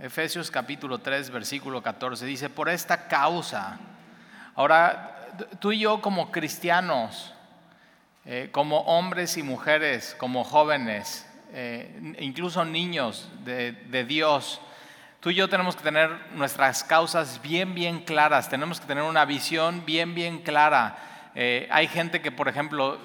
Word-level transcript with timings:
Efesios 0.00 0.50
capítulo 0.50 1.00
3, 1.00 1.28
versículo 1.28 1.82
14, 1.82 2.24
dice, 2.24 2.48
por 2.48 2.70
esta 2.70 3.06
causa. 3.06 3.78
Ahora, 4.54 5.28
tú 5.58 5.72
y 5.72 5.80
yo 5.80 6.00
como 6.00 6.32
cristianos, 6.32 7.34
eh, 8.24 8.48
como 8.50 8.78
hombres 8.80 9.36
y 9.36 9.42
mujeres, 9.42 10.16
como 10.18 10.42
jóvenes, 10.42 11.28
eh, 11.52 12.14
incluso 12.18 12.64
niños 12.64 13.28
de, 13.44 13.72
de 13.72 14.04
Dios, 14.06 14.62
tú 15.20 15.28
y 15.28 15.34
yo 15.34 15.50
tenemos 15.50 15.76
que 15.76 15.82
tener 15.82 16.10
nuestras 16.32 16.82
causas 16.82 17.42
bien, 17.42 17.74
bien 17.74 18.00
claras, 18.00 18.48
tenemos 18.48 18.80
que 18.80 18.86
tener 18.86 19.04
una 19.04 19.26
visión 19.26 19.84
bien, 19.84 20.14
bien 20.14 20.38
clara. 20.38 20.96
Eh, 21.34 21.68
hay 21.70 21.88
gente 21.88 22.22
que, 22.22 22.32
por 22.32 22.48
ejemplo, 22.48 22.98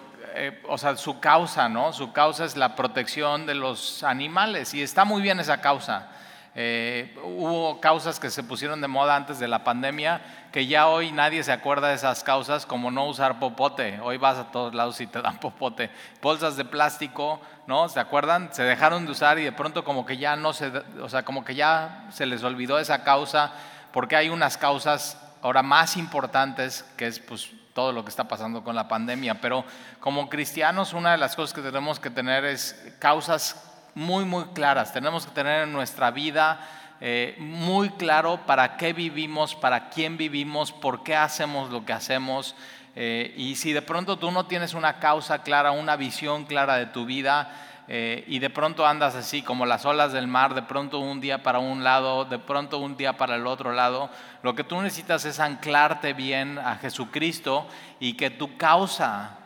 o 0.67 0.77
sea, 0.77 0.95
su 0.95 1.19
causa, 1.19 1.67
¿no? 1.67 1.91
Su 1.91 2.13
causa 2.13 2.45
es 2.45 2.55
la 2.55 2.75
protección 2.77 3.45
de 3.45 3.55
los 3.55 4.01
animales 4.01 4.73
y 4.73 4.81
está 4.81 5.03
muy 5.03 5.21
bien 5.21 5.41
esa 5.41 5.59
causa. 5.59 6.14
Eh, 6.57 7.13
hubo 7.21 7.81
causas 7.81 8.17
que 8.17 8.29
se 8.29 8.41
pusieron 8.41 8.79
de 8.79 8.87
moda 8.87 9.17
antes 9.17 9.39
de 9.39 9.47
la 9.49 9.65
pandemia 9.65 10.21
que 10.53 10.67
ya 10.67 10.87
hoy 10.87 11.11
nadie 11.11 11.43
se 11.43 11.51
acuerda 11.51 11.89
de 11.89 11.95
esas 11.95 12.23
causas 12.23 12.65
como 12.65 12.91
no 12.91 13.07
usar 13.07 13.39
popote. 13.39 13.99
Hoy 14.01 14.17
vas 14.17 14.37
a 14.37 14.51
todos 14.51 14.73
lados 14.73 15.01
y 15.01 15.07
te 15.07 15.21
dan 15.21 15.37
popote. 15.41 15.91
Bolsas 16.21 16.55
de 16.55 16.63
plástico, 16.63 17.41
¿no? 17.67 17.89
¿Se 17.89 17.99
acuerdan? 17.99 18.53
Se 18.53 18.63
dejaron 18.63 19.05
de 19.05 19.11
usar 19.11 19.37
y 19.37 19.43
de 19.43 19.51
pronto 19.51 19.83
como 19.83 20.05
que 20.05 20.15
ya 20.15 20.37
no 20.37 20.53
se, 20.53 20.71
o 21.01 21.09
sea, 21.09 21.23
como 21.25 21.43
que 21.43 21.55
ya 21.55 22.07
se 22.09 22.25
les 22.25 22.41
olvidó 22.41 22.79
esa 22.79 23.03
causa 23.03 23.51
porque 23.91 24.15
hay 24.15 24.29
unas 24.29 24.57
causas 24.57 25.21
ahora 25.41 25.61
más 25.61 25.97
importantes 25.97 26.85
que 26.95 27.07
es 27.07 27.19
pues 27.19 27.49
todo 27.73 27.91
lo 27.91 28.05
que 28.05 28.09
está 28.09 28.29
pasando 28.29 28.63
con 28.63 28.75
la 28.75 28.87
pandemia. 28.87 29.41
Pero 29.41 29.65
como 29.99 30.29
cristianos 30.29 30.93
una 30.93 31.11
de 31.11 31.17
las 31.17 31.35
cosas 31.35 31.53
que 31.53 31.61
tenemos 31.61 31.99
que 31.99 32.09
tener 32.09 32.45
es 32.45 32.93
causas 32.99 33.74
muy, 33.95 34.25
muy 34.25 34.43
claras. 34.53 34.93
Tenemos 34.93 35.25
que 35.25 35.31
tener 35.31 35.63
en 35.63 35.73
nuestra 35.73 36.11
vida 36.11 36.59
eh, 37.01 37.35
muy 37.39 37.89
claro 37.91 38.41
para 38.45 38.77
qué 38.77 38.93
vivimos, 38.93 39.55
para 39.55 39.89
quién 39.89 40.17
vivimos, 40.17 40.71
por 40.71 41.03
qué 41.03 41.15
hacemos 41.15 41.69
lo 41.71 41.85
que 41.85 41.93
hacemos. 41.93 42.55
Eh, 42.95 43.33
y 43.35 43.55
si 43.55 43.73
de 43.73 43.81
pronto 43.81 44.17
tú 44.17 44.31
no 44.31 44.45
tienes 44.45 44.73
una 44.73 44.99
causa 44.99 45.43
clara, 45.43 45.71
una 45.71 45.95
visión 45.95 46.45
clara 46.45 46.77
de 46.77 46.85
tu 46.85 47.05
vida, 47.05 47.51
eh, 47.87 48.23
y 48.27 48.39
de 48.39 48.49
pronto 48.49 48.87
andas 48.87 49.15
así 49.15 49.43
como 49.43 49.65
las 49.65 49.85
olas 49.85 50.11
del 50.11 50.27
mar, 50.27 50.55
de 50.55 50.63
pronto 50.63 50.99
un 50.99 51.21
día 51.21 51.43
para 51.43 51.59
un 51.59 51.83
lado, 51.83 52.25
de 52.25 52.39
pronto 52.39 52.79
un 52.79 52.97
día 52.97 53.13
para 53.13 53.35
el 53.35 53.45
otro 53.45 53.73
lado, 53.73 54.09
lo 54.41 54.55
que 54.55 54.63
tú 54.63 54.81
necesitas 54.81 55.25
es 55.25 55.39
anclarte 55.39 56.13
bien 56.13 56.57
a 56.57 56.77
Jesucristo 56.77 57.67
y 57.99 58.13
que 58.13 58.31
tu 58.31 58.57
causa 58.57 59.37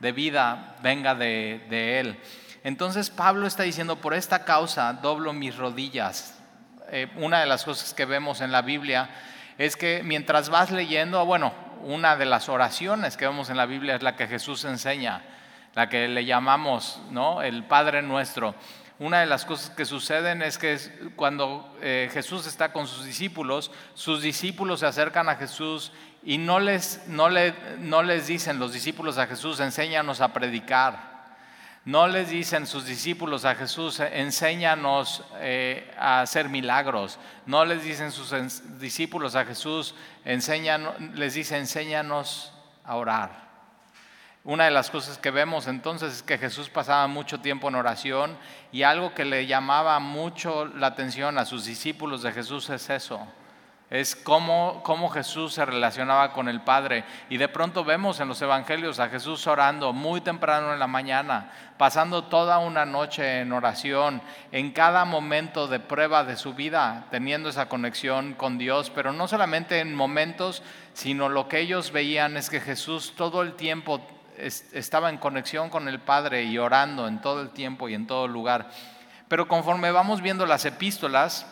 de 0.00 0.12
vida 0.12 0.74
venga 0.82 1.14
de, 1.14 1.64
de 1.70 2.00
Él. 2.00 2.20
Entonces 2.66 3.10
Pablo 3.10 3.46
está 3.46 3.62
diciendo, 3.62 3.94
por 3.94 4.12
esta 4.12 4.44
causa 4.44 4.92
doblo 4.94 5.32
mis 5.32 5.56
rodillas. 5.56 6.36
Eh, 6.90 7.06
una 7.14 7.38
de 7.38 7.46
las 7.46 7.62
cosas 7.62 7.94
que 7.94 8.04
vemos 8.06 8.40
en 8.40 8.50
la 8.50 8.60
Biblia 8.60 9.08
es 9.56 9.76
que 9.76 10.02
mientras 10.02 10.48
vas 10.48 10.72
leyendo, 10.72 11.24
bueno, 11.24 11.54
una 11.84 12.16
de 12.16 12.24
las 12.24 12.48
oraciones 12.48 13.16
que 13.16 13.24
vemos 13.24 13.50
en 13.50 13.56
la 13.56 13.66
Biblia 13.66 13.94
es 13.94 14.02
la 14.02 14.16
que 14.16 14.26
Jesús 14.26 14.64
enseña, 14.64 15.22
la 15.76 15.88
que 15.88 16.08
le 16.08 16.24
llamamos, 16.24 17.00
¿no? 17.12 17.40
El 17.40 17.62
Padre 17.62 18.02
nuestro. 18.02 18.56
Una 18.98 19.20
de 19.20 19.26
las 19.26 19.44
cosas 19.44 19.70
que 19.70 19.84
suceden 19.84 20.42
es 20.42 20.58
que 20.58 20.76
cuando 21.14 21.72
eh, 21.82 22.10
Jesús 22.12 22.48
está 22.48 22.72
con 22.72 22.88
sus 22.88 23.04
discípulos, 23.04 23.70
sus 23.94 24.22
discípulos 24.22 24.80
se 24.80 24.86
acercan 24.86 25.28
a 25.28 25.36
Jesús 25.36 25.92
y 26.24 26.38
no 26.38 26.58
les, 26.58 27.06
no 27.06 27.28
no 27.78 28.02
les 28.02 28.26
dicen 28.26 28.58
los 28.58 28.72
discípulos 28.72 29.18
a 29.18 29.28
Jesús, 29.28 29.60
enséñanos 29.60 30.20
a 30.20 30.32
predicar 30.32 31.15
no 31.86 32.08
les 32.08 32.30
dicen 32.30 32.66
sus 32.66 32.84
discípulos 32.84 33.44
a 33.44 33.54
Jesús, 33.54 34.00
enséñanos 34.00 35.22
eh, 35.36 35.88
a 35.96 36.20
hacer 36.20 36.48
milagros. 36.48 37.20
No 37.46 37.64
les 37.64 37.84
dicen 37.84 38.10
sus 38.10 38.34
discípulos 38.80 39.36
a 39.36 39.44
Jesús, 39.44 39.94
les 40.24 41.34
dice, 41.34 41.56
enséñanos 41.56 42.52
a 42.84 42.96
orar. 42.96 43.46
Una 44.42 44.64
de 44.64 44.72
las 44.72 44.90
cosas 44.90 45.16
que 45.18 45.30
vemos 45.30 45.68
entonces 45.68 46.14
es 46.14 46.22
que 46.24 46.38
Jesús 46.38 46.68
pasaba 46.70 47.06
mucho 47.06 47.40
tiempo 47.40 47.68
en 47.68 47.76
oración 47.76 48.36
y 48.72 48.82
algo 48.82 49.14
que 49.14 49.24
le 49.24 49.46
llamaba 49.46 50.00
mucho 50.00 50.64
la 50.66 50.88
atención 50.88 51.38
a 51.38 51.44
sus 51.44 51.66
discípulos 51.66 52.22
de 52.22 52.32
Jesús 52.32 52.68
es 52.68 52.90
eso 52.90 53.24
es 53.88 54.16
cómo, 54.16 55.10
Jesús 55.12 55.54
se 55.54 55.64
relacionaba 55.64 56.32
con 56.32 56.48
el 56.48 56.60
Padre. 56.60 57.04
Y 57.30 57.36
de 57.36 57.48
pronto 57.48 57.84
vemos 57.84 58.18
en 58.18 58.26
los 58.26 58.42
Evangelios 58.42 58.98
a 58.98 59.08
Jesús 59.08 59.46
orando 59.46 59.92
muy 59.92 60.20
temprano 60.20 60.72
en 60.72 60.80
la 60.80 60.88
mañana, 60.88 61.52
pasando 61.78 62.24
toda 62.24 62.58
una 62.58 62.84
noche 62.84 63.40
en 63.40 63.52
oración, 63.52 64.22
en 64.50 64.72
cada 64.72 65.04
momento 65.04 65.68
de 65.68 65.78
prueba 65.78 66.24
de 66.24 66.36
su 66.36 66.54
vida, 66.54 67.06
teniendo 67.10 67.48
esa 67.48 67.68
conexión 67.68 68.34
con 68.34 68.58
Dios, 68.58 68.90
pero 68.90 69.12
no 69.12 69.28
solamente 69.28 69.78
en 69.78 69.94
momentos, 69.94 70.64
sino 70.92 71.28
lo 71.28 71.48
que 71.48 71.60
ellos 71.60 71.92
veían 71.92 72.36
es 72.36 72.50
que 72.50 72.60
Jesús 72.60 73.14
todo 73.16 73.42
el 73.42 73.54
tiempo 73.54 74.00
estaba 74.36 75.10
en 75.10 75.18
conexión 75.18 75.70
con 75.70 75.86
el 75.86 76.00
Padre 76.00 76.42
y 76.42 76.58
orando 76.58 77.06
en 77.06 77.20
todo 77.20 77.40
el 77.40 77.50
tiempo 77.50 77.88
y 77.88 77.94
en 77.94 78.08
todo 78.08 78.26
lugar. 78.26 78.68
Pero 79.28 79.48
conforme 79.48 79.92
vamos 79.92 80.20
viendo 80.20 80.44
las 80.44 80.64
epístolas, 80.64 81.46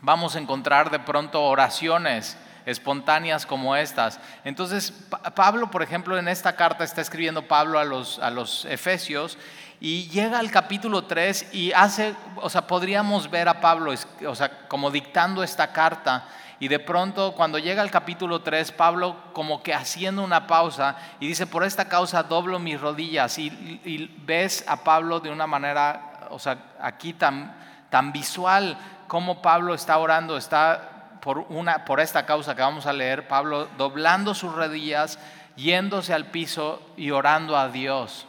vamos 0.00 0.36
a 0.36 0.38
encontrar 0.38 0.90
de 0.90 1.00
pronto 1.00 1.42
oraciones 1.42 2.36
espontáneas 2.66 3.46
como 3.46 3.74
estas. 3.76 4.20
Entonces, 4.44 4.92
Pablo, 5.34 5.70
por 5.70 5.82
ejemplo, 5.82 6.18
en 6.18 6.28
esta 6.28 6.54
carta 6.54 6.84
está 6.84 7.00
escribiendo 7.00 7.48
Pablo 7.48 7.78
a 7.78 7.84
los, 7.84 8.18
a 8.18 8.30
los 8.30 8.66
Efesios 8.66 9.38
y 9.80 10.08
llega 10.08 10.38
al 10.38 10.50
capítulo 10.50 11.04
3 11.04 11.54
y 11.54 11.72
hace, 11.72 12.14
o 12.36 12.50
sea, 12.50 12.66
podríamos 12.66 13.30
ver 13.30 13.48
a 13.48 13.60
Pablo, 13.60 13.94
o 14.26 14.34
sea, 14.34 14.68
como 14.68 14.90
dictando 14.90 15.42
esta 15.42 15.72
carta. 15.72 16.28
Y 16.60 16.68
de 16.68 16.80
pronto, 16.80 17.32
cuando 17.34 17.58
llega 17.58 17.80
al 17.80 17.90
capítulo 17.90 18.42
3, 18.42 18.72
Pablo 18.72 19.16
como 19.32 19.62
que 19.62 19.72
haciendo 19.72 20.22
una 20.22 20.46
pausa 20.46 20.96
y 21.20 21.28
dice, 21.28 21.46
por 21.46 21.64
esta 21.64 21.88
causa 21.88 22.24
doblo 22.24 22.58
mis 22.58 22.80
rodillas. 22.80 23.38
Y, 23.38 23.46
y 23.84 24.14
ves 24.26 24.64
a 24.66 24.82
Pablo 24.84 25.20
de 25.20 25.30
una 25.30 25.46
manera, 25.46 26.26
o 26.30 26.38
sea, 26.38 26.58
aquí 26.80 27.12
tan, 27.14 27.56
tan 27.88 28.12
visual, 28.12 28.76
cómo 29.08 29.42
Pablo 29.42 29.74
está 29.74 29.98
orando, 29.98 30.36
está 30.36 31.18
por, 31.20 31.38
una, 31.48 31.84
por 31.84 31.98
esta 32.00 32.24
causa 32.24 32.54
que 32.54 32.62
vamos 32.62 32.86
a 32.86 32.92
leer, 32.92 33.26
Pablo 33.26 33.68
doblando 33.76 34.34
sus 34.34 34.54
rodillas, 34.54 35.18
yéndose 35.56 36.14
al 36.14 36.26
piso 36.26 36.80
y 36.96 37.10
orando 37.10 37.56
a 37.56 37.68
Dios. 37.68 38.26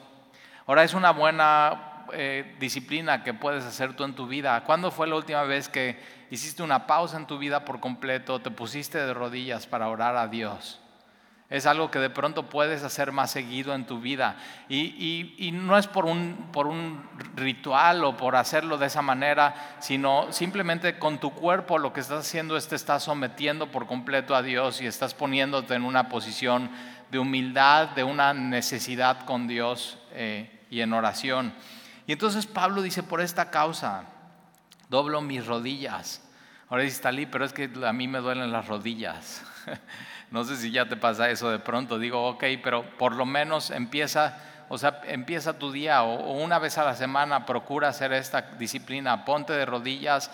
Ahora 0.66 0.84
es 0.84 0.94
una 0.94 1.12
buena 1.12 2.06
eh, 2.14 2.56
disciplina 2.60 3.24
que 3.24 3.34
puedes 3.34 3.66
hacer 3.66 3.96
tú 3.96 4.04
en 4.04 4.16
tu 4.16 4.28
vida. 4.28 4.64
¿Cuándo 4.64 4.90
fue 4.90 5.08
la 5.08 5.16
última 5.16 5.44
vez 5.44 5.70
que 5.70 6.00
hiciste 6.32 6.64
una 6.64 6.88
pausa 6.88 7.18
en 7.18 7.28
tu 7.28 7.38
vida 7.38 7.66
por 7.66 7.80
completo, 7.80 8.40
te 8.40 8.52
pusiste 8.52 8.98
de 8.98 9.14
rodillas 9.14 9.68
para 9.68 9.90
orar 9.90 10.16
a 10.16 10.28
Dios? 10.28 10.80
Es 11.50 11.66
algo 11.66 11.90
que 11.90 11.98
de 11.98 12.12
pronto 12.12 12.48
puedes 12.48 12.84
hacer 12.84 13.12
más 13.12 13.32
seguido 13.32 13.74
en 13.74 13.86
tu 13.86 14.00
vida. 14.00 14.38
Y, 14.70 15.50
no 15.52 15.80
es 15.80 15.88
por 15.88 16.06
un, 16.06 16.50
por 16.52 16.68
un 16.68 17.04
ritual 17.36 18.04
o 18.04 18.16
por 18.16 18.36
hacerlo 18.36 18.78
de 18.78 18.86
esa 18.86 19.02
manera, 19.02 19.78
sino 19.80 20.32
simplemente 20.32 21.00
con 21.00 21.20
tu 21.20 21.32
cuerpo 21.32 21.80
lo 21.80 21.92
que 21.92 22.02
estás 22.02 22.28
haciendo 22.28 22.56
es 22.56 22.68
te 22.68 22.76
estás 22.76 23.04
sometiendo 23.04 23.72
por 23.72 23.88
completo 23.88 24.36
a 24.36 24.44
Dios 24.44 24.80
y 24.80 24.86
estás 24.86 25.16
poniéndote 25.16 25.74
en 25.74 25.86
una 25.86 26.08
posición 26.08 26.70
de 27.10 27.18
humildad, 27.18 27.90
de 27.90 28.04
una 28.04 28.32
necesidad 28.36 29.26
con 29.26 29.48
Dios 29.48 29.98
eh, 30.12 30.66
y 30.70 30.82
en 30.82 30.94
oración. 30.94 31.54
Y 32.06 32.12
entonces 32.12 32.46
Pablo 32.46 32.84
dice, 32.84 33.02
por 33.02 33.22
esta 33.22 33.50
causa, 33.50 34.04
doblo 34.88 35.22
mis 35.22 35.48
rodillas. 35.48 36.22
Ahora 36.70 36.84
dice 36.84 37.02
Talí, 37.02 37.26
pero 37.26 37.46
es 37.46 37.54
que 37.54 37.72
a 37.84 37.94
mí 37.94 38.08
me 38.08 38.20
duelen 38.20 38.52
las 38.52 38.68
rodillas. 38.68 39.44
No 40.32 40.44
sé 40.44 40.58
si 40.58 40.72
ya 40.72 40.88
te 40.88 40.96
pasa 40.96 41.30
eso 41.30 41.50
de 41.50 41.60
pronto. 41.60 41.98
Digo, 41.98 42.28
ok, 42.28 42.44
pero 42.64 42.84
por 42.98 43.16
lo 43.16 43.26
menos 43.26 43.72
empieza, 43.72 44.38
o 44.70 44.78
sea, 44.78 45.02
empieza 45.06 45.58
tu 45.58 45.72
día 45.72 46.04
o, 46.04 46.34
una 46.34 46.60
vez 46.60 46.78
a 46.78 46.84
la 46.84 46.96
semana 46.96 47.46
procura 47.46 47.90
hacer 47.90 48.14
esta 48.14 48.42
disciplina. 48.58 49.26
Ponte 49.26 49.54
de 49.54 49.66
rodillas 49.66 50.32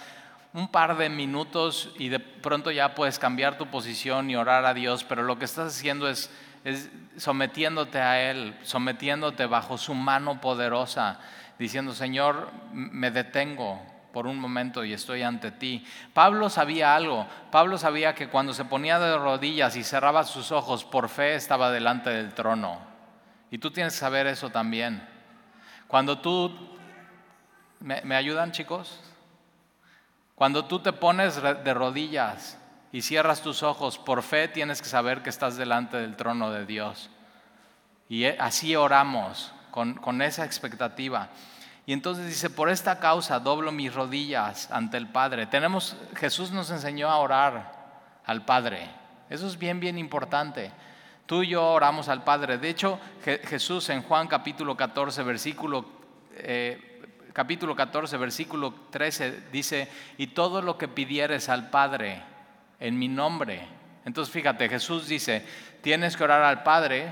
un 0.53 0.69
par 0.69 0.97
de 0.97 1.09
minutos 1.09 1.91
y 1.97 2.09
de 2.09 2.19
pronto 2.19 2.71
ya 2.71 2.95
puedes 2.95 3.19
cambiar 3.19 3.57
tu 3.57 3.67
posición 3.67 4.29
y 4.29 4.37
orar 4.37 4.65
a 4.65 4.73
Dios, 4.73 5.03
pero 5.03 5.23
lo 5.23 5.37
que 5.37 5.45
estás 5.45 5.75
haciendo 5.75 6.09
es, 6.09 6.29
es 6.63 6.89
sometiéndote 7.17 7.99
a 7.99 8.31
Él, 8.31 8.57
sometiéndote 8.63 9.47
bajo 9.47 9.77
su 9.77 9.93
mano 9.93 10.39
poderosa, 10.39 11.19
diciendo, 11.59 11.93
Señor, 11.93 12.51
me 12.71 13.11
detengo, 13.11 13.81
por 14.15 14.27
un 14.27 14.39
momento 14.39 14.85
y 14.85 14.93
estoy 14.93 15.23
ante 15.23 15.51
ti. 15.51 15.85
Pablo 16.13 16.49
sabía 16.49 16.95
algo. 16.95 17.27
Pablo 17.51 17.77
sabía 17.77 18.15
que 18.15 18.29
cuando 18.29 18.53
se 18.53 18.63
ponía 18.63 18.97
de 18.97 19.17
rodillas 19.17 19.75
y 19.75 19.83
cerraba 19.83 20.23
sus 20.23 20.53
ojos 20.53 20.85
por 20.85 21.09
fe 21.09 21.35
estaba 21.35 21.69
delante 21.69 22.11
del 22.11 22.33
trono. 22.33 22.79
Y 23.51 23.57
tú 23.57 23.71
tienes 23.71 23.91
que 23.91 23.99
saber 23.99 24.25
eso 24.27 24.49
también. 24.51 25.05
Cuando 25.89 26.19
tú... 26.19 26.49
¿Me, 27.81 28.15
ayudan 28.15 28.53
chicos? 28.53 29.01
Cuando 30.33 30.63
tú 30.63 30.79
te 30.79 30.93
pones 30.93 31.41
de 31.41 31.73
rodillas 31.73 32.57
y 32.93 33.01
cierras 33.01 33.41
tus 33.41 33.63
ojos 33.63 33.97
por 33.97 34.23
fe, 34.23 34.47
tienes 34.47 34.81
que 34.81 34.87
saber 34.87 35.23
que 35.23 35.29
estás 35.29 35.57
delante 35.57 35.97
del 35.97 36.15
trono 36.15 36.51
de 36.51 36.65
Dios. 36.65 37.09
Y 38.07 38.23
así 38.23 38.77
oramos, 38.77 39.51
con, 39.71 39.95
con 39.95 40.21
esa 40.21 40.45
expectativa. 40.45 41.31
Y 41.85 41.93
entonces 41.93 42.25
dice, 42.25 42.49
por 42.49 42.69
esta 42.69 42.99
causa 42.99 43.39
doblo 43.39 43.71
mis 43.71 43.93
rodillas 43.93 44.71
ante 44.71 44.97
el 44.97 45.07
Padre. 45.07 45.45
Tenemos, 45.45 45.95
Jesús 46.15 46.51
nos 46.51 46.71
enseñó 46.71 47.09
a 47.09 47.17
orar 47.17 47.73
al 48.25 48.43
Padre. 48.43 48.89
Eso 49.29 49.47
es 49.47 49.57
bien, 49.57 49.79
bien 49.79 49.97
importante. 49.97 50.71
Tú 51.27 51.43
y 51.43 51.49
yo 51.49 51.63
oramos 51.63 52.09
al 52.09 52.23
Padre. 52.23 52.57
De 52.57 52.69
hecho, 52.69 52.99
Jesús 53.23 53.89
en 53.89 54.01
Juan 54.01 54.27
capítulo 54.27 54.75
14, 54.75 55.21
versículo, 55.23 55.85
eh, 56.35 57.01
capítulo 57.33 57.75
14, 57.75 58.17
versículo 58.17 58.73
13 58.89 59.43
dice, 59.51 59.87
y 60.17 60.27
todo 60.27 60.61
lo 60.61 60.77
que 60.77 60.87
pidieres 60.87 61.49
al 61.49 61.69
Padre 61.69 62.21
en 62.79 62.97
mi 62.97 63.07
nombre. 63.07 63.67
Entonces 64.05 64.33
fíjate, 64.33 64.69
Jesús 64.69 65.07
dice, 65.07 65.45
tienes 65.81 66.17
que 66.17 66.23
orar 66.23 66.43
al 66.43 66.63
Padre 66.63 67.11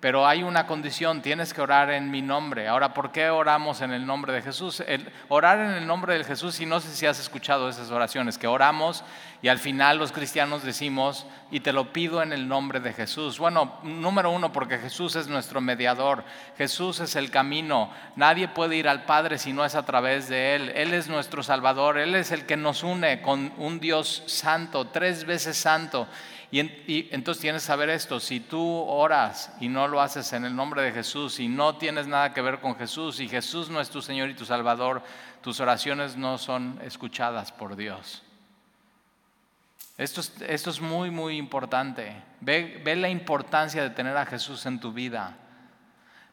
pero 0.00 0.26
hay 0.26 0.42
una 0.42 0.66
condición, 0.66 1.22
tienes 1.22 1.52
que 1.52 1.60
orar 1.60 1.90
en 1.90 2.10
mi 2.10 2.22
nombre. 2.22 2.68
Ahora, 2.68 2.94
¿por 2.94 3.10
qué 3.10 3.30
oramos 3.30 3.80
en 3.80 3.92
el 3.92 4.06
nombre 4.06 4.32
de 4.32 4.42
Jesús? 4.42 4.82
orar 5.28 5.58
en 5.58 5.72
el 5.72 5.86
nombre 5.86 6.16
de 6.16 6.24
Jesús, 6.24 6.60
y 6.60 6.66
no 6.66 6.80
sé 6.80 6.88
si 6.94 7.06
has 7.06 7.18
escuchado 7.18 7.68
esas 7.68 7.90
oraciones, 7.90 8.38
que 8.38 8.46
oramos 8.46 9.04
y 9.40 9.48
al 9.48 9.58
final 9.58 9.98
los 9.98 10.10
cristianos 10.10 10.64
decimos, 10.64 11.24
y 11.50 11.60
te 11.60 11.72
lo 11.72 11.92
pido 11.92 12.22
en 12.22 12.32
el 12.32 12.48
nombre 12.48 12.80
de 12.80 12.92
Jesús. 12.92 13.38
Bueno, 13.38 13.78
número 13.84 14.30
uno, 14.32 14.52
porque 14.52 14.78
Jesús 14.78 15.14
es 15.14 15.28
nuestro 15.28 15.60
mediador, 15.60 16.24
Jesús 16.56 16.98
es 16.98 17.14
el 17.14 17.30
camino, 17.30 17.90
nadie 18.16 18.48
puede 18.48 18.76
ir 18.76 18.88
al 18.88 19.04
Padre 19.04 19.38
si 19.38 19.52
no 19.52 19.64
es 19.64 19.76
a 19.76 19.84
través 19.84 20.28
de 20.28 20.56
Él. 20.56 20.72
Él 20.74 20.92
es 20.92 21.08
nuestro 21.08 21.44
Salvador, 21.44 21.98
Él 21.98 22.16
es 22.16 22.32
el 22.32 22.46
que 22.46 22.56
nos 22.56 22.82
une 22.82 23.22
con 23.22 23.52
un 23.58 23.78
Dios 23.78 24.24
santo, 24.26 24.88
tres 24.88 25.24
veces 25.24 25.56
santo. 25.56 26.08
Y, 26.50 27.08
entonces 27.10 27.42
tienes 27.42 27.62
que 27.62 27.66
saber 27.66 27.90
esto, 27.90 28.20
si 28.20 28.40
tú 28.40 28.62
oras 28.62 29.52
y 29.60 29.68
no 29.68 29.86
lo 29.86 30.00
haces 30.00 30.32
en 30.32 30.46
el 30.46 30.56
nombre 30.56 30.82
de 30.82 30.92
Jesús 30.92 31.40
y 31.40 31.48
no 31.48 31.76
tienes 31.76 32.06
nada 32.06 32.32
que 32.32 32.40
ver 32.40 32.60
con 32.60 32.74
Jesús 32.76 33.20
y 33.20 33.28
Jesús 33.28 33.68
no 33.68 33.80
es 33.80 33.90
tu 33.90 34.00
Señor 34.00 34.30
y 34.30 34.34
tu 34.34 34.46
Salvador, 34.46 35.02
tus 35.42 35.60
oraciones 35.60 36.16
no 36.16 36.38
son 36.38 36.80
escuchadas 36.82 37.52
por 37.52 37.76
Dios. 37.76 38.22
Esto 39.98 40.22
es, 40.46 40.80
muy, 40.80 41.10
muy 41.10 41.36
importante. 41.36 42.14
Ve, 42.40 42.80
ve 42.84 42.96
la 42.96 43.08
importancia 43.08 43.82
de 43.82 43.90
tener 43.90 44.16
a 44.16 44.24
Jesús 44.24 44.64
en 44.64 44.78
tu 44.78 44.92
vida. 44.92 45.36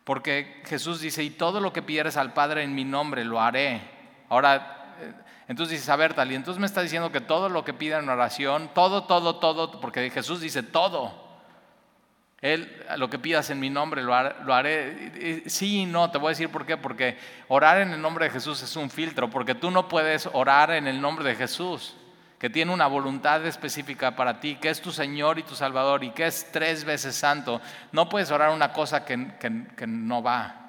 Porque 0.04 0.62
Jesús 0.66 1.02
dice, 1.02 1.24
y 1.24 1.32
todo 1.32 1.60
lo 1.60 1.74
que 1.74 1.82
pidieres 1.82 2.16
al 2.16 2.32
Padre 2.32 2.62
en 2.62 2.76
mi 2.76 2.86
nombre, 2.86 3.26
lo 3.26 3.42
haré. 3.42 3.82
Ahora, 4.30 4.85
entonces 5.48 5.74
dices, 5.74 5.90
a 5.90 5.96
ver, 5.96 6.14
tal, 6.14 6.32
y 6.32 6.36
entonces 6.36 6.60
me 6.60 6.66
está 6.66 6.82
diciendo 6.82 7.12
que 7.12 7.22
todo 7.22 7.50
lo 7.50 7.64
que 7.64 7.74
pida 7.74 8.00
en 8.00 8.10
oración, 8.10 8.72
todo, 8.74 9.04
todo, 9.04 9.36
todo, 9.36 9.80
porque 9.80 10.10
Jesús 10.10 10.42
dice 10.42 10.64
todo. 10.64 11.24
Él, 12.42 12.84
lo 12.98 13.10
que 13.10 13.18
pidas 13.18 13.50
en 13.50 13.60
mi 13.60 13.70
nombre, 13.70 14.04
lo 14.04 14.14
haré, 14.14 15.44
Sí 15.48 15.82
y 15.82 15.86
no, 15.86 16.12
te 16.12 16.18
voy 16.18 16.28
a 16.28 16.30
decir 16.30 16.50
por 16.50 16.66
qué. 16.66 16.78
Porque 16.78 17.18
orar 17.48 17.82
en 17.82 17.92
el 17.92 18.02
nombre 18.02 18.26
de 18.26 18.32
Jesús 18.32 18.62
es 18.62 18.76
un 18.76 18.90
filtro, 18.90 19.30
porque 19.30 19.56
tú 19.56 19.72
no 19.72 19.88
puedes 19.88 20.28
orar 20.32 20.72
en 20.72 20.88
el 20.88 21.00
nombre 21.00 21.26
de 21.26 21.36
Jesús, 21.36 21.96
que 22.38 22.50
tiene 22.50 22.74
una 22.74 22.88
voluntad 22.88 23.46
específica 23.46 24.16
para 24.16 24.40
ti, 24.40 24.56
que 24.56 24.70
es 24.70 24.82
tu 24.82 24.92
Señor 24.92 25.40
y 25.40 25.44
tu 25.44 25.56
Salvador 25.56 26.04
y 26.04 26.12
que 26.12 26.28
es 26.28 26.52
tres 26.52 26.84
veces 26.84 27.16
santo. 27.16 27.62
No 27.92 28.10
puedes 28.10 28.30
orar 28.32 28.52
una 28.52 28.74
cosa 28.74 29.06
que, 29.06 29.34
que 29.40 29.88
no 29.88 30.22
va. 30.22 30.65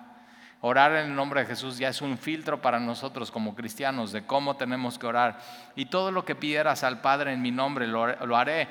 Orar 0.69 0.97
en 0.97 1.11
el 1.11 1.15
nombre 1.15 1.43
de 1.43 1.47
Jesús 1.47 1.79
ya 1.79 1.91
es 1.91 2.03
un 2.03 2.19
filtro 2.19 2.61
para 2.61 2.81
nosotros 2.81 3.31
como 3.31 3.55
cristianos 3.55 4.11
de 4.11 4.27
cómo 4.27 4.57
tenemos 4.57 4.99
que 4.99 5.07
orar. 5.07 5.39
Y 5.77 5.87
todo 5.87 6.11
lo 6.11 6.25
que 6.25 6.35
pidieras 6.35 6.83
al 6.83 7.01
Padre 7.01 7.33
en 7.33 7.41
mi 7.41 7.53
nombre 7.53 7.87
lo, 7.87 8.37
haré. 8.37 8.67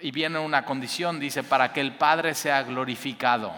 Y 0.00 0.10
viene 0.10 0.38
una 0.38 0.64
condición, 0.64 1.20
dice, 1.20 1.42
para 1.42 1.74
que 1.74 1.82
el 1.82 1.96
Padre 1.96 2.32
sea 2.32 2.62
glorificado. 2.62 3.52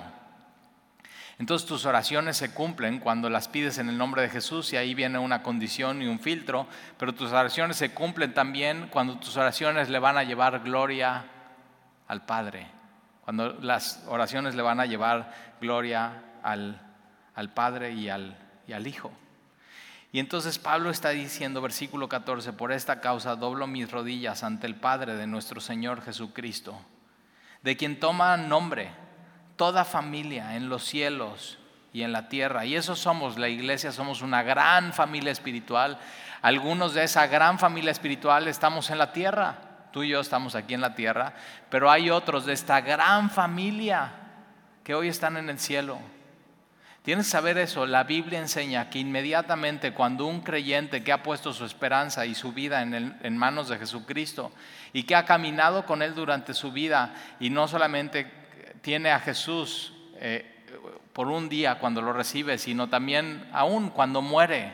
Entonces 1.38 1.68
tus 1.68 1.86
oraciones 1.86 2.36
se 2.36 2.52
cumplen 2.52 2.98
cuando 2.98 3.30
las 3.30 3.46
pides 3.46 3.78
en 3.78 3.88
el 3.88 3.96
nombre 3.96 4.22
de 4.22 4.30
Jesús 4.30 4.72
y 4.72 4.76
ahí 4.76 4.92
viene 4.94 5.20
una 5.20 5.44
condición 5.44 6.02
y 6.02 6.08
un 6.08 6.18
filtro, 6.18 6.66
pero 6.98 7.14
tus 7.14 7.30
oraciones 7.30 7.76
se 7.76 7.94
cumplen 7.94 8.34
también 8.34 8.88
cuando 8.90 9.16
tus 9.20 9.36
oraciones 9.36 9.90
le 9.90 10.00
van 10.00 10.18
a 10.18 10.24
llevar 10.24 10.58
gloria 10.64 11.24
al 12.08 12.26
Padre, 12.26 12.66
cuando 13.24 13.52
las 13.60 14.02
oraciones 14.08 14.56
le 14.56 14.62
van 14.62 14.80
a 14.80 14.86
llevar 14.86 15.32
gloria 15.60 16.24
al 16.42 16.72
Padre 16.72 16.87
al 17.38 17.50
Padre 17.50 17.92
y 17.92 18.08
al, 18.08 18.36
y 18.66 18.72
al 18.72 18.88
Hijo. 18.88 19.12
Y 20.10 20.18
entonces 20.18 20.58
Pablo 20.58 20.90
está 20.90 21.10
diciendo, 21.10 21.62
versículo 21.62 22.08
14, 22.08 22.52
por 22.52 22.72
esta 22.72 23.00
causa 23.00 23.36
doblo 23.36 23.68
mis 23.68 23.88
rodillas 23.88 24.42
ante 24.42 24.66
el 24.66 24.74
Padre 24.74 25.14
de 25.14 25.28
nuestro 25.28 25.60
Señor 25.60 26.02
Jesucristo, 26.02 26.76
de 27.62 27.76
quien 27.76 28.00
toma 28.00 28.36
nombre 28.36 28.90
toda 29.54 29.84
familia 29.84 30.56
en 30.56 30.68
los 30.68 30.82
cielos 30.82 31.60
y 31.92 32.02
en 32.02 32.10
la 32.10 32.28
tierra. 32.28 32.66
Y 32.66 32.74
eso 32.74 32.96
somos, 32.96 33.38
la 33.38 33.48
iglesia, 33.48 33.92
somos 33.92 34.20
una 34.20 34.42
gran 34.42 34.92
familia 34.92 35.30
espiritual. 35.30 35.96
Algunos 36.42 36.92
de 36.92 37.04
esa 37.04 37.28
gran 37.28 37.60
familia 37.60 37.92
espiritual 37.92 38.48
estamos 38.48 38.90
en 38.90 38.98
la 38.98 39.12
tierra, 39.12 39.58
tú 39.92 40.02
y 40.02 40.08
yo 40.08 40.18
estamos 40.18 40.56
aquí 40.56 40.74
en 40.74 40.80
la 40.80 40.96
tierra, 40.96 41.34
pero 41.70 41.88
hay 41.88 42.10
otros 42.10 42.46
de 42.46 42.52
esta 42.52 42.80
gran 42.80 43.30
familia 43.30 44.10
que 44.82 44.96
hoy 44.96 45.06
están 45.06 45.36
en 45.36 45.48
el 45.50 45.60
cielo 45.60 46.00
Tienes 47.02 47.26
que 47.26 47.30
saber 47.30 47.58
eso. 47.58 47.86
La 47.86 48.04
Biblia 48.04 48.38
enseña 48.38 48.90
que 48.90 48.98
inmediatamente 48.98 49.94
cuando 49.94 50.26
un 50.26 50.40
creyente 50.40 51.02
que 51.02 51.12
ha 51.12 51.22
puesto 51.22 51.52
su 51.52 51.64
esperanza 51.64 52.26
y 52.26 52.34
su 52.34 52.52
vida 52.52 52.82
en, 52.82 53.36
manos 53.38 53.68
de 53.68 53.78
Jesucristo 53.78 54.52
y 54.92 55.04
que 55.04 55.14
ha 55.14 55.24
caminado 55.24 55.86
con 55.86 56.02
Él 56.02 56.14
durante 56.14 56.54
su 56.54 56.72
vida 56.72 57.14
y 57.40 57.50
no 57.50 57.66
solamente 57.68 58.30
tiene 58.82 59.10
a 59.10 59.20
Jesús 59.20 59.94
eh, 60.16 60.54
por 61.12 61.28
un 61.28 61.48
día 61.48 61.78
cuando 61.78 62.02
lo 62.02 62.12
recibe, 62.12 62.58
sino 62.58 62.88
también 62.88 63.48
aún 63.52 63.90
cuando 63.90 64.22
muere, 64.22 64.72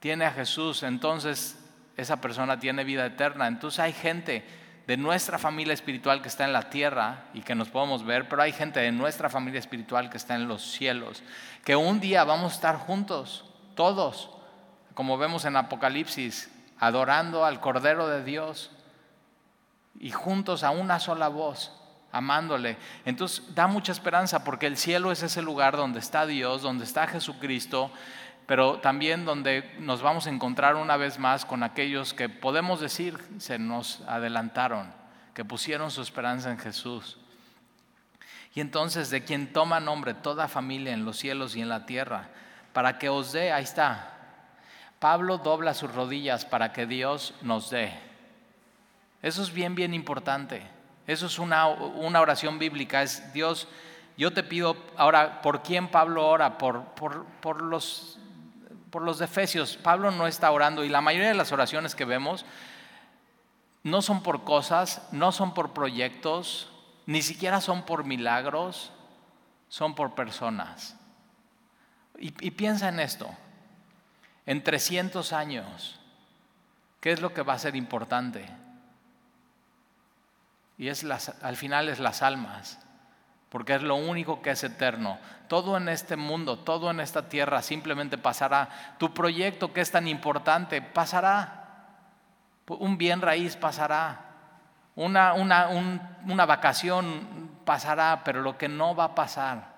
tiene 0.00 0.24
a 0.24 0.32
Jesús, 0.32 0.82
entonces 0.82 1.58
esa 1.96 2.20
persona 2.20 2.58
tiene 2.58 2.84
vida 2.84 3.06
eterna. 3.06 3.46
Entonces 3.46 3.80
hay 3.80 3.92
gente 3.92 4.44
de 4.86 4.96
nuestra 4.96 5.38
familia 5.38 5.72
espiritual 5.72 6.20
que 6.20 6.28
está 6.28 6.44
en 6.44 6.52
la 6.52 6.68
tierra 6.68 7.24
y 7.32 7.40
que 7.40 7.54
nos 7.54 7.68
podemos 7.68 8.04
ver, 8.04 8.28
pero 8.28 8.42
hay 8.42 8.52
gente 8.52 8.80
de 8.80 8.92
nuestra 8.92 9.30
familia 9.30 9.58
espiritual 9.58 10.10
que 10.10 10.18
está 10.18 10.34
en 10.34 10.46
los 10.46 10.62
cielos, 10.62 11.22
que 11.64 11.74
un 11.74 12.00
día 12.00 12.24
vamos 12.24 12.52
a 12.52 12.54
estar 12.56 12.76
juntos, 12.76 13.44
todos, 13.74 14.30
como 14.94 15.16
vemos 15.16 15.44
en 15.44 15.56
Apocalipsis, 15.56 16.50
adorando 16.78 17.44
al 17.44 17.60
Cordero 17.60 18.08
de 18.08 18.24
Dios 18.24 18.70
y 19.98 20.10
juntos 20.10 20.62
a 20.64 20.70
una 20.70 21.00
sola 21.00 21.28
voz, 21.28 21.72
amándole. 22.12 22.76
Entonces 23.04 23.54
da 23.54 23.66
mucha 23.66 23.92
esperanza 23.92 24.44
porque 24.44 24.66
el 24.66 24.76
cielo 24.76 25.10
es 25.12 25.22
ese 25.22 25.40
lugar 25.40 25.76
donde 25.76 25.98
está 25.98 26.26
Dios, 26.26 26.62
donde 26.62 26.84
está 26.84 27.06
Jesucristo, 27.06 27.90
pero 28.46 28.78
también 28.80 29.24
donde 29.24 29.74
nos 29.78 30.02
vamos 30.02 30.26
a 30.26 30.30
encontrar 30.30 30.76
una 30.76 30.96
vez 30.96 31.18
más 31.18 31.44
con 31.44 31.62
aquellos 31.62 32.12
que 32.12 32.28
podemos 32.28 32.80
decir 32.80 33.18
se 33.38 33.58
nos 33.58 34.02
adelantaron, 34.02 34.92
que 35.32 35.44
pusieron 35.44 35.90
su 35.90 36.02
esperanza 36.02 36.50
en 36.50 36.58
Jesús. 36.58 37.18
Y 38.54 38.60
entonces 38.60 39.10
de 39.10 39.24
quien 39.24 39.52
toma 39.52 39.80
nombre 39.80 40.14
toda 40.14 40.46
familia 40.46 40.92
en 40.92 41.04
los 41.04 41.18
cielos 41.18 41.56
y 41.56 41.62
en 41.62 41.68
la 41.68 41.86
tierra, 41.86 42.28
para 42.72 42.98
que 42.98 43.08
os 43.08 43.32
dé, 43.32 43.50
ahí 43.52 43.64
está. 43.64 44.10
Pablo 44.98 45.38
dobla 45.38 45.74
sus 45.74 45.92
rodillas 45.92 46.44
para 46.44 46.72
que 46.72 46.86
Dios 46.86 47.34
nos 47.42 47.70
dé. 47.70 47.92
Eso 49.22 49.42
es 49.42 49.52
bien, 49.52 49.74
bien 49.74 49.94
importante. 49.94 50.62
Eso 51.06 51.26
es 51.26 51.38
una, 51.38 51.66
una 51.66 52.20
oración 52.20 52.58
bíblica. 52.58 53.02
Es 53.02 53.32
Dios, 53.32 53.68
yo 54.16 54.32
te 54.32 54.42
pido 54.42 54.76
ahora, 54.96 55.42
¿por 55.42 55.62
quién 55.62 55.88
Pablo 55.88 56.26
ora? 56.26 56.58
Por, 56.58 56.84
por, 56.94 57.24
por 57.40 57.62
los 57.62 58.18
por 58.94 59.02
los 59.02 59.20
Efesios. 59.20 59.76
Pablo 59.76 60.12
no 60.12 60.28
está 60.28 60.52
orando 60.52 60.84
y 60.84 60.88
la 60.88 61.00
mayoría 61.00 61.26
de 61.26 61.34
las 61.34 61.50
oraciones 61.50 61.96
que 61.96 62.04
vemos 62.04 62.46
no 63.82 64.02
son 64.02 64.22
por 64.22 64.44
cosas, 64.44 65.08
no 65.10 65.32
son 65.32 65.52
por 65.52 65.72
proyectos, 65.72 66.70
ni 67.04 67.20
siquiera 67.20 67.60
son 67.60 67.82
por 67.82 68.04
milagros, 68.04 68.92
son 69.68 69.96
por 69.96 70.14
personas. 70.14 70.96
Y, 72.18 72.30
piensa 72.52 72.88
en 72.88 73.00
esto, 73.00 73.28
en 74.46 74.62
300 74.62 75.32
años, 75.32 75.98
¿qué 77.00 77.10
es 77.10 77.20
lo 77.20 77.34
que 77.34 77.42
va 77.42 77.54
a 77.54 77.58
ser 77.58 77.74
importante? 77.74 78.48
Y 80.78 80.86
es 80.86 81.04
al 81.42 81.56
final 81.56 81.88
es 81.88 81.98
las 81.98 82.22
almas 82.22 82.78
porque 83.54 83.76
es 83.76 83.82
lo 83.82 83.94
único 83.94 84.42
que 84.42 84.50
es 84.50 84.64
eterno. 84.64 85.16
Todo 85.46 85.76
en 85.76 85.88
este 85.88 86.16
mundo, 86.16 86.58
todo 86.58 86.90
en 86.90 86.98
esta 86.98 87.28
tierra 87.28 87.62
simplemente 87.62 88.18
pasará. 88.18 88.96
Tu 88.98 89.14
proyecto 89.14 89.72
que 89.72 89.80
es 89.80 89.92
tan 89.92 90.08
importante 90.08 90.82
pasará. 90.82 91.86
Un 92.66 92.98
bien 92.98 93.20
raíz 93.20 93.54
pasará. 93.54 94.22
Una, 94.96 95.34
una, 95.34 96.46
vacación 96.46 97.48
pasará, 97.64 98.22
pero 98.24 98.42
lo 98.42 98.58
que 98.58 98.68
no 98.68 98.96
va 98.96 99.04
a 99.04 99.14
pasar 99.14 99.76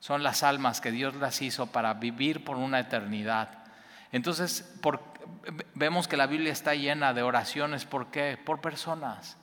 son 0.00 0.22
las 0.22 0.42
almas 0.42 0.80
que 0.80 0.90
Dios 0.90 1.14
las 1.14 1.42
hizo 1.42 1.66
para 1.66 1.92
vivir 1.92 2.42
por 2.42 2.56
una 2.56 2.80
eternidad. 2.80 3.50
Entonces, 4.12 4.80
vemos 5.74 6.08
que 6.08 6.16
la 6.16 6.26
Biblia 6.26 6.52
está 6.52 6.74
llena 6.74 7.12
de 7.12 7.22
oraciones. 7.22 7.84
¿Por 7.84 8.06
qué? 8.06 8.38
Por 8.42 8.62
personas. 8.62 9.37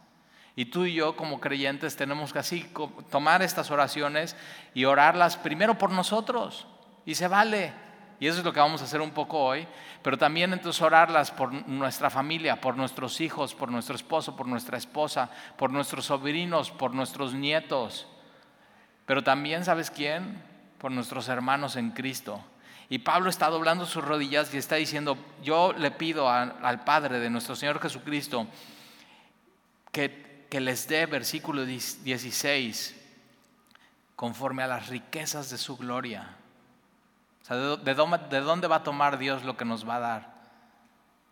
Y 0.56 0.66
tú 0.66 0.86
y 0.86 0.94
yo 0.94 1.16
como 1.16 1.40
creyentes 1.40 1.96
tenemos 1.96 2.32
que 2.32 2.40
así 2.40 2.66
tomar 3.12 3.42
estas 3.42 3.72
oraciones 3.72 4.36
y 4.74 4.86
orarlas 4.86 5.36
primero 5.38 5.78
por 5.78 5.92
nosotros. 5.92 6.66
Y 7.06 7.16
se 7.16 7.28
vale. 7.28 7.74
Y 8.20 8.28
eso 8.28 8.40
es 8.40 8.46
lo 8.46 8.54
que 8.54 8.62
vamos 8.62 8.82
a 8.82 8.86
hacer 8.86 9.02
un 9.02 9.12
poco 9.12 9.40
hoy, 9.40 9.68
pero 10.02 10.18
también 10.18 10.54
entonces 10.54 10.82
orarlas 10.82 11.32
por 11.32 11.52
nuestra 11.68 12.10
familia, 12.10 12.62
por 12.62 12.78
nuestros 12.78 13.20
hijos, 13.20 13.54
por 13.54 13.70
nuestro 13.70 13.96
esposo, 13.96 14.38
por 14.38 14.48
nuestra 14.48 14.78
esposa, 14.78 15.30
por 15.58 15.70
nuestros 15.70 16.06
sobrinos, 16.06 16.72
por 16.72 16.94
nuestros 16.94 17.34
nietos. 17.34 18.08
Pero 19.06 19.22
también, 19.22 19.66
¿sabes 19.66 19.92
quién? 19.92 20.42
Por 20.80 20.92
nuestros 20.92 21.28
hermanos 21.28 21.76
en 21.76 21.92
Cristo. 21.92 22.42
Y 22.88 23.00
Pablo 23.00 23.30
está 23.30 23.50
doblando 23.50 23.86
sus 23.86 24.04
rodillas 24.04 24.54
y 24.54 24.58
está 24.58 24.76
diciendo, 24.76 25.18
yo 25.44 25.74
le 25.74 25.92
pido 25.92 26.30
al 26.30 26.84
Padre 26.86 27.20
de 27.20 27.30
nuestro 27.30 27.56
Señor 27.56 27.82
Jesucristo 27.82 28.48
que, 29.92 30.25
que 30.50 30.60
les 30.60 30.88
dé, 30.88 31.06
versículo 31.06 31.66
16, 31.66 32.96
conforme 34.16 34.64
a 34.64 34.68
las 34.68 34.88
riquezas 34.88 35.50
de 35.50 35.58
su 35.58 35.78
gloria. 35.78 36.36
O 37.42 37.46
sea, 37.46 37.58
¿de, 37.58 37.78
de 37.78 38.42
dónde 38.42 38.68
va 38.68 38.78
a 38.78 38.84
tomar 38.84 39.18
Dios 39.18 39.44
lo 39.44 39.58
que 39.58 39.66
nos 39.66 39.88
va 39.88 39.98
a 39.98 40.00
dar? 40.00 40.36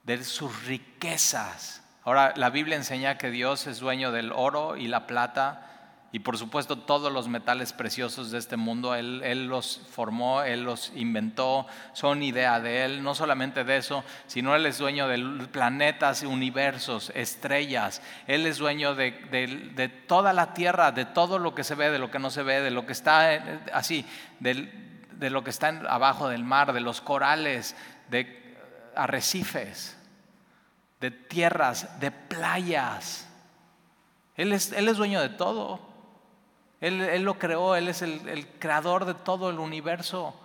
De 0.04 0.24
sus 0.24 0.66
riquezas. 0.66 1.82
Ahora, 2.04 2.34
la 2.36 2.50
Biblia 2.50 2.76
enseña 2.76 3.18
que 3.18 3.32
Dios 3.32 3.66
es 3.68 3.80
dueño 3.80 4.12
del 4.12 4.32
oro 4.32 4.78
y 4.78 4.88
la 4.88 5.08
plata 5.08 5.73
y 6.14 6.20
por 6.20 6.38
supuesto 6.38 6.78
todos 6.78 7.12
los 7.12 7.28
metales 7.28 7.74
preciosos 7.74 8.30
de 8.30 8.38
este 8.38 8.56
mundo, 8.56 8.94
él, 8.94 9.48
los 9.48 9.82
formó, 9.90 10.44
Él 10.44 10.64
los 10.64 10.92
inventó, 10.96 11.66
son 11.94 12.22
idea 12.22 12.60
de 12.60 12.86
Él, 12.86 13.02
no 13.02 13.16
solamente 13.16 13.64
de 13.64 13.78
eso, 13.78 14.04
sino 14.28 14.56
Él 14.56 14.68
es 14.68 14.78
dueño 14.78 15.08
de 15.08 15.48
planetas, 15.48 16.22
universos, 16.22 17.12
estrellas, 17.16 18.04
Él 18.28 18.46
es 18.46 18.60
dueño 18.60 18.94
de, 18.94 19.92
toda 20.08 20.34
la 20.34 20.54
tierra, 20.54 20.92
de 20.92 21.06
todo 21.06 21.40
lo 21.40 21.56
que 21.56 21.64
se 21.64 21.74
ve, 21.74 21.90
de 21.90 21.98
lo 21.98 22.12
que 22.12 22.20
no 22.20 22.30
se 22.30 22.44
ve, 22.44 22.62
de 22.62 22.70
lo 22.70 22.86
que 22.86 22.94
está 22.94 23.34
eh, 23.34 23.60
así, 23.74 24.06
de, 24.40 24.72
de 25.14 25.30
lo 25.32 25.44
que 25.44 25.50
está 25.50 25.70
abajo 25.90 26.30
del 26.30 26.44
mar, 26.44 26.74
de 26.74 26.82
los 26.82 27.02
corales, 27.02 27.76
de 28.12 28.56
arrecifes, 28.96 29.98
de 31.02 31.10
tierras, 31.10 32.00
de 32.00 32.12
playas. 32.12 33.28
Él 34.36 34.54
es, 34.54 34.72
él 34.74 34.88
es 34.88 34.98
dueño 34.98 35.20
de 35.20 35.30
todo. 35.30 35.93
Él, 36.84 37.24
lo 37.24 37.40
creó, 37.40 37.78
Él 37.78 37.88
es 37.88 38.02
el, 38.02 38.46
creador 38.60 39.06
de 39.06 39.14
todo 39.14 39.50
el 39.50 39.60
universo. 39.60 40.38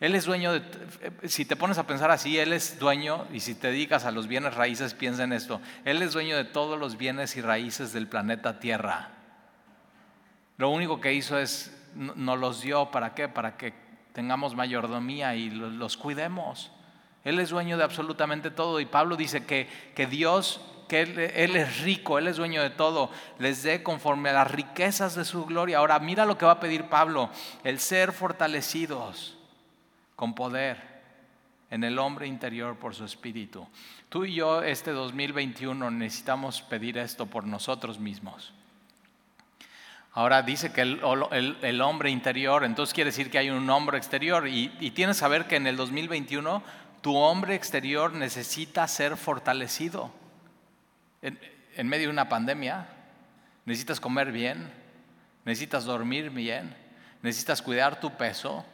Él 0.00 0.14
es 0.14 0.24
dueño 0.24 0.54
de, 0.54 1.28
si 1.28 1.44
te 1.44 1.56
pones 1.56 1.76
a 1.76 1.86
pensar 1.86 2.10
así, 2.10 2.38
Él 2.38 2.54
es 2.54 2.78
dueño, 2.78 3.26
y 3.30 3.40
si 3.40 3.54
te 3.54 3.66
dedicas 3.66 4.06
a 4.06 4.12
los 4.12 4.28
bienes 4.28 4.54
raíces, 4.54 4.94
piensa 4.94 5.24
en 5.24 5.34
esto, 5.34 5.60
Él 5.84 6.00
es 6.00 6.14
dueño 6.14 6.38
de 6.38 6.44
todos 6.44 6.78
los 6.78 6.96
bienes 6.96 7.36
y 7.36 7.42
raíces 7.42 7.92
del 7.92 8.08
planeta 8.08 8.60
Tierra. 8.60 9.10
Lo 10.56 10.70
único 10.70 11.02
que 11.02 11.12
hizo 11.12 11.38
es, 11.38 11.78
nos 11.94 12.38
los 12.38 12.62
dio, 12.62 12.90
¿para 12.90 13.14
qué? 13.14 13.28
Para 13.28 13.58
que 13.58 13.74
tengamos 14.14 14.54
mayordomía 14.54 15.34
y 15.34 15.50
los 15.50 15.98
cuidemos. 15.98 16.72
Él 17.24 17.38
es 17.38 17.50
dueño 17.50 17.76
de 17.76 17.84
absolutamente 17.84 18.50
todo 18.50 18.80
y 18.80 18.86
Pablo 18.86 19.16
dice 19.16 19.44
que, 19.44 19.68
que 19.94 20.06
Dios 20.06 20.62
que 20.92 21.00
él, 21.00 21.56
es 21.56 21.80
rico, 21.80 22.18
Él 22.18 22.28
es 22.28 22.36
dueño 22.36 22.62
de 22.62 22.68
todo, 22.68 23.10
les 23.38 23.62
dé 23.62 23.82
conforme 23.82 24.28
a 24.28 24.34
las 24.34 24.50
riquezas 24.50 25.14
de 25.14 25.24
su 25.24 25.46
gloria. 25.46 25.78
Ahora 25.78 25.98
mira 25.98 26.26
lo 26.26 26.36
que 26.36 26.44
va 26.44 26.52
a 26.52 26.60
pedir 26.60 26.90
Pablo, 26.90 27.30
el 27.64 27.80
ser 27.80 28.12
fortalecidos 28.12 29.38
con 30.16 30.34
poder 30.34 30.76
en 31.70 31.82
el 31.82 31.98
hombre 31.98 32.26
interior 32.26 32.76
por 32.76 32.94
su 32.94 33.06
espíritu. 33.06 33.66
Tú 34.10 34.26
y 34.26 34.34
yo 34.34 34.62
este 34.62 34.90
2021 34.90 35.90
necesitamos 35.90 36.60
pedir 36.60 36.98
esto 36.98 37.24
por 37.24 37.46
nosotros 37.46 37.98
mismos. 37.98 38.52
Ahora 40.12 40.42
dice 40.42 40.74
que 40.74 40.82
el, 40.82 41.80
hombre 41.80 42.10
interior, 42.10 42.64
entonces 42.64 42.92
quiere 42.92 43.08
decir 43.08 43.30
que 43.30 43.38
hay 43.38 43.48
un 43.48 43.70
hombre 43.70 43.96
exterior 43.96 44.46
y, 44.46 44.70
y 44.78 44.90
tienes 44.90 45.16
que 45.16 45.20
saber 45.20 45.46
que 45.46 45.56
en 45.56 45.66
el 45.66 45.78
2021 45.78 46.62
tu 47.00 47.16
hombre 47.16 47.54
exterior 47.54 48.12
necesita 48.12 48.86
ser 48.86 49.16
fortalecido 49.16 50.12
en, 51.22 51.88
medio 51.88 52.08
de 52.08 52.12
una 52.12 52.28
pandemia, 52.28 52.86
necesitas 53.64 54.00
comer 54.00 54.32
bien, 54.32 54.70
necesitas 55.44 55.84
dormir 55.84 56.30
bien, 56.30 56.76
necesitas 57.22 57.62
cuidar 57.62 58.00
tu 58.00 58.16
peso. 58.16 58.64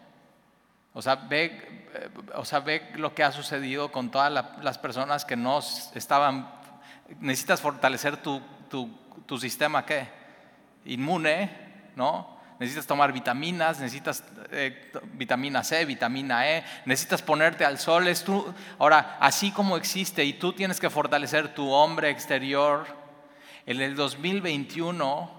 O 0.94 1.02
sea, 1.02 1.14
ve, 1.14 1.86
o 2.34 2.44
sea, 2.44 2.60
ve 2.60 2.90
lo 2.96 3.14
que 3.14 3.22
ha 3.22 3.30
sucedido 3.30 3.92
con 3.92 4.10
todas 4.10 4.32
las 4.62 4.78
personas 4.78 5.24
que 5.24 5.36
no 5.36 5.60
estaban... 5.94 6.50
Necesitas 7.20 7.60
fortalecer 7.60 8.16
tu, 8.18 8.42
tu 8.68 9.38
sistema, 9.38 9.86
¿qué? 9.86 10.08
Inmune, 10.84 11.50
¿no? 11.96 12.37
Necesitas 12.58 12.86
tomar 12.86 13.12
vitaminas, 13.12 13.78
necesitas 13.78 14.24
eh, 14.50 14.90
vitamina 15.12 15.62
C, 15.62 15.84
vitamina 15.84 16.48
E, 16.48 16.64
necesitas 16.86 17.22
ponerte 17.22 17.64
al 17.64 17.78
sol. 17.78 18.08
Es 18.08 18.24
ahora, 18.78 19.16
así 19.20 19.50
como 19.52 19.76
existe 19.76 20.24
y 20.24 20.34
tú 20.34 20.52
tienes 20.52 20.80
que 20.80 20.90
fortalecer 20.90 21.54
tu 21.54 21.70
hombre 21.70 22.10
exterior, 22.10 22.86
en 23.66 23.80
el 23.80 23.94
2021 23.94 25.38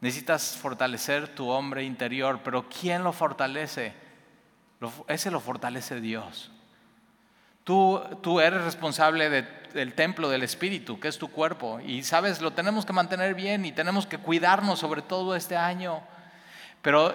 necesitas 0.00 0.56
fortalecer 0.56 1.28
tu 1.28 1.50
hombre 1.50 1.84
interior, 1.84 2.40
pero 2.42 2.68
¿quién 2.68 3.04
lo 3.04 3.12
fortalece? 3.12 3.92
ese 5.08 5.30
lo 5.30 5.40
fortalece 5.40 6.00
Dios. 6.00 6.50
Tú, 7.64 8.00
tú 8.22 8.40
eres 8.40 8.64
responsable 8.64 9.28
del 9.28 9.94
templo 9.94 10.30
del 10.30 10.42
Espíritu, 10.42 10.98
que 10.98 11.08
es 11.08 11.18
tu 11.18 11.30
cuerpo, 11.30 11.80
y 11.80 12.02
sabes, 12.02 12.40
lo 12.40 12.52
tenemos 12.52 12.86
que 12.86 12.94
mantener 12.94 13.34
bien 13.34 13.66
y 13.66 13.72
tenemos 13.72 14.06
que 14.06 14.16
cuidarnos 14.16 14.78
sobre 14.78 15.02
todo 15.02 15.36
este 15.36 15.56
año. 15.56 16.02
Pero 16.82 17.14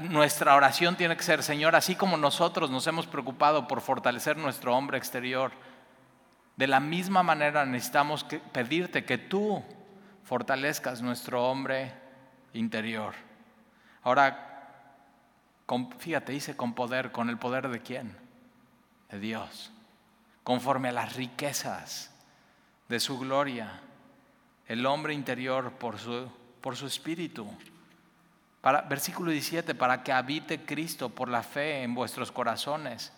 nuestra 0.00 0.56
oración 0.56 0.96
tiene 0.96 1.16
que 1.16 1.22
ser, 1.22 1.42
Señor, 1.42 1.76
así 1.76 1.94
como 1.94 2.16
nosotros 2.16 2.70
nos 2.70 2.86
hemos 2.86 3.06
preocupado 3.06 3.68
por 3.68 3.80
fortalecer 3.80 4.36
nuestro 4.36 4.76
hombre 4.76 4.98
exterior, 4.98 5.52
de 6.56 6.66
la 6.66 6.80
misma 6.80 7.22
manera 7.22 7.64
necesitamos 7.66 8.24
pedirte 8.52 9.04
que 9.04 9.18
tú 9.18 9.62
fortalezcas 10.24 11.02
nuestro 11.02 11.44
hombre 11.44 11.92
interior. 12.54 13.14
Ahora, 14.02 14.74
fíjate, 15.98 16.32
dice 16.32 16.56
con 16.56 16.74
poder, 16.74 17.12
con 17.12 17.28
el 17.28 17.38
poder 17.38 17.68
de 17.68 17.80
quién? 17.80 18.16
De 19.10 19.20
Dios, 19.20 19.70
conforme 20.42 20.88
a 20.88 20.92
las 20.92 21.14
riquezas 21.14 22.12
de 22.88 22.98
su 22.98 23.18
gloria, 23.18 23.80
el 24.66 24.84
hombre 24.86 25.14
interior 25.14 25.72
por 25.72 25.98
su, 25.98 26.28
por 26.60 26.76
su 26.76 26.86
espíritu 26.86 27.48
versículo 28.88 29.30
17, 29.30 29.74
para 29.74 30.02
que 30.02 30.12
habite 30.12 30.64
Cristo 30.64 31.08
por 31.08 31.28
la 31.28 31.42
fe 31.42 31.82
en 31.82 31.94
vuestros 31.94 32.32
corazones, 32.32 33.12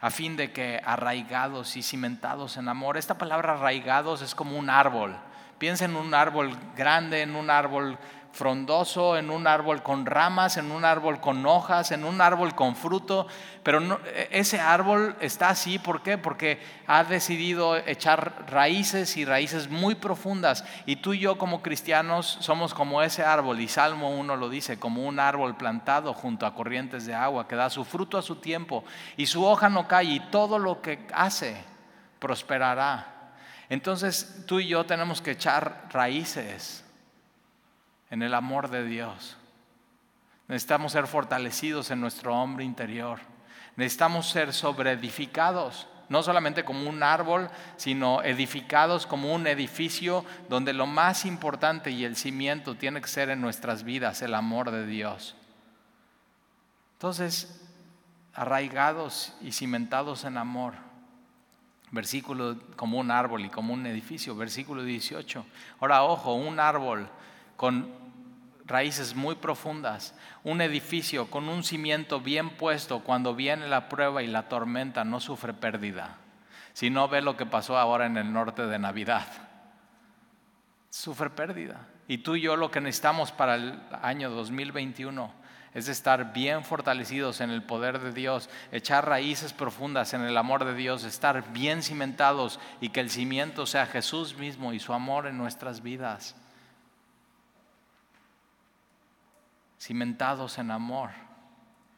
a 0.00 0.10
fin 0.10 0.36
de 0.36 0.52
que 0.52 0.80
arraigados 0.84 1.76
y 1.76 1.82
cimentados 1.82 2.56
en 2.56 2.68
amor. 2.68 2.96
Esta 2.96 3.18
palabra 3.18 3.54
arraigados 3.54 4.22
es 4.22 4.34
como 4.34 4.56
un 4.56 4.70
árbol. 4.70 5.16
Piensa 5.58 5.84
en 5.84 5.96
un 5.96 6.14
árbol 6.14 6.56
grande, 6.76 7.22
en 7.22 7.36
un 7.36 7.50
árbol 7.50 7.98
frondoso, 8.32 9.16
en 9.16 9.30
un 9.30 9.46
árbol 9.46 9.82
con 9.82 10.06
ramas, 10.06 10.56
en 10.56 10.70
un 10.70 10.84
árbol 10.84 11.20
con 11.20 11.44
hojas, 11.46 11.90
en 11.90 12.04
un 12.04 12.20
árbol 12.20 12.54
con 12.54 12.76
fruto, 12.76 13.26
pero 13.62 14.00
e, 14.06 14.28
ese 14.32 14.60
árbol 14.60 15.16
está 15.20 15.50
así, 15.50 15.78
¿por 15.78 16.02
qué? 16.02 16.16
Porque 16.16 16.60
ha 16.86 17.04
decidido 17.04 17.76
echar 17.76 18.46
raíces 18.48 19.16
y 19.16 19.24
raíces 19.24 19.68
muy 19.68 19.94
profundas 19.94 20.64
y 20.86 20.96
tú 20.96 21.12
y 21.12 21.18
yo 21.18 21.38
como 21.38 21.62
cristianos 21.62 22.38
somos 22.40 22.72
como 22.72 23.02
ese 23.02 23.24
árbol 23.24 23.60
y 23.60 23.68
Salmo 23.68 24.10
1 24.10 24.36
lo 24.36 24.48
dice, 24.48 24.78
como 24.78 25.06
un 25.06 25.18
árbol 25.18 25.56
plantado 25.56 26.14
junto 26.14 26.46
a 26.46 26.54
corrientes 26.54 27.06
de 27.06 27.14
agua 27.14 27.48
que 27.48 27.56
da 27.56 27.68
su 27.68 27.84
fruto 27.84 28.16
a 28.16 28.22
su 28.22 28.36
tiempo 28.36 28.84
y 29.16 29.26
su 29.26 29.44
hoja 29.44 29.68
no 29.68 29.88
cae 29.88 30.04
y 30.04 30.20
todo 30.30 30.58
lo 30.58 30.80
que 30.80 31.06
hace 31.12 31.56
prosperará. 32.18 33.32
Entonces 33.68 34.44
tú 34.46 34.60
y 34.60 34.68
yo 34.68 34.84
tenemos 34.84 35.20
que 35.20 35.32
echar 35.32 35.88
raíces 35.90 36.84
en 38.10 38.22
el 38.22 38.34
amor 38.34 38.68
de 38.70 38.84
Dios. 38.84 39.36
Necesitamos 40.48 40.92
ser 40.92 41.06
fortalecidos 41.06 41.90
en 41.90 42.00
nuestro 42.00 42.34
hombre 42.34 42.64
interior. 42.64 43.20
Necesitamos 43.76 44.28
ser 44.28 44.52
sobreedificados, 44.52 45.86
no 46.08 46.24
solamente 46.24 46.64
como 46.64 46.90
un 46.90 47.04
árbol, 47.04 47.48
sino 47.76 48.20
edificados 48.22 49.06
como 49.06 49.32
un 49.32 49.46
edificio 49.46 50.24
donde 50.48 50.72
lo 50.72 50.86
más 50.86 51.24
importante 51.24 51.92
y 51.92 52.04
el 52.04 52.16
cimiento 52.16 52.74
tiene 52.74 53.00
que 53.00 53.08
ser 53.08 53.30
en 53.30 53.40
nuestras 53.40 53.84
vidas 53.84 54.22
el 54.22 54.34
amor 54.34 54.72
de 54.72 54.86
Dios. 54.86 55.36
Entonces, 56.94 57.64
arraigados 58.34 59.32
y 59.40 59.52
cimentados 59.52 60.24
en 60.24 60.36
amor. 60.36 60.74
Versículo 61.92 62.56
como 62.76 62.98
un 62.98 63.10
árbol 63.10 63.44
y 63.44 63.50
como 63.50 63.72
un 63.72 63.86
edificio. 63.86 64.34
Versículo 64.34 64.82
18. 64.82 65.46
Ahora, 65.80 66.02
ojo, 66.02 66.34
un 66.34 66.58
árbol 66.58 67.08
con 67.56 67.99
raíces 68.70 69.14
muy 69.14 69.34
profundas, 69.34 70.14
un 70.44 70.62
edificio 70.62 71.30
con 71.30 71.48
un 71.48 71.62
cimiento 71.64 72.20
bien 72.20 72.50
puesto, 72.50 73.00
cuando 73.00 73.34
viene 73.34 73.68
la 73.68 73.88
prueba 73.88 74.22
y 74.22 74.26
la 74.26 74.48
tormenta 74.48 75.04
no 75.04 75.20
sufre 75.20 75.52
pérdida. 75.52 76.16
Si 76.72 76.88
no 76.88 77.08
ve 77.08 77.20
lo 77.20 77.36
que 77.36 77.46
pasó 77.46 77.76
ahora 77.76 78.06
en 78.06 78.16
el 78.16 78.32
norte 78.32 78.66
de 78.66 78.78
Navidad, 78.78 79.26
sufre 80.88 81.30
pérdida. 81.30 81.86
Y 82.08 82.18
tú 82.18 82.36
y 82.36 82.40
yo 82.40 82.56
lo 82.56 82.70
que 82.70 82.80
necesitamos 82.80 83.32
para 83.32 83.56
el 83.56 83.78
año 84.02 84.30
2021 84.30 85.32
es 85.74 85.88
estar 85.88 86.32
bien 86.32 86.64
fortalecidos 86.64 87.40
en 87.40 87.50
el 87.50 87.62
poder 87.62 88.00
de 88.00 88.12
Dios, 88.12 88.50
echar 88.72 89.08
raíces 89.08 89.52
profundas 89.52 90.14
en 90.14 90.22
el 90.22 90.36
amor 90.36 90.64
de 90.64 90.74
Dios, 90.74 91.04
estar 91.04 91.52
bien 91.52 91.82
cimentados 91.82 92.58
y 92.80 92.88
que 92.88 93.00
el 93.00 93.10
cimiento 93.10 93.66
sea 93.66 93.86
Jesús 93.86 94.36
mismo 94.36 94.72
y 94.72 94.80
su 94.80 94.92
amor 94.92 95.26
en 95.26 95.38
nuestras 95.38 95.82
vidas. 95.82 96.34
Cimentados 99.80 100.58
en 100.58 100.70
amor. 100.70 101.10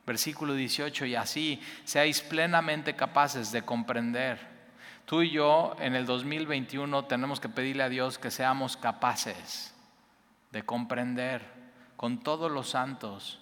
Versículo 0.06 0.54
18, 0.54 1.06
y 1.06 1.16
así 1.16 1.60
seáis 1.84 2.20
plenamente 2.20 2.94
capaces 2.94 3.50
de 3.50 3.62
comprender. 3.62 4.38
Tú 5.04 5.22
y 5.22 5.30
yo 5.30 5.74
en 5.80 5.96
el 5.96 6.06
2021 6.06 7.06
tenemos 7.06 7.40
que 7.40 7.48
pedirle 7.48 7.82
a 7.82 7.88
Dios 7.88 8.18
que 8.18 8.30
seamos 8.30 8.76
capaces 8.76 9.74
de 10.52 10.62
comprender 10.62 11.44
con 11.96 12.22
todos 12.22 12.50
los 12.52 12.70
santos 12.70 13.40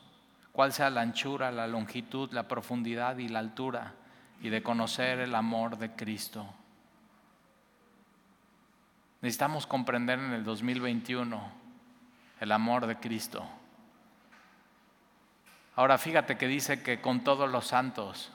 cuál 0.52 0.72
sea 0.72 0.88
la 0.88 1.02
anchura, 1.02 1.50
la 1.50 1.66
longitud, 1.66 2.32
la 2.32 2.48
profundidad 2.48 3.18
y 3.18 3.28
la 3.28 3.40
altura, 3.40 3.94
y 4.40 4.48
de 4.48 4.62
conocer 4.62 5.20
el 5.20 5.34
amor 5.34 5.76
de 5.76 5.92
Cristo. 5.92 6.46
Necesitamos 9.20 9.66
comprender 9.66 10.18
en 10.18 10.32
el 10.32 10.44
2021 10.44 11.52
el 12.40 12.52
amor 12.52 12.86
de 12.86 12.96
Cristo. 12.96 13.46
Ahora 15.80 15.96
fíjate 15.96 16.36
que 16.36 16.46
dice 16.46 16.82
que 16.82 17.00
con 17.00 17.24
todos 17.24 17.50
los 17.50 17.68
santos. 17.68 18.30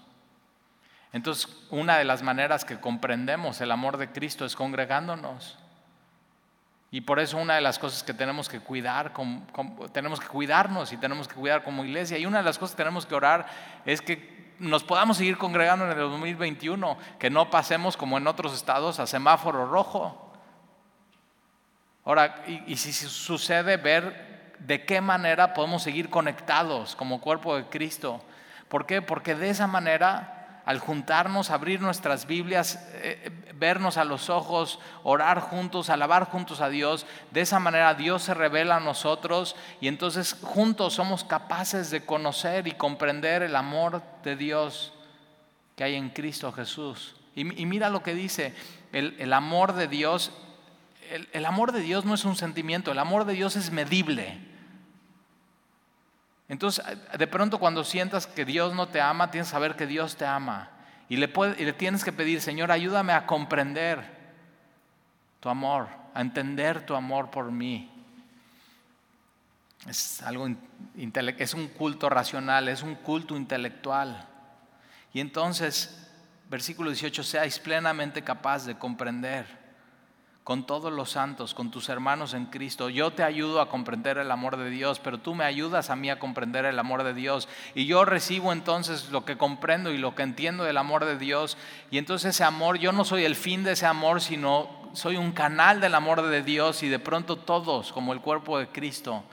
Entonces, 1.13 1.47
una 1.69 1.95
de 1.99 2.03
las 2.03 2.23
maneras 2.23 2.65
que 2.65 2.79
comprendemos 2.79 3.61
el 3.61 3.71
amor 3.71 3.97
de 3.97 4.11
Cristo 4.11 4.45
es 4.45 4.55
congregándonos. 4.55 5.59
Y 6.89 7.01
por 7.01 7.19
eso 7.19 7.37
una 7.37 7.53
de 7.53 7.61
las 7.61 7.77
cosas 7.77 8.01
que 8.01 8.15
tenemos 8.15 8.49
que 8.49 8.61
cuidar, 8.61 9.13
tenemos 9.91 10.19
que 10.19 10.25
cuidarnos 10.25 10.91
y 10.91 10.97
tenemos 10.97 11.27
que 11.27 11.35
cuidar 11.35 11.63
como 11.63 11.85
iglesia. 11.85 12.17
Y 12.17 12.25
una 12.25 12.39
de 12.39 12.45
las 12.45 12.57
cosas 12.57 12.75
que 12.75 12.81
tenemos 12.81 13.05
que 13.05 13.13
orar 13.13 13.45
es 13.85 14.01
que 14.01 14.55
nos 14.57 14.83
podamos 14.83 15.17
seguir 15.17 15.37
congregando 15.37 15.85
en 15.85 15.91
el 15.91 15.99
2021, 15.99 16.97
que 17.19 17.29
no 17.29 17.51
pasemos 17.51 17.95
como 17.95 18.17
en 18.17 18.25
otros 18.25 18.55
estados 18.55 18.99
a 18.99 19.05
semáforo 19.05 19.67
rojo. 19.67 20.33
Ahora, 22.05 22.43
y, 22.47 22.73
y 22.73 22.77
si 22.77 22.91
sucede 22.91 23.77
ver 23.77 24.34
de 24.65 24.85
qué 24.85 25.01
manera 25.01 25.53
podemos 25.53 25.83
seguir 25.83 26.09
conectados 26.09 26.95
como 26.95 27.21
cuerpo 27.21 27.55
de 27.55 27.65
Cristo. 27.65 28.21
¿Por 28.67 28.85
qué? 28.85 29.01
Porque 29.01 29.35
de 29.35 29.49
esa 29.49 29.67
manera, 29.67 30.61
al 30.65 30.79
juntarnos, 30.79 31.51
abrir 31.51 31.81
nuestras 31.81 32.25
Biblias, 32.25 32.79
eh, 32.95 33.29
vernos 33.53 33.97
a 33.97 34.05
los 34.05 34.29
ojos, 34.29 34.79
orar 35.03 35.39
juntos, 35.39 35.89
alabar 35.89 36.25
juntos 36.25 36.61
a 36.61 36.69
Dios, 36.69 37.05
de 37.31 37.41
esa 37.41 37.59
manera 37.59 37.93
Dios 37.93 38.23
se 38.23 38.33
revela 38.33 38.77
a 38.77 38.79
nosotros 38.79 39.55
y 39.81 39.87
entonces 39.87 40.35
juntos 40.41 40.93
somos 40.93 41.23
capaces 41.23 41.91
de 41.91 42.03
conocer 42.03 42.67
y 42.67 42.71
comprender 42.71 43.43
el 43.43 43.55
amor 43.55 44.01
de 44.23 44.35
Dios 44.35 44.93
que 45.75 45.83
hay 45.83 45.95
en 45.95 46.09
Cristo 46.09 46.51
Jesús. 46.51 47.15
Y, 47.35 47.43
mira 47.43 47.89
lo 47.89 48.01
que 48.01 48.15
dice, 48.15 48.55
el, 48.93 49.33
amor 49.33 49.73
de 49.73 49.89
Dios 49.89 50.31
el, 51.33 51.45
amor 51.45 51.71
de 51.71 51.81
Dios 51.81 52.05
no 52.05 52.15
es 52.15 52.25
un 52.25 52.35
sentimiento, 52.35 52.91
el 52.91 52.99
amor 52.99 53.25
de 53.25 53.33
Dios 53.33 53.55
es 53.55 53.71
medible. 53.71 54.54
Entonces, 56.47 56.85
de 57.17 57.27
pronto 57.27 57.59
cuando 57.59 57.83
sientas 57.83 58.27
que 58.27 58.45
Dios 58.45 58.73
no 58.73 58.87
te 58.87 59.01
ama, 59.01 59.31
tienes 59.31 59.47
que 59.47 59.51
saber 59.51 59.75
que 59.75 59.87
Dios 59.87 60.15
te 60.15 60.25
ama. 60.25 60.69
Y 61.09 61.17
le, 61.17 61.27
tienes 61.73 62.03
que 62.03 62.11
pedir, 62.11 62.41
Señor, 62.41 62.71
ayúdame 62.71 63.13
a 63.13 63.25
comprender 63.25 64.03
tu 65.39 65.49
amor, 65.49 65.87
a 66.13 66.21
entender 66.21 66.85
tu 66.85 66.95
amor 66.95 67.29
por 67.29 67.51
mí. 67.51 67.91
Es, 69.87 70.21
algo, 70.23 70.47
es 71.37 71.53
un 71.53 71.67
culto 71.67 72.09
racional, 72.09 72.67
es 72.67 72.81
un 72.81 72.95
culto 72.95 73.35
intelectual. 73.37 74.27
Y 75.13 75.19
entonces, 75.19 76.09
versículo 76.49 76.89
18, 76.89 77.23
seáis 77.23 77.59
plenamente 77.59 78.23
capaz 78.23 78.65
de 78.65 78.77
comprender 78.77 79.64
con 80.45 80.67
todos 80.67 80.93
los 80.93 81.09
santos, 81.09 81.55
con 81.55 81.71
tus 81.71 81.89
hermanos 81.89 82.35
en 82.35 82.45
Cristo. 82.45 82.89
Yo 82.89 83.11
te 83.11 83.23
ayudo 83.23 83.61
a 83.61 83.67
comprender 83.67 84.19
el 84.19 84.29
amor 84.29 84.57
de 84.57 84.69
Dios, 84.69 84.99
pero 84.99 85.17
tú 85.17 85.33
me 85.33 85.43
ayudas 85.43 85.89
a 85.89 85.95
mí 85.95 86.11
a 86.11 86.19
comprender 86.19 86.65
el 86.65 86.77
amor 86.77 87.03
de 87.03 87.15
Dios. 87.15 87.49
Y 87.73 87.87
yo 87.87 88.05
recibo 88.05 88.53
entonces 88.53 89.09
lo 89.09 89.25
que 89.25 89.39
comprendo 89.39 89.91
y 89.91 89.97
lo 89.97 90.13
que 90.13 90.21
entiendo 90.21 90.63
del 90.63 90.77
amor 90.77 91.03
de 91.03 91.17
Dios. 91.17 91.57
Y 91.89 91.97
entonces 91.97 92.35
ese 92.35 92.43
amor, 92.43 92.77
yo 92.77 92.91
no 92.91 93.05
soy 93.05 93.25
el 93.25 93.35
fin 93.35 93.63
de 93.63 93.71
ese 93.71 93.87
amor, 93.87 94.21
sino 94.21 94.69
soy 94.93 95.17
un 95.17 95.31
canal 95.31 95.81
del 95.81 95.95
amor 95.95 96.21
de 96.21 96.43
Dios 96.43 96.83
y 96.83 96.89
de 96.89 96.99
pronto 96.99 97.37
todos, 97.37 97.91
como 97.91 98.13
el 98.13 98.21
cuerpo 98.21 98.59
de 98.59 98.67
Cristo, 98.67 99.23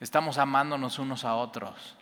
estamos 0.00 0.36
amándonos 0.36 0.98
unos 0.98 1.24
a 1.24 1.36
otros. 1.36 1.96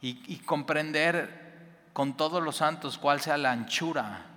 Y, 0.00 0.22
y 0.32 0.38
comprender 0.38 1.90
con 1.92 2.16
todos 2.16 2.42
los 2.42 2.56
santos 2.56 2.96
cuál 2.96 3.20
sea 3.20 3.36
la 3.36 3.52
anchura 3.52 4.32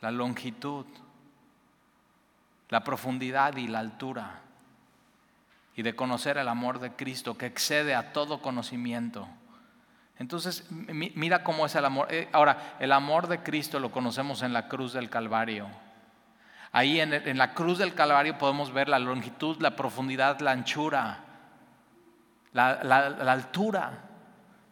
la 0.00 0.10
longitud, 0.10 0.86
la 2.68 2.84
profundidad 2.84 3.56
y 3.56 3.68
la 3.68 3.80
altura, 3.80 4.40
y 5.74 5.82
de 5.82 5.94
conocer 5.94 6.38
el 6.38 6.48
amor 6.48 6.80
de 6.80 6.92
Cristo 6.92 7.36
que 7.36 7.46
excede 7.46 7.94
a 7.94 8.12
todo 8.12 8.40
conocimiento. 8.40 9.28
Entonces, 10.18 10.66
mira 10.70 11.44
cómo 11.44 11.66
es 11.66 11.74
el 11.74 11.84
amor. 11.84 12.08
Eh, 12.10 12.28
ahora, 12.32 12.76
el 12.80 12.92
amor 12.92 13.26
de 13.26 13.42
Cristo 13.42 13.78
lo 13.78 13.90
conocemos 13.90 14.42
en 14.42 14.54
la 14.54 14.68
cruz 14.68 14.94
del 14.94 15.10
Calvario. 15.10 15.66
Ahí 16.72 17.00
en, 17.00 17.38
la 17.38 17.52
cruz 17.52 17.78
del 17.78 17.94
Calvario 17.94 18.38
podemos 18.38 18.72
ver 18.72 18.88
la 18.88 18.98
longitud, 18.98 19.60
la 19.60 19.76
profundidad, 19.76 20.40
la 20.40 20.52
anchura, 20.52 21.24
la, 22.52 22.82
la 22.82 23.32
altura 23.32 24.05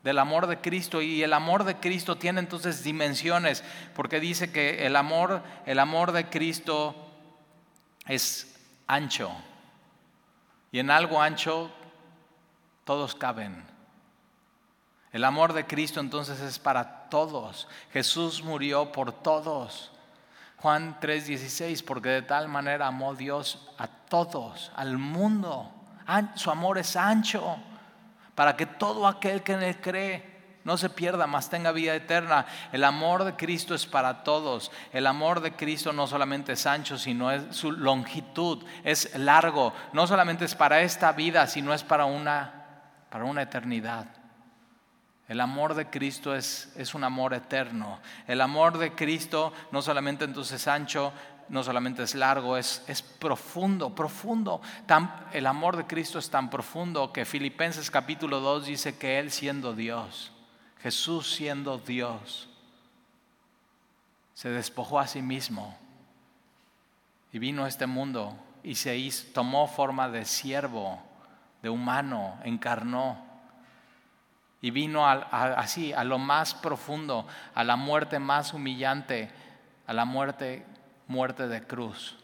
del 0.05 0.19
amor 0.19 0.47
de 0.47 0.59
Cristo 0.59 1.01
y 1.01 1.23
el 1.23 1.33
amor 1.33 1.64
de 1.64 1.77
Cristo 1.77 2.17
tiene 2.17 2.38
entonces 2.38 2.85
dimensiones 2.85 3.64
porque 3.95 4.21
dice 4.21 4.53
que 4.53 4.87
el 4.87 4.97
amor 4.97 5.43
el 5.64 5.79
amor 5.79 6.12
de 6.12 6.29
Cristo 6.29 6.95
es 8.07 8.55
ancho 8.87 9.35
y 10.71 10.79
en 10.79 10.90
algo 10.90 11.21
ancho 11.21 11.71
todos 12.85 13.14
caben. 13.14 13.64
El 15.11 15.25
amor 15.25 15.53
de 15.53 15.67
Cristo 15.67 16.01
entonces 16.01 16.40
es 16.40 16.59
para 16.59 17.09
todos. 17.09 17.69
Jesús 17.93 18.43
murió 18.43 18.93
por 18.93 19.12
todos. 19.12 19.93
Juan 20.57 20.99
3:16, 21.01 21.83
porque 21.83 22.09
de 22.09 22.23
tal 22.23 22.49
manera 22.49 22.88
amó 22.88 23.14
Dios 23.14 23.71
a 23.79 23.87
todos, 23.87 24.71
al 24.75 24.99
mundo. 24.99 25.71
Su 26.35 26.51
amor 26.51 26.77
es 26.77 26.97
ancho 26.97 27.57
para 28.35 28.57
que 28.57 28.66
todo 28.66 29.07
aquel 29.07 29.42
que 29.42 29.53
en 29.53 29.62
él 29.62 29.81
cree 29.81 30.35
no 30.64 30.79
se 30.79 30.88
pierda, 30.88 31.27
mas 31.27 31.51
tenga 31.51 31.73
vida 31.73 31.94
eterna. 31.94 32.47
El 32.73 32.85
amor 32.85 33.25
de 33.25 33.37
Cristo 33.37 33.75
es 33.75 33.85
para 33.85 34.25
todos. 34.25 34.73
El 34.92 35.07
amor 35.07 35.40
de 35.40 35.53
Cristo 35.53 35.92
no 35.92 36.07
solamente 36.07 36.55
es 36.55 36.66
ancho, 36.66 36.97
sino 36.97 37.31
es 37.31 37.55
su 37.55 37.70
longitud, 37.70 38.64
es 38.83 39.14
largo. 39.16 39.75
No 39.92 40.07
solamente 40.07 40.47
es 40.47 40.55
para 40.55 40.81
esta 40.81 41.12
vida, 41.12 41.47
sino 41.47 41.75
es 41.75 41.85
para 41.85 42.07
una, 42.07 42.81
para 43.11 43.25
una 43.25 43.42
eternidad. 43.42 44.07
El 45.29 45.40
amor 45.40 45.75
de 45.75 45.88
Cristo 45.88 46.35
es, 46.35 46.73
es 46.77 46.94
un 46.94 47.05
amor 47.05 47.35
eterno. 47.35 48.01
El 48.27 48.40
amor 48.40 48.79
de 48.79 48.94
Cristo 48.94 49.53
no 49.70 49.83
solamente 49.83 50.25
entonces 50.25 50.61
es 50.61 50.68
ancho, 50.68 51.12
no 51.49 51.63
solamente 51.63 52.03
es 52.03 52.15
largo, 52.15 52.57
es, 52.57 52.83
es 52.87 53.03
profundo, 53.03 53.95
profundo. 53.95 54.61
el 55.33 55.47
amor 55.47 55.77
de 55.77 55.87
Cristo 55.87 56.19
es 56.19 56.31
tan 56.31 56.51
profundo 56.51 57.13
que 57.13 57.25
Filipenses 57.25 57.91
capítulo 57.91 58.41
2 58.41 58.67
dice 58.67 58.99
que 58.99 59.19
Él 59.19 59.31
siendo 59.31 59.75
Dios, 59.75 60.33
Jesús 60.81 61.35
siendo 61.35 61.79
Dios, 61.79 62.49
se 64.35 64.51
despojó 64.51 64.99
a 64.99 65.07
sí 65.07 65.23
mismo 65.23 65.77
y 67.33 67.39
vino 67.39 67.65
a 67.65 67.69
este 67.69 67.87
mundo 67.87 68.37
y 68.63 68.75
se 68.75 69.11
tomó 69.33 69.67
forma 69.67 70.09
de 70.09 70.25
siervo, 70.25 71.01
de 71.63 71.71
humano, 71.71 72.39
encarnó 72.45 73.35
y 74.65 74.71
vino 74.71 75.07
así 75.07 75.93
a 75.93 76.05
lo 76.05 76.19
más 76.19 76.55
profundo, 76.55 77.27
a 77.55 77.65
la 77.65 77.77
muerte 77.77 78.19
más 78.19 78.55
humillante, 78.55 79.31
a 79.87 79.93
la 79.93 80.07
muerte 80.07 80.65
muerte 81.07 81.49
de 81.49 81.67
cruz. 81.67 82.17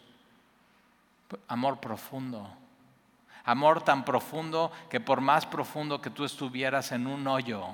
Amor 1.49 1.81
profundo. 1.81 2.57
Amor 3.45 3.83
tan 3.83 4.05
profundo 4.05 4.73
que 4.88 5.01
por 5.01 5.21
más 5.21 5.47
profundo 5.47 6.01
que 6.01 6.11
tú 6.11 6.25
estuvieras 6.25 6.93
en 6.93 7.07
un 7.07 7.27
hoyo, 7.27 7.66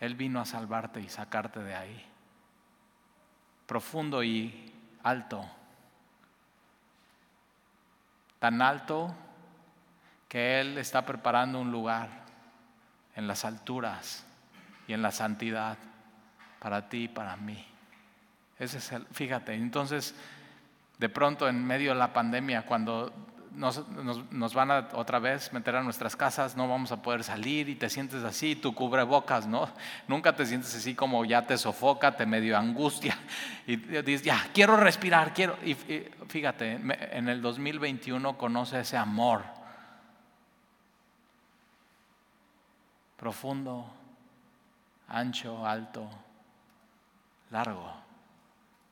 Él 0.00 0.14
vino 0.14 0.40
a 0.40 0.44
salvarte 0.44 1.00
y 1.00 1.08
sacarte 1.08 1.60
de 1.60 1.74
ahí. 1.74 2.06
Profundo 3.66 4.22
y 4.22 4.72
alto. 5.02 5.44
Tan 8.38 8.62
alto 8.62 9.14
que 10.28 10.60
Él 10.60 10.78
está 10.78 11.04
preparando 11.04 11.60
un 11.60 11.70
lugar 11.70 12.08
en 13.14 13.26
las 13.26 13.44
alturas 13.44 14.24
y 14.86 14.92
en 14.92 15.02
la 15.02 15.10
santidad 15.10 15.76
para 16.60 16.88
ti 16.88 17.04
y 17.04 17.08
para 17.08 17.36
mí. 17.36 17.67
Ese 18.58 18.78
es 18.78 18.92
el, 18.92 19.06
fíjate, 19.06 19.54
entonces 19.54 20.14
de 20.98 21.08
pronto 21.08 21.48
en 21.48 21.64
medio 21.64 21.92
de 21.92 21.98
la 21.98 22.12
pandemia, 22.12 22.66
cuando 22.66 23.12
nos, 23.52 24.54
van 24.54 24.70
a 24.70 24.88
otra 24.94 25.18
vez 25.18 25.52
meter 25.52 25.76
a 25.76 25.82
nuestras 25.82 26.16
casas, 26.16 26.56
no 26.56 26.68
vamos 26.68 26.92
a 26.92 27.02
poder 27.02 27.24
salir 27.24 27.68
y 27.68 27.74
te 27.74 27.88
sientes 27.88 28.22
así, 28.24 28.56
tu 28.56 28.74
cubrebocas, 28.74 29.46
¿no? 29.46 29.68
Nunca 30.06 30.34
te 30.34 30.46
sientes 30.46 30.74
así 30.74 30.94
como 30.94 31.24
ya 31.24 31.46
te 31.46 31.58
sofoca, 31.58 32.16
te 32.16 32.26
medio 32.26 32.56
angustia 32.56 33.18
y 33.66 33.76
dices, 33.76 34.22
ya, 34.22 34.48
quiero 34.52 34.76
respirar, 34.76 35.34
quiero. 35.34 35.56
Y, 35.64 35.74
fíjate, 36.28 36.72
en 36.72 37.28
el 37.28 37.42
2021 37.42 38.36
conoce 38.36 38.80
ese 38.80 38.96
amor 38.96 39.44
profundo, 43.16 43.90
ancho, 45.08 45.66
alto, 45.66 46.08
largo. 47.50 48.07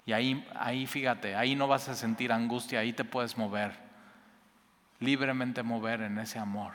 Y 0.06 0.12
ahí, 0.12 0.48
ahí 0.54 0.86
fíjate, 0.86 1.36
ahí 1.36 1.54
no 1.54 1.68
vas 1.68 1.88
a 1.88 1.94
sentir 1.94 2.32
angustia, 2.32 2.80
ahí 2.80 2.92
te 2.92 3.04
puedes 3.04 3.36
mover 3.36 3.86
libremente 5.00 5.62
mover 5.62 6.02
en 6.02 6.18
ese 6.18 6.38
amor. 6.38 6.72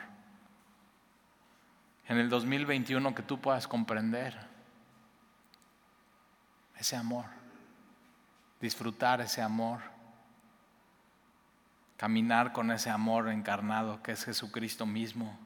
En 2.08 2.18
el 2.18 2.28
2021 2.28 3.14
que 3.14 3.22
tú 3.22 3.40
puedas 3.40 3.66
comprender 3.66 4.38
ese 6.78 6.96
amor, 6.96 7.26
disfrutar 8.60 9.20
ese 9.20 9.40
amor, 9.40 9.80
caminar 11.96 12.52
con 12.52 12.70
ese 12.70 12.90
amor 12.90 13.28
encarnado 13.28 14.02
que 14.02 14.12
es 14.12 14.24
Jesucristo 14.24 14.86
mismo. 14.86 15.38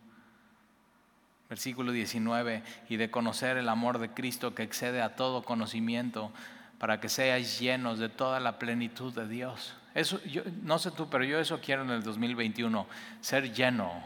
Versículo 1.48 1.92
19, 1.92 2.64
y 2.88 2.96
de 2.96 3.10
conocer 3.10 3.56
el 3.56 3.68
amor 3.68 3.98
de 3.98 4.10
Cristo 4.10 4.54
que 4.54 4.64
excede 4.64 5.00
a 5.00 5.14
todo 5.14 5.44
conocimiento, 5.44 6.32
para 6.78 7.00
que 7.00 7.08
seáis 7.08 7.58
llenos 7.58 7.98
de 7.98 8.08
toda 8.08 8.40
la 8.40 8.58
plenitud 8.58 9.12
de 9.14 9.26
Dios. 9.26 9.74
Eso, 9.94 10.22
yo, 10.24 10.42
no 10.62 10.78
sé 10.78 10.90
tú, 10.90 11.08
pero 11.08 11.24
yo 11.24 11.38
eso 11.38 11.60
quiero 11.60 11.82
en 11.82 11.90
el 11.90 12.02
2021, 12.02 12.86
ser 13.20 13.52
lleno 13.52 14.02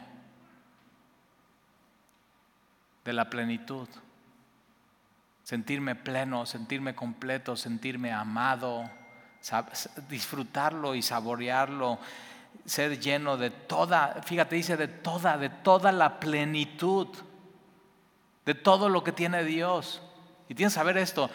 de 3.05 3.13
la 3.13 3.29
plenitud, 3.29 3.89
sentirme 5.43 5.97
pleno, 5.97 6.47
sentirme 6.47 6.95
completo, 6.95 7.57
sentirme 7.57 8.13
amado, 8.13 8.89
disfrutarlo 10.09 10.95
y 10.95 11.03
saborearlo, 11.03 11.99
ser 12.65 13.01
lleno 13.01 13.37
de 13.37 13.51
toda, 13.51 14.23
fíjate, 14.23 14.55
dice 14.57 14.77
de 14.77 14.87
toda, 14.87 15.39
de 15.39 15.49
toda 15.49 15.91
la 15.91 16.21
plenitud, 16.21 17.09
de 18.45 18.55
todo 18.55 18.89
lo 18.89 19.03
que 19.03 19.13
tiene 19.13 19.43
Dios. 19.43 20.03
Y 20.51 20.55
tienes 20.57 20.73
que 20.73 20.81
saber 20.81 20.99
esto, 20.99 21.31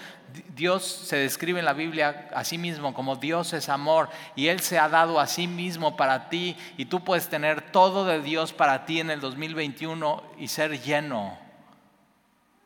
Dios 0.56 0.84
se 0.84 1.16
describe 1.16 1.60
en 1.60 1.64
la 1.64 1.72
Biblia 1.72 2.28
a 2.36 2.44
sí 2.44 2.58
mismo 2.58 2.94
como 2.94 3.16
Dios 3.16 3.54
es 3.54 3.70
amor 3.70 4.10
y 4.36 4.48
Él 4.48 4.60
se 4.60 4.78
ha 4.78 4.90
dado 4.90 5.22
a 5.22 5.26
sí 5.26 5.48
mismo 5.48 5.96
para 5.96 6.28
ti 6.28 6.58
y 6.76 6.88
tú 6.88 7.02
puedes 7.02 7.30
tener 7.30 7.72
todo 7.72 8.04
de 8.04 8.22
Dios 8.22 8.52
para 8.52 8.84
ti 8.84 9.00
en 9.00 9.10
el 9.10 9.22
2021 9.22 10.22
y 10.38 10.50
ser 10.50 10.82
lleno 10.82 11.40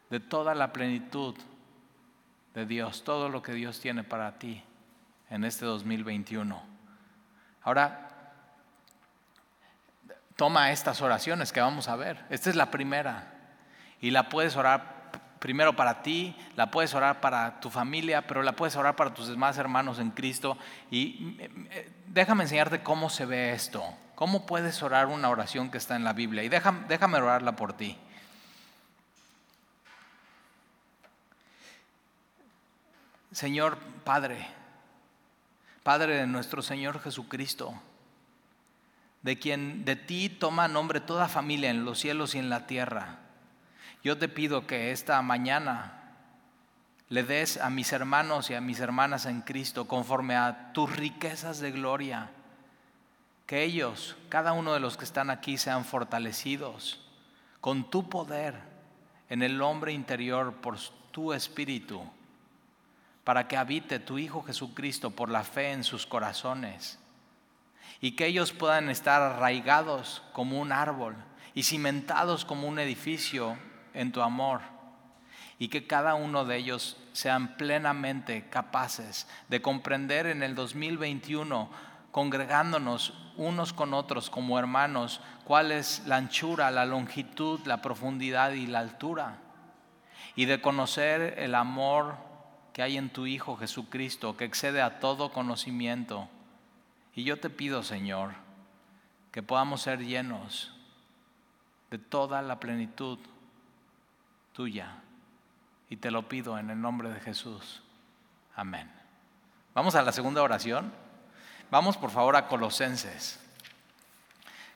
de 0.10 0.20
toda 0.20 0.56
la 0.56 0.74
plenitud 0.74 1.36
de 2.56 2.66
Dios, 2.66 3.04
todo 3.04 3.30
lo 3.30 3.44
que 3.44 3.54
Dios 3.54 3.80
tiene 3.80 4.04
para 4.04 4.40
ti 4.40 4.64
en 5.30 5.44
este 5.44 5.66
2021. 5.68 6.64
Ahora, 7.62 8.10
toma 10.36 10.72
estas 10.72 11.00
oraciones 11.04 11.52
que 11.52 11.62
vamos 11.62 11.88
a 11.90 11.96
ver. 11.96 12.26
Esta 12.32 12.50
es 12.50 12.56
la 12.56 12.72
primera 12.72 13.36
y 14.02 14.10
la 14.10 14.30
puedes 14.30 14.56
orar 14.56 14.99
primero 15.40 15.76
para 15.76 16.02
ti, 16.02 16.36
la 16.56 16.70
puedes 16.70 16.94
orar 16.94 17.22
para 17.22 17.60
tu 17.60 17.70
familia, 17.70 18.28
pero 18.28 18.44
la 18.44 18.54
puedes 18.54 18.76
orar 18.76 18.96
para 18.96 19.14
tus 19.14 19.28
demás 19.28 19.58
hermanos 19.58 20.00
en 20.00 20.12
Cristo. 20.12 20.58
Y 20.92 21.38
eh, 21.40 21.92
déjame 22.08 22.44
enseñarte 22.44 22.84
cómo 22.84 23.10
se 23.10 23.26
ve 23.26 23.54
esto, 23.54 23.84
cómo 24.16 24.46
puedes 24.46 24.84
orar 24.84 25.08
una 25.08 25.30
oración 25.30 25.72
que 25.72 25.78
está 25.78 25.96
en 25.96 26.04
la 26.04 26.14
Biblia. 26.14 26.44
Y 26.44 26.50
déjame, 26.50 26.86
déjame 26.88 27.18
orarla 27.18 27.56
por 27.56 27.74
ti. 27.74 27.98
Señor 33.32 33.78
Padre, 34.04 34.46
Padre 35.84 36.18
de 36.18 36.28
nuestro 36.28 36.62
Señor 36.62 37.00
Jesucristo, 37.00 37.74
de 39.22 39.40
quien 39.40 39.86
de 39.86 39.96
ti 39.96 40.30
toma 40.30 40.68
nombre 40.68 41.00
toda 41.00 41.28
familia 41.28 41.70
en 41.70 41.86
los 41.86 42.00
cielos 42.00 42.36
y 42.36 42.40
en 42.40 42.50
la 42.50 42.68
tierra. 42.68 43.29
Yo 44.04 44.18
te 44.18 44.30
pido 44.30 44.66
que 44.66 44.92
esta 44.92 45.22
mañana 45.22 46.00
le 47.10 47.24
des 47.24 47.58
a 47.58 47.70
mis 47.70 47.92
hermanos 47.92 48.50
y 48.50 48.54
a 48.54 48.62
mis 48.62 48.80
hermanas 48.80 49.26
en 49.26 49.42
Cristo 49.42 49.88
conforme 49.88 50.36
a 50.36 50.72
tus 50.74 50.96
riquezas 50.96 51.60
de 51.60 51.72
gloria. 51.72 52.30
Que 53.46 53.64
ellos, 53.64 54.16
cada 54.30 54.54
uno 54.54 54.74
de 54.74 54.80
los 54.80 54.96
que 54.96 55.06
están 55.06 55.30
aquí, 55.30 55.58
sean 55.58 55.84
fortalecidos 55.84 57.06
con 57.62 57.90
tu 57.90 58.08
poder 58.08 58.56
en 59.28 59.42
el 59.42 59.62
hombre 59.62 59.92
interior 59.92 60.54
por 60.62 60.78
tu 61.12 61.34
espíritu, 61.34 62.02
para 63.24 63.48
que 63.48 63.58
habite 63.58 64.00
tu 64.00 64.18
Hijo 64.18 64.44
Jesucristo 64.44 65.12
por 65.12 65.30
la 65.30 65.44
fe 65.44 65.72
en 65.72 65.84
sus 65.84 66.06
corazones 66.06 67.00
y 68.02 68.12
que 68.12 68.28
ellos 68.28 68.54
puedan 68.54 68.90
estar 68.90 69.22
arraigados 69.22 70.24
como 70.32 70.60
un 70.60 70.72
árbol 70.72 71.16
y 71.54 71.64
cimentados 71.64 72.46
como 72.46 72.68
un 72.68 72.80
edificio 72.80 73.58
en 73.94 74.12
tu 74.12 74.22
amor 74.22 74.62
y 75.60 75.68
que 75.68 75.86
cada 75.86 76.16
uno 76.16 76.46
de 76.46 76.56
ellos 76.56 76.98
sean 77.12 77.58
plenamente 77.58 78.48
capaces 78.50 79.28
de 79.50 79.62
comprender 79.62 80.26
en 80.26 80.42
el 80.42 80.56
2021, 80.56 81.70
congregándonos 82.12 83.14
unos 83.36 83.74
con 83.74 83.94
otros 83.94 84.30
como 84.30 84.58
hermanos, 84.58 85.20
cuál 85.44 85.74
es 85.74 86.04
la 86.06 86.16
anchura, 86.16 86.72
la 86.72 86.86
longitud, 86.86 87.60
la 87.66 87.82
profundidad 87.82 88.54
y 88.54 88.68
la 88.68 88.80
altura, 88.80 89.38
y 90.36 90.46
de 90.46 90.62
conocer 90.62 91.36
el 91.38 91.54
amor 91.56 92.16
que 92.72 92.82
hay 92.82 92.98
en 92.98 93.10
tu 93.10 93.28
Hijo 93.28 93.58
Jesucristo, 93.58 94.38
que 94.38 94.46
excede 94.46 94.82
a 94.82 95.00
todo 95.00 95.34
conocimiento. 95.34 96.30
Y 97.14 97.26
yo 97.26 97.38
te 97.38 97.50
pido, 97.50 97.84
Señor, 97.84 98.32
que 99.34 99.44
podamos 99.44 99.82
ser 99.82 100.00
llenos 100.06 100.74
de 101.92 101.98
toda 101.98 102.42
la 102.42 102.62
plenitud 102.62 103.20
Y 105.90 105.98
te 105.98 106.12
lo 106.12 106.28
pido 106.28 106.58
en 106.58 106.70
el 106.70 106.82
nombre 106.82 107.10
de 107.10 107.20
Jesús. 107.22 107.82
Amén. 108.56 108.92
Vamos 109.74 109.96
a 109.96 110.02
la 110.02 110.12
segunda 110.12 110.44
oración. 110.44 110.92
Vamos 111.72 111.96
por 111.96 112.12
favor 112.12 112.36
a 112.36 112.48
Colosenses. 112.48 113.40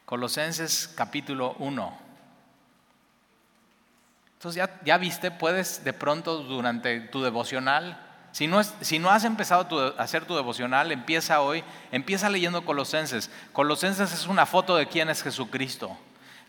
Colosenses 0.05 0.87
capítulo 0.95 1.55
1. 1.59 1.97
Entonces 4.35 4.57
ya, 4.57 4.79
ya 4.85 4.97
viste, 4.97 5.31
puedes 5.31 5.83
de 5.83 5.91
pronto 5.91 6.43
durante 6.43 7.01
tu 7.01 7.21
devocional, 7.21 7.99
si 8.31 8.47
no, 8.47 8.59
es, 8.59 8.73
si 8.81 8.99
no 8.99 9.09
has 9.11 9.25
empezado 9.25 9.95
a 9.97 10.01
hacer 10.01 10.25
tu 10.25 10.35
devocional, 10.35 10.91
empieza 10.91 11.41
hoy, 11.41 11.63
empieza 11.91 12.29
leyendo 12.29 12.65
Colosenses. 12.65 13.29
Colosenses 13.51 14.11
es 14.11 14.27
una 14.27 14.45
foto 14.45 14.75
de 14.75 14.87
quién 14.87 15.09
es 15.09 15.21
Jesucristo. 15.21 15.97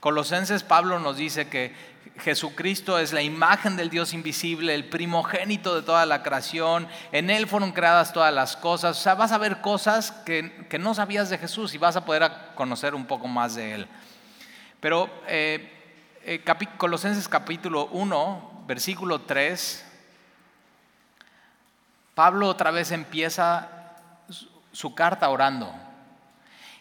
Colosenses 0.05 0.63
Pablo 0.65 0.99
nos 0.99 1.17
dice 1.17 1.49
que 1.49 1.75
Jesucristo 2.19 2.99
es 2.99 3.15
la 3.15 3.23
imagen 3.23 3.75
del 3.75 3.89
Dios 3.89 4.13
invisible, 4.13 4.75
el 4.75 4.91
primogénito 4.91 5.75
de 5.75 5.81
toda 5.81 6.05
la 6.05 6.23
creación, 6.23 6.87
en 7.11 7.31
Él 7.31 7.47
fueron 7.47 7.73
creadas 7.73 8.13
todas 8.13 8.35
las 8.35 8.55
cosas, 8.55 8.99
o 8.99 9.01
sea, 9.01 9.15
vas 9.15 9.33
a 9.33 9.39
ver 9.39 9.63
cosas 9.63 10.13
que, 10.27 10.69
no 10.79 10.93
sabías 10.93 11.31
de 11.31 11.39
Jesús 11.39 11.73
y 11.73 11.79
vas 11.79 11.97
a 11.97 12.05
poder 12.05 12.31
conocer 12.55 12.95
un 12.95 13.07
poco 13.07 13.29
más 13.29 13.55
de 13.55 13.77
Él. 13.77 13.89
Pero 14.79 15.09
eh, 15.27 15.73
eh, 16.23 16.45
Colosenses 16.77 17.27
capítulo 17.27 17.87
1, 17.87 18.65
versículo 18.67 19.23
3, 19.23 19.87
Pablo 22.15 22.49
otra 22.49 22.71
vez 22.73 22.91
empieza 22.91 23.71
su 24.71 24.95
carta 24.95 25.31
orando. 25.31 25.75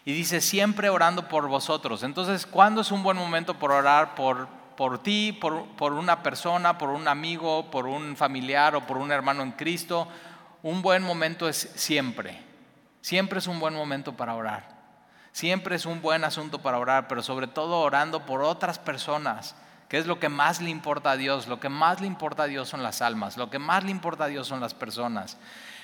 Y 0.04 0.12
dice, 0.12 0.40
siempre 0.40 0.90
orando 0.90 1.28
por 1.28 1.48
vosotros. 1.48 2.02
Entonces, 2.02 2.46
¿cuándo 2.46 2.82
es 2.82 2.90
un 2.90 3.02
buen 3.02 3.16
momento 3.16 3.54
por 3.54 3.72
orar 3.72 4.14
por, 4.14 4.48
por 4.76 5.02
ti, 5.02 5.32
por, 5.32 5.64
por 5.76 5.94
una 5.94 6.22
persona, 6.22 6.76
por 6.76 6.90
un 6.90 7.08
amigo, 7.08 7.70
por 7.70 7.86
un 7.86 8.14
familiar 8.16 8.76
o 8.76 8.86
por 8.86 8.98
un 8.98 9.10
hermano 9.10 9.42
en 9.42 9.52
Cristo? 9.52 10.06
Un 10.62 10.82
buen 10.82 11.02
momento 11.02 11.48
es 11.48 11.70
siempre. 11.74 12.42
Siempre 13.00 13.38
es 13.38 13.46
un 13.46 13.60
buen 13.60 13.74
momento 13.74 14.14
para 14.14 14.34
orar. 14.34 14.74
Siempre 15.32 15.76
es 15.76 15.86
un 15.86 16.02
buen 16.02 16.22
asunto 16.22 16.60
para 16.60 16.78
orar, 16.78 17.08
pero 17.08 17.22
sobre 17.22 17.46
todo 17.46 17.80
orando 17.80 18.24
por 18.26 18.42
otras 18.42 18.78
personas, 18.78 19.56
que 19.88 19.98
es 19.98 20.06
lo 20.06 20.20
que 20.20 20.28
más 20.28 20.60
le 20.60 20.70
importa 20.70 21.12
a 21.12 21.16
Dios. 21.16 21.48
Lo 21.48 21.60
que 21.60 21.70
más 21.70 22.00
le 22.02 22.06
importa 22.06 22.42
a 22.42 22.46
Dios 22.46 22.68
son 22.68 22.82
las 22.82 23.00
almas, 23.00 23.38
lo 23.38 23.48
que 23.48 23.58
más 23.58 23.84
le 23.84 23.90
importa 23.90 24.24
a 24.24 24.28
Dios 24.28 24.46
son 24.46 24.60
las 24.60 24.74
personas. 24.74 25.38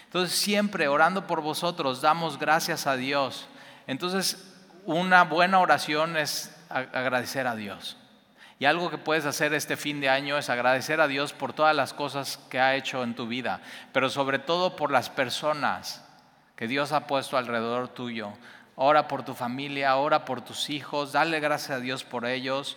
Entonces 0.05 0.37
siempre 0.39 0.89
orando 0.89 1.27
por 1.27 1.41
vosotros 1.41 2.01
damos 2.03 2.39
gracias 2.39 2.87
a 2.87 2.97
Dios 2.97 3.49
entonces, 3.91 4.55
una 4.87 5.25
buena 5.25 5.59
oración 5.59 6.17
es 6.17 6.57
agradecer 6.69 7.49
a 7.49 7.57
Dios. 7.57 7.97
Y 8.61 8.67
algo 8.67 8.89
que 8.89 8.99
puedes 8.99 9.27
hacer 9.27 9.53
este 9.53 9.77
fin 9.77 10.01
de 10.01 10.09
año 10.09 10.39
es 10.39 10.49
agradecer 10.49 11.01
a 11.01 11.09
Dios 11.09 11.33
por 11.33 11.55
todas 11.55 11.75
las 11.75 11.93
cosas 11.93 12.37
que 12.49 12.61
ha 12.61 12.77
hecho 12.77 13.03
en 13.03 13.17
tu 13.17 13.27
vida, 13.27 13.61
pero 13.93 14.09
sobre 14.09 14.39
todo 14.39 14.77
por 14.77 14.93
las 14.93 15.11
personas 15.11 16.07
que 16.55 16.69
Dios 16.69 16.93
ha 16.93 17.09
puesto 17.09 17.37
alrededor 17.37 17.89
tuyo. 17.89 18.33
ora 18.77 19.09
por 19.09 19.25
tu 19.25 19.35
familia, 19.35 19.97
ora 19.97 20.25
por 20.25 20.41
tus 20.41 20.71
hijos, 20.71 21.11
dale 21.11 21.41
gracias 21.41 21.79
a 21.79 21.81
Dios 21.81 22.05
por 22.05 22.27
ellos. 22.27 22.77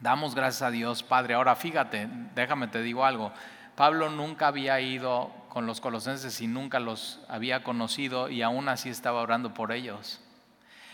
Damos 0.00 0.34
gracias 0.34 0.62
a 0.62 0.72
Dios, 0.72 1.04
Padre. 1.04 1.34
Ahora 1.34 1.54
fíjate, 1.54 2.08
déjame 2.34 2.66
te 2.66 2.82
digo 2.82 3.04
algo. 3.04 3.32
Pablo 3.76 4.10
nunca 4.10 4.48
había 4.48 4.80
ido 4.80 5.39
con 5.50 5.66
los 5.66 5.82
colosenses 5.82 6.40
y 6.40 6.46
nunca 6.46 6.80
los 6.80 7.20
había 7.28 7.62
conocido 7.62 8.30
y 8.30 8.40
aún 8.40 8.70
así 8.70 8.88
estaba 8.88 9.20
orando 9.20 9.52
por 9.52 9.72
ellos. 9.72 10.20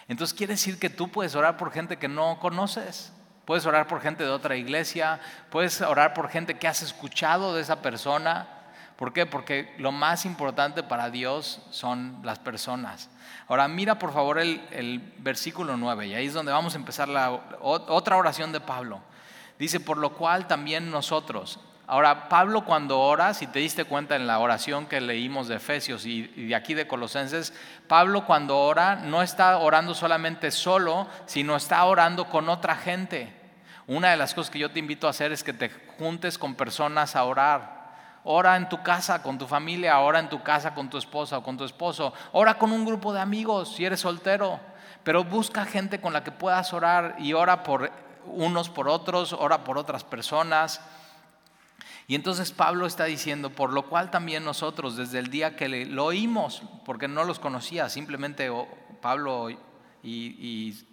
Entonces 0.09 0.37
quiere 0.37 0.55
decir 0.55 0.81
que 0.81 0.91
tú 0.91 1.09
puedes 1.09 1.37
orar 1.37 1.57
por 1.57 1.71
gente 1.71 1.99
que 1.99 2.09
no 2.09 2.41
conoces. 2.41 3.13
Puedes 3.45 3.65
orar 3.65 3.87
por 3.87 4.01
gente 4.01 4.25
de 4.25 4.31
otra 4.31 4.57
iglesia, 4.57 5.21
puedes 5.51 5.81
orar 5.81 6.15
por 6.15 6.29
gente 6.29 6.59
que 6.59 6.67
has 6.67 6.83
escuchado 6.83 7.55
de 7.55 7.63
esa 7.63 7.81
persona. 7.81 8.49
¿Por 8.97 9.13
qué? 9.13 9.25
Porque 9.25 9.73
lo 9.79 9.93
más 9.93 10.27
importante 10.27 10.83
para 10.83 11.11
Dios 11.11 11.63
son 11.71 12.19
las 12.25 12.41
personas. 12.41 13.09
Ahora 13.47 13.69
mira 13.69 14.01
por 14.01 14.13
favor 14.13 14.41
el, 14.41 15.15
versículo 15.19 15.77
9 15.77 16.09
y 16.09 16.15
ahí 16.15 16.27
es 16.27 16.35
donde 16.35 16.51
vamos 16.51 16.75
a 16.75 16.79
empezar 16.79 17.09
la 17.09 17.31
otra 17.61 18.17
oración 18.17 18.51
de 18.51 18.61
Pablo. 18.61 19.01
Dice, 19.59 19.79
por 19.79 19.97
lo 19.97 20.15
cual 20.15 20.49
también 20.49 20.91
nosotros. 20.91 21.61
Ahora, 21.89 22.29
Pablo 22.29 22.65
cuando 22.65 22.99
ora, 22.99 23.33
si 23.33 23.47
te 23.47 23.61
diste 23.61 23.85
cuenta 23.85 24.17
en 24.17 24.27
la 24.27 24.41
oración 24.41 24.87
que 24.87 25.01
leímos 25.01 25.47
de 25.47 25.57
Efesios 25.57 26.05
y, 26.05 26.23
de 26.23 26.55
aquí 26.57 26.75
de 26.75 26.89
Colosenses, 26.89 27.53
Pablo 27.87 28.27
cuando 28.27 28.59
ora 28.59 28.97
no 28.97 29.23
está 29.23 29.57
orando 29.59 29.95
solamente 29.95 30.51
solo, 30.51 31.07
sino 31.27 31.55
está 31.55 31.85
orando 31.85 32.29
con 32.29 32.49
otra 32.49 32.75
gente. 32.75 33.33
Una 33.87 34.11
de 34.11 34.17
las 34.17 34.35
cosas 34.35 34.51
que 34.51 34.59
yo 34.59 34.73
te 34.73 34.81
invito 34.81 35.07
a 35.07 35.11
hacer 35.11 35.31
es 35.31 35.45
que 35.45 35.53
te 35.53 35.71
juntes 35.97 36.39
con 36.39 36.57
personas 36.57 37.15
a 37.15 37.23
orar. 37.23 37.77
Ora 38.25 38.57
en 38.57 38.69
tu 38.69 38.83
casa 38.83 39.23
con 39.23 39.39
tu 39.39 39.47
familia, 39.47 40.01
ora 40.01 40.19
en 40.19 40.29
tu 40.29 40.43
casa 40.43 40.75
con 40.75 40.91
tu 40.91 40.99
esposa 40.99 41.39
o 41.39 41.45
con 41.45 41.57
tu 41.57 41.63
esposo, 41.63 42.13
ora 42.33 42.59
con 42.59 42.73
un 42.73 42.85
grupo 42.85 43.13
de 43.13 43.21
amigos 43.21 43.77
si 43.77 43.85
eres 43.85 44.01
soltero, 44.01 44.59
pero 45.05 45.23
busca 45.23 45.65
gente 45.65 46.01
con 46.01 46.13
la 46.13 46.25
que 46.25 46.33
puedas 46.33 46.73
orar 46.73 47.15
y 47.21 47.33
ora 47.33 47.63
por 47.63 47.93
unos 48.25 48.69
por 48.69 48.89
otros, 48.89 49.33
ora 49.33 49.63
por 49.63 49.79
otras 49.79 50.03
personas. 50.03 50.81
Y 52.09 52.15
entonces 52.15 52.53
Pablo 52.53 52.87
está 52.87 53.05
diciendo, 53.05 53.51
por 53.51 53.73
lo 53.73 53.89
cual 53.89 54.11
también 54.11 54.45
nosotros 54.45 54.97
desde 54.97 55.19
el 55.19 55.29
día 55.29 55.57
que 55.57 55.69
lo 55.87 56.05
oímos, 56.05 56.63
porque 56.85 57.09
no 57.09 57.25
los 57.25 57.41
conocía, 57.41 57.89
simplemente 57.89 58.51
Pablo 59.01 59.51
y, 59.51 59.59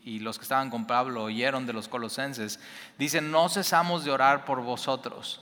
y, 0.04 0.20
los 0.20 0.40
que 0.40 0.44
estaban 0.44 0.72
con 0.72 0.88
Pablo 0.88 1.24
oyeron 1.24 1.68
de 1.68 1.74
los 1.74 1.88
colosenses, 1.88 2.60
dicen, 2.98 3.30
no 3.30 3.48
cesamos 3.48 4.04
de 4.04 4.12
orar 4.12 4.44
por 4.46 4.62
vosotros 4.62 5.42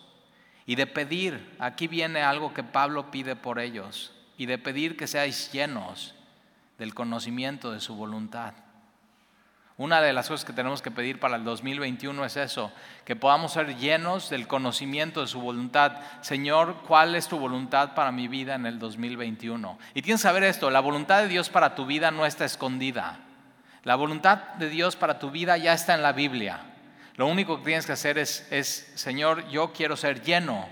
y 0.66 0.76
de 0.76 0.88
pedir, 0.88 1.56
aquí 1.60 1.88
viene 1.88 2.22
algo 2.22 2.54
que 2.54 2.64
Pablo 2.64 3.10
pide 3.10 3.36
por 3.36 3.60
ellos, 3.60 4.12
y 4.38 4.46
de 4.46 4.58
pedir 4.58 4.98
que 4.98 5.08
seáis 5.08 5.52
llenos 5.52 6.16
del 6.78 6.94
conocimiento 6.94 7.72
de 7.72 7.80
su 7.80 7.96
voluntad. 7.96 8.54
Una 9.82 10.00
de 10.00 10.14
las 10.14 10.28
cosas 10.28 10.46
que 10.46 10.54
tenemos 10.54 10.84
que 10.84 10.92
pedir 10.92 11.20
para 11.20 11.38
el 11.38 11.44
2021 11.44 12.24
es 12.24 12.38
eso, 12.38 12.72
que 13.04 13.16
podamos 13.16 13.54
ser 13.54 13.78
llenos 13.78 14.30
del 14.30 14.46
conocimiento 14.46 15.22
de 15.22 15.28
su 15.28 15.42
voluntad. 15.42 15.94
Señor, 16.22 16.84
¿cuál 16.88 17.16
es 17.16 17.28
tu 17.28 17.40
voluntad 17.40 17.96
para 17.96 18.12
mi 18.12 18.28
vida 18.28 18.54
en 18.54 18.68
el 18.68 18.78
2021? 18.78 19.80
Y 19.96 20.04
tienes 20.04 20.22
que 20.22 20.28
saber 20.28 20.44
esto, 20.44 20.70
la 20.70 20.82
voluntad 20.82 21.24
de 21.24 21.30
Dios 21.30 21.50
para 21.50 21.74
tu 21.74 21.88
vida 21.88 22.12
no 22.12 22.28
está 22.28 22.46
escondida. 22.46 23.22
La 23.84 23.96
voluntad 23.96 24.54
de 24.60 24.70
Dios 24.70 24.96
para 24.96 25.18
tu 25.18 25.32
vida 25.32 25.58
ya 25.58 25.74
está 25.74 25.96
en 25.96 26.04
la 26.04 26.12
Biblia. 26.12 26.60
Lo 27.16 27.26
único 27.26 27.58
que 27.58 27.66
tienes 27.66 27.88
que 27.88 27.94
hacer 27.94 28.20
es, 28.20 28.48
es, 28.52 28.92
Señor, 28.94 29.50
yo 29.50 29.74
quiero 29.74 29.98
ser 29.98 30.22
lleno 30.22 30.70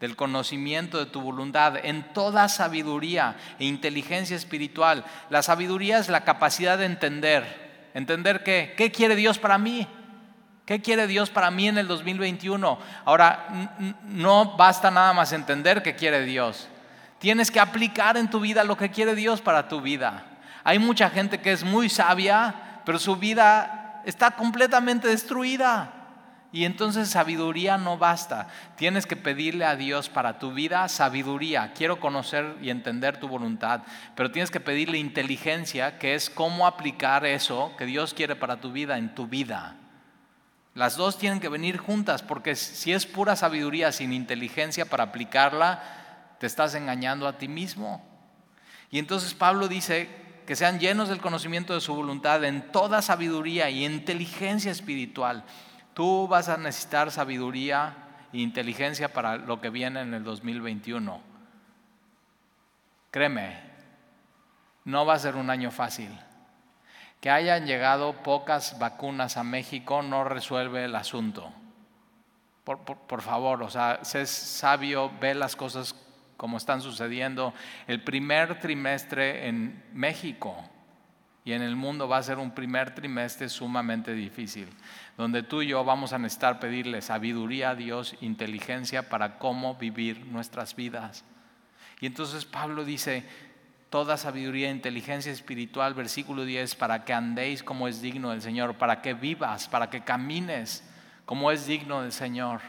del 0.00 0.16
conocimiento 0.16 0.98
de 0.98 1.06
tu 1.06 1.22
voluntad 1.22 1.78
en 1.82 2.12
toda 2.12 2.50
sabiduría 2.50 3.36
e 3.58 3.64
inteligencia 3.64 4.36
espiritual. 4.36 5.02
La 5.30 5.42
sabiduría 5.42 5.96
es 5.96 6.10
la 6.10 6.24
capacidad 6.24 6.76
de 6.76 6.84
entender. 6.84 7.63
¿Entender 7.94 8.42
qué? 8.42 8.74
¿Qué 8.76 8.90
quiere 8.90 9.16
Dios 9.16 9.38
para 9.38 9.56
mí? 9.56 9.86
¿Qué 10.66 10.82
quiere 10.82 11.06
Dios 11.06 11.30
para 11.30 11.50
mí 11.50 11.68
en 11.68 11.78
el 11.78 11.86
2021? 11.86 12.78
Ahora, 13.04 13.70
no 14.02 14.56
basta 14.56 14.90
nada 14.90 15.12
más 15.12 15.32
entender 15.32 15.82
qué 15.82 15.94
quiere 15.94 16.24
Dios. 16.24 16.68
Tienes 17.18 17.50
que 17.50 17.60
aplicar 17.60 18.16
en 18.16 18.28
tu 18.28 18.40
vida 18.40 18.64
lo 18.64 18.76
que 18.76 18.90
quiere 18.90 19.14
Dios 19.14 19.40
para 19.40 19.68
tu 19.68 19.80
vida. 19.80 20.24
Hay 20.64 20.78
mucha 20.78 21.08
gente 21.08 21.40
que 21.40 21.52
es 21.52 21.64
muy 21.64 21.88
sabia, 21.88 22.80
pero 22.84 22.98
su 22.98 23.16
vida 23.16 24.02
está 24.04 24.32
completamente 24.32 25.08
destruida. 25.08 25.93
Y 26.54 26.66
entonces 26.66 27.08
sabiduría 27.08 27.78
no 27.78 27.98
basta. 27.98 28.46
Tienes 28.76 29.06
que 29.06 29.16
pedirle 29.16 29.64
a 29.64 29.74
Dios 29.74 30.08
para 30.08 30.38
tu 30.38 30.52
vida 30.52 30.86
sabiduría. 30.86 31.72
Quiero 31.74 31.98
conocer 31.98 32.56
y 32.62 32.70
entender 32.70 33.18
tu 33.18 33.26
voluntad. 33.26 33.82
Pero 34.14 34.30
tienes 34.30 34.52
que 34.52 34.60
pedirle 34.60 34.98
inteligencia, 34.98 35.98
que 35.98 36.14
es 36.14 36.30
cómo 36.30 36.68
aplicar 36.68 37.26
eso 37.26 37.72
que 37.76 37.86
Dios 37.86 38.14
quiere 38.14 38.36
para 38.36 38.60
tu 38.60 38.70
vida 38.70 38.98
en 38.98 39.16
tu 39.16 39.26
vida. 39.26 39.74
Las 40.74 40.96
dos 40.96 41.18
tienen 41.18 41.40
que 41.40 41.48
venir 41.48 41.76
juntas, 41.76 42.22
porque 42.22 42.54
si 42.54 42.92
es 42.92 43.04
pura 43.04 43.34
sabiduría 43.34 43.90
sin 43.90 44.12
inteligencia 44.12 44.84
para 44.86 45.02
aplicarla, 45.02 45.82
te 46.38 46.46
estás 46.46 46.76
engañando 46.76 47.26
a 47.26 47.36
ti 47.36 47.48
mismo. 47.48 48.00
Y 48.92 49.00
entonces 49.00 49.34
Pablo 49.34 49.66
dice, 49.66 50.08
que 50.46 50.54
sean 50.54 50.78
llenos 50.78 51.08
del 51.08 51.20
conocimiento 51.20 51.74
de 51.74 51.80
su 51.80 51.96
voluntad 51.96 52.44
en 52.44 52.70
toda 52.70 53.02
sabiduría 53.02 53.70
y 53.70 53.84
inteligencia 53.84 54.70
espiritual. 54.70 55.42
Tú 55.94 56.26
vas 56.26 56.48
a 56.48 56.56
necesitar 56.56 57.10
sabiduría 57.10 57.94
e 58.32 58.38
inteligencia 58.38 59.12
para 59.12 59.36
lo 59.36 59.60
que 59.60 59.70
viene 59.70 60.00
en 60.00 60.12
el 60.12 60.24
2021. 60.24 61.20
Créeme, 63.12 63.60
no 64.84 65.06
va 65.06 65.14
a 65.14 65.18
ser 65.20 65.36
un 65.36 65.50
año 65.50 65.70
fácil. 65.70 66.10
Que 67.20 67.30
hayan 67.30 67.64
llegado 67.64 68.12
pocas 68.24 68.78
vacunas 68.78 69.36
a 69.36 69.44
México 69.44 70.02
no 70.02 70.24
resuelve 70.24 70.84
el 70.84 70.96
asunto. 70.96 71.52
Por, 72.64 73.22
favor, 73.22 73.62
o 73.62 73.70
sea, 73.70 74.00
sé 74.02 74.26
sabio, 74.26 75.12
ve 75.20 75.34
las 75.34 75.54
cosas 75.54 75.94
como 76.36 76.56
están 76.56 76.80
sucediendo. 76.80 77.54
El 77.86 78.02
primer 78.02 78.58
trimestre 78.58 79.48
en 79.48 79.84
México 79.92 80.56
y 81.44 81.52
en 81.52 81.62
el 81.62 81.76
mundo 81.76 82.08
va 82.08 82.16
a 82.16 82.22
ser 82.22 82.38
un 82.38 82.52
primer 82.52 82.94
trimestre 82.94 83.48
sumamente 83.50 84.14
difícil, 84.14 84.68
donde 85.16 85.42
tú 85.42 85.60
y 85.60 85.68
yo 85.68 85.84
vamos 85.84 86.12
a 86.14 86.18
necesitar 86.18 86.58
pedirle 86.58 87.02
sabiduría 87.02 87.70
a 87.70 87.74
Dios, 87.74 88.16
inteligencia 88.22 89.10
para 89.10 89.38
cómo 89.38 89.74
vivir 89.74 90.24
nuestras 90.26 90.74
vidas. 90.74 91.24
Y 92.00 92.06
entonces 92.06 92.46
Pablo 92.46 92.84
dice, 92.84 93.24
toda 93.90 94.16
sabiduría 94.16 94.70
inteligencia 94.70 95.30
espiritual, 95.30 95.92
versículo 95.92 96.44
10, 96.44 96.74
para 96.76 97.04
que 97.04 97.12
andéis 97.12 97.62
como 97.62 97.88
es 97.88 98.00
digno 98.00 98.30
del 98.30 98.42
Señor, 98.42 98.76
para 98.76 99.02
que 99.02 99.12
vivas, 99.12 99.68
para 99.68 99.90
que 99.90 100.02
camines 100.02 100.82
como 101.26 101.50
es 101.50 101.66
digno 101.66 102.02
del 102.02 102.12
Señor. 102.12 102.60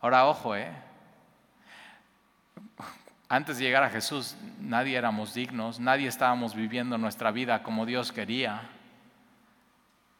Ahora, 0.00 0.26
ojo, 0.26 0.56
¿eh? 0.56 0.72
Antes 3.30 3.58
de 3.58 3.64
llegar 3.64 3.82
a 3.82 3.90
Jesús, 3.90 4.36
nadie 4.58 4.96
éramos 4.96 5.34
dignos, 5.34 5.80
nadie 5.80 6.08
estábamos 6.08 6.54
viviendo 6.54 6.96
nuestra 6.96 7.30
vida 7.30 7.62
como 7.62 7.84
Dios 7.84 8.10
quería. 8.10 8.62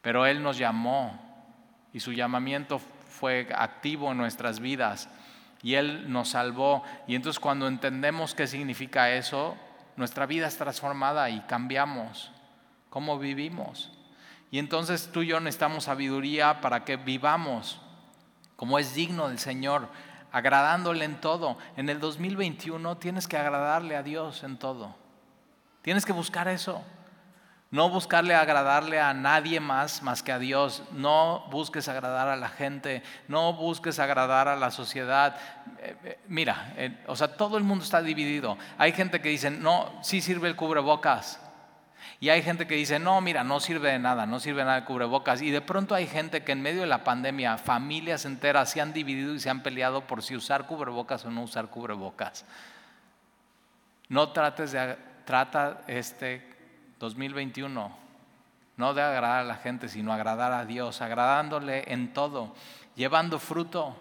Pero 0.01 0.27
Él 0.27 0.43
nos 0.43 0.59
llamó 0.59 1.19
y 1.91 2.01
su 2.01 2.13
llamamiento 2.13 2.77
fue 2.77 3.49
activo 3.55 4.11
en 4.11 4.17
nuestras 4.17 4.59
vidas 4.59 5.09
y 5.63 5.73
Él 5.73 6.11
nos 6.11 6.29
salvó. 6.29 6.83
Y 7.07 7.15
entonces 7.15 7.39
cuando 7.39 7.67
entendemos 7.67 8.35
qué 8.35 8.45
significa 8.45 9.09
eso, 9.11 9.57
nuestra 9.95 10.27
vida 10.27 10.45
es 10.45 10.57
transformada 10.57 11.31
y 11.31 11.39
cambiamos 11.41 12.31
cómo 12.91 13.17
vivimos. 13.17 13.91
Y 14.51 14.59
entonces 14.59 15.09
tú 15.11 15.23
y 15.23 15.27
yo 15.27 15.39
necesitamos 15.39 15.85
sabiduría 15.85 16.61
para 16.61 16.85
que 16.85 16.95
vivamos 16.95 17.81
como 18.55 18.77
es 18.77 18.93
digno 18.93 19.29
del 19.29 19.39
Señor 19.39 19.89
agradándole 20.31 21.05
en 21.05 21.19
todo. 21.19 21.57
En 21.77 21.89
el 21.89 21.99
2021 21.99 22.97
tienes 22.97 23.27
que 23.27 23.37
agradarle 23.37 23.95
a 23.95 24.03
Dios 24.03 24.43
en 24.43 24.57
todo. 24.57 24.95
Tienes 25.81 26.05
que 26.05 26.13
buscar 26.13 26.47
eso. 26.47 26.83
No 27.71 27.89
buscarle 27.89 28.33
agradarle 28.33 28.99
a 28.99 29.13
nadie 29.13 29.59
más 29.59 30.01
más 30.01 30.23
que 30.23 30.31
a 30.31 30.39
Dios. 30.39 30.81
No 30.91 31.45
busques 31.51 31.87
agradar 31.87 32.27
a 32.27 32.35
la 32.35 32.49
gente. 32.49 33.03
No 33.27 33.53
busques 33.53 33.99
agradar 33.99 34.47
a 34.47 34.55
la 34.55 34.71
sociedad. 34.71 35.35
Eh, 35.79 35.95
eh, 36.03 36.19
mira, 36.27 36.73
eh, 36.77 37.03
o 37.05 37.15
sea, 37.15 37.35
todo 37.35 37.57
el 37.57 37.63
mundo 37.63 37.83
está 37.83 38.01
dividido. 38.01 38.57
Hay 38.77 38.91
gente 38.93 39.21
que 39.21 39.29
dice, 39.29 39.51
no, 39.51 39.91
sí 40.01 40.19
sirve 40.19 40.47
el 40.47 40.55
cubrebocas. 40.55 41.39
Y 42.21 42.29
hay 42.29 42.43
gente 42.43 42.67
que 42.67 42.75
dice, 42.75 42.99
no, 42.99 43.21
mira, 43.21 43.45
no 43.45 43.61
sirve 43.61 43.91
de 43.91 43.99
nada, 43.99 44.25
no 44.25 44.41
sirve 44.41 44.59
de 44.59 44.65
nada 44.65 44.77
el 44.79 44.85
cubrebocas. 44.85 45.41
Y 45.41 45.51
de 45.51 45.61
pronto 45.61 45.95
hay 45.95 46.05
gente 46.05 46.43
que 46.43 46.51
en 46.51 46.61
medio 46.61 46.81
de 46.81 46.87
la 46.87 47.05
pandemia, 47.05 47.57
familias 47.57 48.25
enteras 48.25 48.71
se 48.71 48.81
han 48.81 48.91
dividido 48.91 49.33
y 49.33 49.39
se 49.39 49.49
han 49.49 49.63
peleado 49.63 50.05
por 50.05 50.21
si 50.21 50.35
usar 50.35 50.65
cubrebocas 50.65 51.23
o 51.23 51.31
no 51.31 51.43
usar 51.43 51.67
cubrebocas. 51.67 52.45
No 54.09 54.29
trates 54.33 54.73
de, 54.73 54.97
trata 55.23 55.81
este 55.87 56.45
2021, 56.99 57.97
no 58.75 58.93
de 58.93 59.01
agradar 59.01 59.39
a 59.39 59.47
la 59.47 59.55
gente, 59.55 59.87
sino 59.87 60.11
agradar 60.11 60.51
a 60.51 60.65
Dios, 60.65 61.01
agradándole 61.01 61.85
en 61.87 62.11
todo, 62.11 62.53
llevando 62.95 63.39
fruto. 63.39 63.95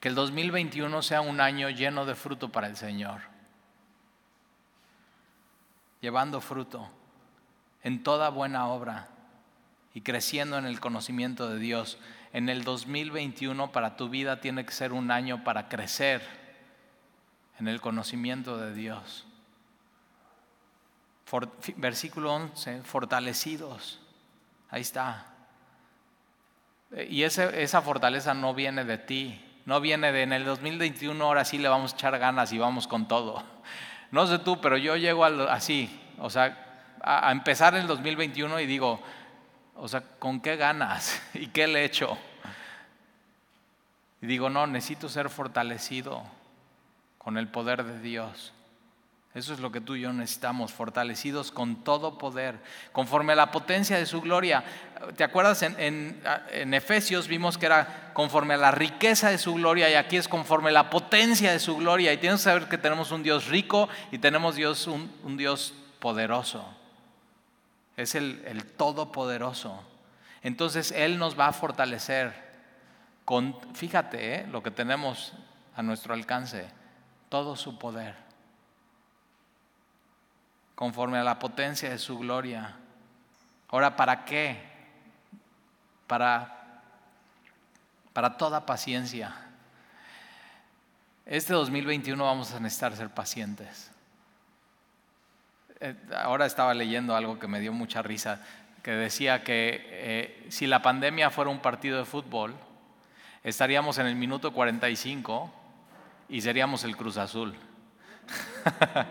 Que 0.00 0.08
el 0.08 0.16
2021 0.16 1.02
sea 1.02 1.20
un 1.20 1.40
año 1.40 1.70
lleno 1.70 2.04
de 2.04 2.16
fruto 2.16 2.50
para 2.50 2.66
el 2.66 2.76
Señor. 2.76 3.20
llevando 6.00 6.40
fruto 6.40 6.95
en 7.82 8.02
toda 8.02 8.28
buena 8.30 8.68
obra 8.68 9.08
y 9.94 10.02
creciendo 10.02 10.58
en 10.58 10.66
el 10.66 10.80
conocimiento 10.80 11.48
de 11.48 11.58
Dios. 11.58 11.98
En 12.32 12.48
el 12.48 12.64
2021 12.64 13.72
para 13.72 13.96
tu 13.96 14.08
vida 14.08 14.40
tiene 14.40 14.66
que 14.66 14.72
ser 14.72 14.92
un 14.92 15.10
año 15.10 15.42
para 15.42 15.68
crecer 15.68 16.22
en 17.58 17.68
el 17.68 17.80
conocimiento 17.80 18.58
de 18.58 18.74
Dios. 18.74 19.26
versículo 21.76 22.34
11, 22.34 22.82
fortalecidos. 22.82 24.00
Ahí 24.68 24.82
está. 24.82 25.32
Y 27.08 27.22
esa 27.22 27.82
fortaleza 27.82 28.34
no 28.34 28.54
viene 28.54 28.84
de 28.84 28.98
ti, 28.98 29.42
no 29.64 29.80
viene 29.80 30.12
de 30.12 30.22
en 30.22 30.32
el 30.32 30.44
2021 30.44 31.24
ahora 31.24 31.44
sí 31.44 31.58
le 31.58 31.68
vamos 31.68 31.92
a 31.92 31.96
echar 31.96 32.18
ganas 32.18 32.52
y 32.52 32.58
vamos 32.58 32.86
con 32.86 33.08
todo. 33.08 33.42
No 34.10 34.26
sé 34.26 34.38
tú, 34.38 34.60
pero 34.60 34.76
yo 34.76 34.96
llego 34.96 35.24
así, 35.24 35.90
o 36.18 36.30
sea, 36.30 36.65
a, 37.02 37.28
a 37.28 37.32
empezar 37.32 37.74
el 37.74 37.86
2021 37.86 38.60
y 38.60 38.66
digo, 38.66 39.00
o 39.74 39.88
sea, 39.88 40.02
¿con 40.18 40.40
qué 40.40 40.56
ganas? 40.56 41.20
¿Y 41.34 41.48
qué 41.48 41.66
le? 41.66 41.90
Y 44.22 44.26
digo, 44.26 44.50
no, 44.50 44.66
necesito 44.66 45.08
ser 45.08 45.28
fortalecido 45.30 46.24
con 47.18 47.38
el 47.38 47.48
poder 47.48 47.84
de 47.84 48.00
Dios. 48.00 48.52
Eso 49.36 49.52
es 49.52 49.60
lo 49.60 49.70
que 49.70 49.82
tú 49.82 49.96
y 49.96 50.00
yo 50.00 50.14
necesitamos, 50.14 50.72
fortalecidos 50.72 51.52
con 51.52 51.84
todo 51.84 52.16
poder, 52.16 52.58
conforme 52.92 53.34
a 53.34 53.36
la 53.36 53.50
potencia 53.50 53.98
de 53.98 54.06
su 54.06 54.22
gloria. 54.22 54.64
¿Te 55.14 55.24
acuerdas? 55.24 55.60
En, 55.62 56.22
Efesios 56.72 57.28
vimos 57.28 57.58
que 57.58 57.66
era 57.66 58.12
conforme 58.14 58.54
a 58.54 58.56
la 58.56 58.70
riqueza 58.70 59.28
de 59.28 59.36
su 59.36 59.52
gloria 59.52 59.90
y 59.90 59.94
aquí 59.94 60.16
es 60.16 60.26
conforme 60.26 60.70
a 60.70 60.72
la 60.72 60.88
potencia 60.88 61.52
de 61.52 61.58
su 61.58 61.76
gloria. 61.76 62.14
Y 62.14 62.16
tienes 62.16 62.40
que 62.40 62.44
saber 62.44 62.66
que 62.66 62.78
tenemos 62.78 63.12
un 63.12 63.22
Dios 63.22 63.48
rico 63.48 63.90
y 64.10 64.16
tenemos 64.16 64.54
Dios, 64.54 64.86
un, 64.86 65.36
Dios 65.36 65.74
poderoso. 65.98 66.64
Es 67.96 68.14
el, 68.14 68.42
el 68.46 68.64
todopoderoso. 68.64 69.82
Entonces 70.42 70.92
Él 70.92 71.18
nos 71.18 71.38
va 71.38 71.48
a 71.48 71.52
fortalecer 71.52 72.34
con, 73.24 73.56
fíjate, 73.74 74.34
¿eh? 74.34 74.46
lo 74.46 74.62
que 74.62 74.70
tenemos 74.70 75.32
a 75.74 75.82
nuestro 75.82 76.14
alcance, 76.14 76.68
todo 77.28 77.56
su 77.56 77.78
poder 77.78 78.26
conforme 80.76 81.18
a 81.18 81.24
la 81.24 81.38
potencia 81.40 81.90
de 81.90 81.98
su 81.98 82.18
gloria. 82.18 82.76
Ahora, 83.68 83.96
¿para 83.96 84.24
qué? 84.24 84.62
Para, 86.06 86.82
para 88.12 88.36
toda 88.36 88.64
paciencia. 88.64 89.34
Este 91.24 91.54
2021 91.54 92.22
vamos 92.22 92.52
a 92.52 92.60
necesitar 92.60 92.94
ser 92.94 93.08
pacientes. 93.08 93.90
Eh, 95.80 95.94
ahora 96.16 96.46
estaba 96.46 96.72
leyendo 96.72 97.14
algo 97.14 97.38
que 97.38 97.46
me 97.48 97.60
dio 97.60 97.70
mucha 97.72 98.00
risa, 98.00 98.40
que 98.82 98.92
decía 98.92 99.44
que 99.44 99.86
eh, 99.90 100.46
si 100.48 100.66
la 100.66 100.80
pandemia 100.80 101.30
fuera 101.30 101.50
un 101.50 101.60
partido 101.60 101.98
de 101.98 102.06
fútbol, 102.06 102.54
estaríamos 103.44 103.98
en 103.98 104.06
el 104.06 104.16
minuto 104.16 104.52
45 104.52 105.52
y 106.30 106.40
seríamos 106.40 106.82
el 106.84 106.96
Cruz 106.96 107.18
Azul. 107.18 107.54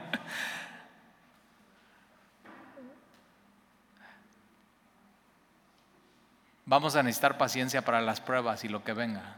Vamos 6.65 6.95
a 6.95 7.03
necesitar 7.03 7.37
paciencia 7.37 7.83
para 7.83 8.01
las 8.01 8.19
pruebas 8.21 8.63
y 8.63 8.69
lo 8.69 8.83
que 8.83 8.93
venga. 8.93 9.35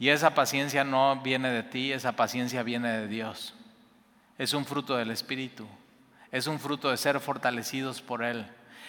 Y 0.00 0.08
esa 0.08 0.34
paciencia 0.34 0.82
no 0.82 1.20
viene 1.22 1.50
de 1.50 1.62
ti, 1.62 1.92
esa 1.92 2.12
paciencia 2.12 2.64
viene 2.64 2.88
de 2.88 3.06
Dios. 3.06 3.54
Es 4.38 4.54
un 4.54 4.64
fruto 4.64 4.96
del 4.96 5.10
Espíritu. 5.10 5.66
Es 6.30 6.46
un 6.46 6.58
fruto 6.58 6.90
de 6.90 6.96
ser 6.96 7.20
fortalecidos 7.20 8.02
por 8.02 8.22
Él 8.22 8.46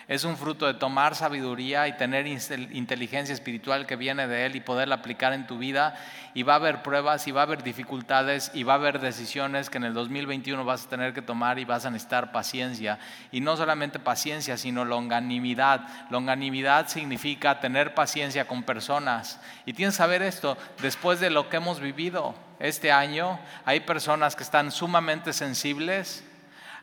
es 0.08 0.24
un 0.24 0.38
fruto 0.38 0.68
de 0.68 0.76
tomar 0.76 1.16
sabiduría 1.16 1.88
y 1.88 1.98
tener 1.98 2.28
inteligencia 2.28 3.34
espiritual 3.34 3.88
que 3.88 3.96
viene 3.96 4.28
de 4.28 4.46
Él 4.46 4.56
y 4.56 4.60
poderla 4.60 4.96
aplicar 4.96 5.34
en 5.34 5.48
tu 5.48 5.58
vida. 5.58 5.96
Y 6.36 6.44
va 6.44 6.54
a 6.54 6.58
haber 6.58 6.84
pruebas 6.84 7.28
y 7.28 7.32
va 7.32 7.42
a 7.42 7.44
haber 7.46 7.64
dificultades 7.64 8.52
y 8.54 8.64
va 8.64 8.74
a 8.74 8.76
haber 8.76 9.00
decisiones 9.00 9.70
que 9.70 9.78
en 9.78 9.86
el 9.86 9.96
2021 9.96 10.64
vas 10.64 10.86
a 10.86 10.90
tener 10.90 11.14
que 11.14 11.24
tomar 11.24 11.58
y 11.58 11.66
vas 11.66 11.86
a 11.86 11.90
necesitar 11.90 12.32
paciencia. 12.32 13.00
Y 13.32 13.42
no 13.42 13.58
solamente 13.58 13.98
paciencia, 13.98 14.58
sino 14.58 14.86
longanimidad. 14.86 15.88
Longanimidad 16.12 16.88
significa 16.88 17.60
tener 17.60 17.96
paciencia 17.96 18.46
con 18.46 18.62
personas. 18.62 19.40
Y 19.66 19.74
tienes 19.74 19.96
que 19.96 20.00
saber 20.00 20.22
esto, 20.22 20.56
después 20.84 21.20
de 21.20 21.32
lo 21.32 21.50
que 21.50 21.58
hemos 21.58 21.80
vivido 21.80 22.36
este 22.60 22.92
año, 22.92 23.40
hay 23.66 23.82
personas 23.82 24.36
que 24.36 24.44
están 24.44 24.72
sumamente 24.72 25.34
sensibles 25.34 26.24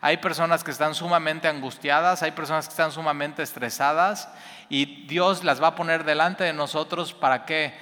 hay 0.05 0.17
personas 0.17 0.65
que 0.65 0.73
están 0.73 0.97
sumamente 0.97 1.47
angustiadas, 1.47 2.25
hay 2.25 2.33
personas 2.33 2.67
que 2.67 2.73
están 2.73 2.91
sumamente 2.91 3.41
estresadas 3.41 4.29
y 4.69 5.07
Dios 5.07 5.45
las 5.45 5.63
va 5.63 5.69
a 5.69 5.75
poner 5.77 6.03
delante 6.03 6.43
de 6.43 6.53
nosotros 6.53 7.15
para 7.15 7.45
qué? 7.45 7.73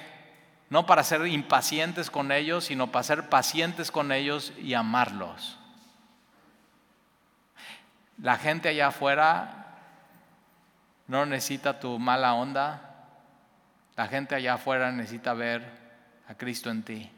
No 0.69 0.85
para 0.85 1.03
ser 1.03 1.25
impacientes 1.25 2.11
con 2.11 2.31
ellos, 2.31 2.65
sino 2.65 2.91
para 2.91 3.01
ser 3.01 3.27
pacientes 3.27 3.89
con 3.89 4.11
ellos 4.11 4.53
y 4.59 4.75
amarlos. 4.75 5.57
La 8.21 8.37
gente 8.37 8.69
allá 8.69 8.89
afuera 8.89 9.79
no 11.07 11.25
necesita 11.25 11.79
tu 11.79 11.97
mala 11.97 12.35
onda. 12.35 12.81
La 13.95 14.07
gente 14.07 14.35
allá 14.35 14.53
afuera 14.53 14.91
necesita 14.91 15.33
ver 15.33 15.67
a 16.27 16.35
Cristo 16.35 16.69
en 16.69 16.83
ti. 16.83 17.11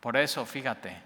Por 0.00 0.16
eso, 0.16 0.46
fíjate, 0.46 0.96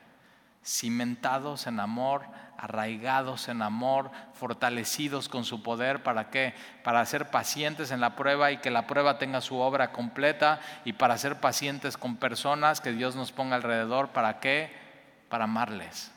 cimentados 0.65 1.67
en 1.67 1.79
amor, 1.81 2.25
arraigados 2.57 3.49
en 3.49 3.61
amor, 3.61 4.11
fortalecidos 4.33 5.29
con 5.29 5.45
su 5.45 5.63
poder. 5.63 6.03
¿Para 6.03 6.31
qué? 6.31 6.55
Para 6.83 7.05
ser 7.05 7.31
pacientes 7.31 7.91
en 7.91 8.01
la 8.01 8.17
prueba 8.17 8.53
y 8.53 8.59
que 8.59 8.71
la 8.71 8.87
prueba 8.87 9.19
tenga 9.19 9.41
su 9.41 9.57
obra 9.59 9.93
completa 9.93 10.61
y 10.85 10.95
para 10.95 11.19
ser 11.19 11.41
pacientes 11.41 11.97
con 11.97 12.17
personas 12.17 12.81
que 12.81 12.93
Dios 12.93 13.17
nos 13.17 13.33
ponga 13.33 13.57
alrededor. 13.57 14.11
¿Para 14.11 14.41
qué? 14.41 14.73
Para 15.29 15.45
amarles, 15.45 16.13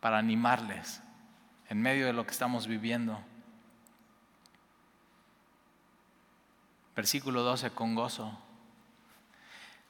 para 0.00 0.18
animarles 0.18 1.02
en 1.68 1.80
medio 1.82 2.06
de 2.06 2.12
lo 2.12 2.24
que 2.24 2.32
estamos 2.32 2.66
viviendo. 2.66 3.20
Versículo 6.96 7.42
12, 7.42 7.70
con 7.70 7.94
gozo. 7.94 8.38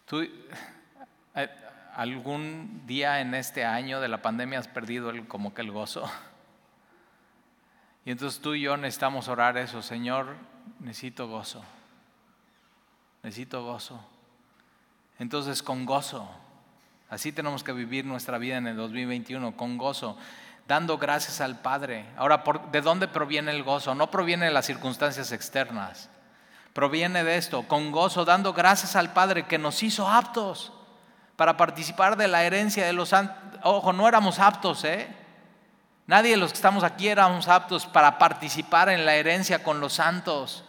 Tú, 0.06 0.26
¿Algún 1.96 2.82
día 2.86 3.22
en 3.22 3.34
este 3.34 3.64
año 3.64 4.02
de 4.02 4.08
la 4.08 4.20
pandemia 4.20 4.58
has 4.58 4.68
perdido 4.68 5.08
el, 5.08 5.26
como 5.26 5.54
que 5.54 5.62
el 5.62 5.70
gozo? 5.70 6.04
Y 8.04 8.10
entonces 8.10 8.42
tú 8.42 8.52
y 8.52 8.60
yo 8.60 8.76
necesitamos 8.76 9.28
orar 9.28 9.56
eso, 9.56 9.80
Señor, 9.80 10.36
necesito 10.78 11.26
gozo, 11.26 11.64
necesito 13.22 13.64
gozo. 13.64 13.98
Entonces 15.18 15.62
con 15.62 15.86
gozo, 15.86 16.28
así 17.08 17.32
tenemos 17.32 17.64
que 17.64 17.72
vivir 17.72 18.04
nuestra 18.04 18.36
vida 18.36 18.58
en 18.58 18.66
el 18.66 18.76
2021, 18.76 19.56
con 19.56 19.78
gozo, 19.78 20.18
dando 20.68 20.98
gracias 20.98 21.40
al 21.40 21.60
Padre. 21.62 22.04
Ahora, 22.18 22.44
¿de 22.72 22.82
dónde 22.82 23.08
proviene 23.08 23.52
el 23.52 23.62
gozo? 23.62 23.94
No 23.94 24.10
proviene 24.10 24.44
de 24.44 24.52
las 24.52 24.66
circunstancias 24.66 25.32
externas, 25.32 26.10
proviene 26.74 27.24
de 27.24 27.38
esto, 27.38 27.62
con 27.62 27.90
gozo, 27.90 28.26
dando 28.26 28.52
gracias 28.52 28.96
al 28.96 29.14
Padre 29.14 29.46
que 29.46 29.56
nos 29.56 29.82
hizo 29.82 30.06
aptos 30.06 30.74
para 31.36 31.56
participar 31.56 32.16
de 32.16 32.28
la 32.28 32.44
herencia 32.44 32.84
de 32.86 32.92
los 32.92 33.10
santos. 33.10 33.36
Ojo, 33.62 33.92
no 33.92 34.08
éramos 34.08 34.38
aptos, 34.38 34.84
¿eh? 34.84 35.08
Nadie 36.06 36.32
de 36.32 36.36
los 36.36 36.52
que 36.52 36.56
estamos 36.56 36.84
aquí 36.84 37.08
éramos 37.08 37.48
aptos 37.48 37.86
para 37.86 38.18
participar 38.18 38.88
en 38.88 39.04
la 39.04 39.16
herencia 39.16 39.62
con 39.62 39.80
los 39.80 39.94
santos. 39.94 40.64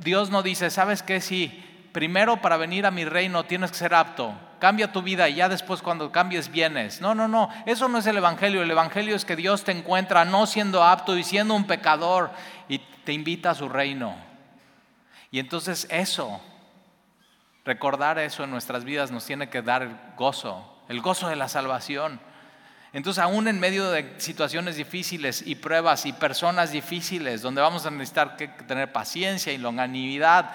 Dios 0.00 0.30
no 0.30 0.42
dice, 0.42 0.70
¿sabes 0.70 1.02
qué? 1.02 1.20
Sí, 1.20 1.88
primero 1.92 2.40
para 2.40 2.56
venir 2.56 2.86
a 2.86 2.90
mi 2.90 3.04
reino 3.04 3.44
tienes 3.44 3.70
que 3.70 3.76
ser 3.76 3.94
apto. 3.94 4.32
Cambia 4.60 4.92
tu 4.92 5.02
vida 5.02 5.28
y 5.28 5.34
ya 5.34 5.48
después 5.48 5.82
cuando 5.82 6.10
cambies 6.12 6.50
vienes. 6.50 7.00
No, 7.00 7.14
no, 7.14 7.28
no. 7.28 7.50
Eso 7.66 7.88
no 7.88 7.98
es 7.98 8.06
el 8.06 8.16
Evangelio. 8.16 8.62
El 8.62 8.70
Evangelio 8.70 9.16
es 9.16 9.24
que 9.24 9.36
Dios 9.36 9.64
te 9.64 9.72
encuentra 9.72 10.24
no 10.24 10.46
siendo 10.46 10.82
apto 10.82 11.18
y 11.18 11.24
siendo 11.24 11.54
un 11.54 11.66
pecador 11.66 12.30
y 12.68 12.78
te 12.78 13.12
invita 13.12 13.50
a 13.50 13.54
su 13.54 13.68
reino. 13.68 14.14
Y 15.30 15.40
entonces 15.40 15.86
eso 15.90 16.40
Recordar 17.64 18.18
eso 18.18 18.44
en 18.44 18.50
nuestras 18.50 18.84
vidas 18.84 19.10
nos 19.10 19.24
tiene 19.24 19.48
que 19.48 19.62
dar 19.62 19.82
el 19.82 19.96
gozo, 20.16 20.82
el 20.88 21.00
gozo 21.00 21.28
de 21.28 21.36
la 21.36 21.48
salvación. 21.48 22.20
Entonces, 22.92 23.22
aún 23.22 23.48
en 23.48 23.58
medio 23.58 23.90
de 23.90 24.14
situaciones 24.18 24.76
difíciles 24.76 25.42
y 25.44 25.56
pruebas 25.56 26.06
y 26.06 26.12
personas 26.12 26.70
difíciles, 26.70 27.42
donde 27.42 27.60
vamos 27.60 27.86
a 27.86 27.90
necesitar 27.90 28.36
que 28.36 28.48
tener 28.48 28.92
paciencia 28.92 29.52
y 29.52 29.58
longanimidad, 29.58 30.52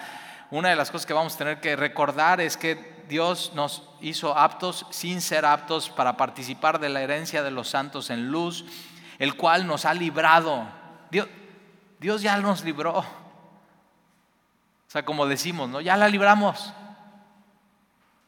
una 0.50 0.70
de 0.70 0.76
las 0.76 0.90
cosas 0.90 1.04
que 1.04 1.12
vamos 1.12 1.34
a 1.34 1.38
tener 1.38 1.60
que 1.60 1.76
recordar 1.76 2.40
es 2.40 2.56
que 2.56 3.04
Dios 3.08 3.52
nos 3.54 3.82
hizo 4.00 4.38
aptos 4.38 4.86
sin 4.90 5.20
ser 5.20 5.44
aptos 5.44 5.90
para 5.90 6.16
participar 6.16 6.78
de 6.78 6.88
la 6.88 7.02
herencia 7.02 7.42
de 7.42 7.50
los 7.50 7.68
santos 7.68 8.08
en 8.08 8.30
luz, 8.30 8.64
el 9.18 9.34
cual 9.34 9.66
nos 9.66 9.84
ha 9.84 9.92
librado. 9.92 10.64
Dios, 11.10 11.28
Dios 11.98 12.22
ya 12.22 12.36
nos 12.38 12.64
libró. 12.64 12.98
O 13.00 13.04
sea, 14.86 15.04
como 15.04 15.26
decimos, 15.26 15.68
¿no? 15.68 15.80
Ya 15.80 15.96
la 15.96 16.08
libramos. 16.08 16.72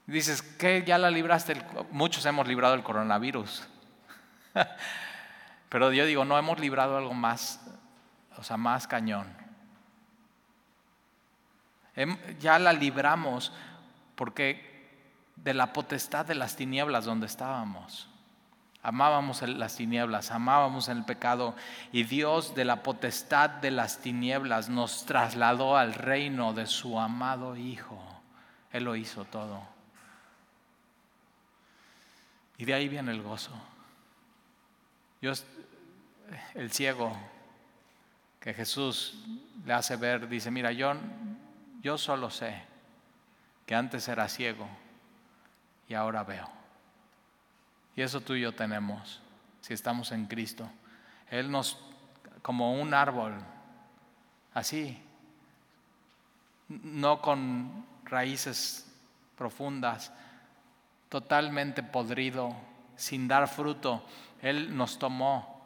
Dices, 0.07 0.43
¿qué? 0.43 0.83
Ya 0.87 0.99
la 0.99 1.11
libraste. 1.11 1.63
Muchos 1.91 2.27
hemos 2.27 2.47
librado 2.49 2.75
el 2.75 2.83
coronavirus. 2.83 3.67
Pero 5.69 5.93
yo 5.93 6.05
digo, 6.05 6.25
no 6.25 6.39
hemos 6.39 6.59
librado 6.61 6.99
algo 6.99 7.15
más, 7.15 7.61
o 8.37 8.43
sea, 8.43 8.57
más 8.57 8.87
cañón. 8.87 9.27
Ya 12.41 12.59
la 12.59 12.73
libramos 12.73 13.53
porque 14.15 14.73
de 15.37 15.55
la 15.55 15.73
potestad 15.73 16.27
de 16.27 16.35
las 16.35 16.57
tinieblas 16.57 17.05
donde 17.05 17.27
estábamos. 17.27 18.09
Amábamos 18.83 19.43
las 19.43 19.77
tinieblas, 19.77 20.33
amábamos 20.33 20.89
el 20.89 21.05
pecado 21.05 21.55
y 21.93 22.03
Dios 22.03 22.55
de 22.55 22.65
la 22.65 22.83
potestad 22.83 23.49
de 23.49 23.71
las 23.71 23.99
tinieblas 23.99 24.69
nos 24.69 25.07
trasladó 25.07 25.77
al 25.77 25.95
reino 25.95 26.53
de 26.53 26.67
su 26.67 26.99
amado 26.99 27.57
Hijo. 27.57 28.03
Él 28.73 28.85
lo 28.85 28.97
hizo 28.97 29.25
todo. 29.25 29.63
Y 32.59 32.65
de 32.65 32.75
ahí 32.75 32.89
viene 32.89 33.13
el 33.13 33.23
gozo. 33.23 33.53
Dios, 35.21 35.45
el 36.55 36.73
ciego 36.73 37.17
que 38.41 38.55
Jesús 38.55 39.25
le 39.65 39.73
hace 39.73 39.97
ver, 39.97 40.29
dice, 40.29 40.51
mira, 40.51 40.73
yo, 40.73 40.95
yo 41.81 41.97
solo 41.97 42.29
sé 42.31 42.63
que 43.67 43.75
antes 43.75 44.09
era 44.09 44.29
ciego 44.29 44.69
y 45.89 45.95
ahora 45.95 46.25
veo. 46.25 46.49
Y 47.95 48.03
eso 48.03 48.21
tú 48.21 48.35
y 48.35 48.41
yo 48.41 48.53
tenemos 48.53 49.21
si 49.61 49.75
estamos 49.75 50.11
en 50.13 50.27
Cristo. 50.27 50.69
Él 51.31 51.51
nos, 51.51 51.79
como 52.43 52.81
un 52.81 52.93
árbol, 52.93 53.35
así, 54.55 55.01
no 56.69 57.23
con 57.23 57.87
raíces 58.05 58.91
profundas, 59.37 60.13
totalmente 61.13 61.83
podrido, 61.83 62.57
sin 62.97 63.29
dar 63.29 63.47
fruto, 63.47 64.03
Él 64.41 64.75
nos 64.75 64.99
tomó 64.99 65.61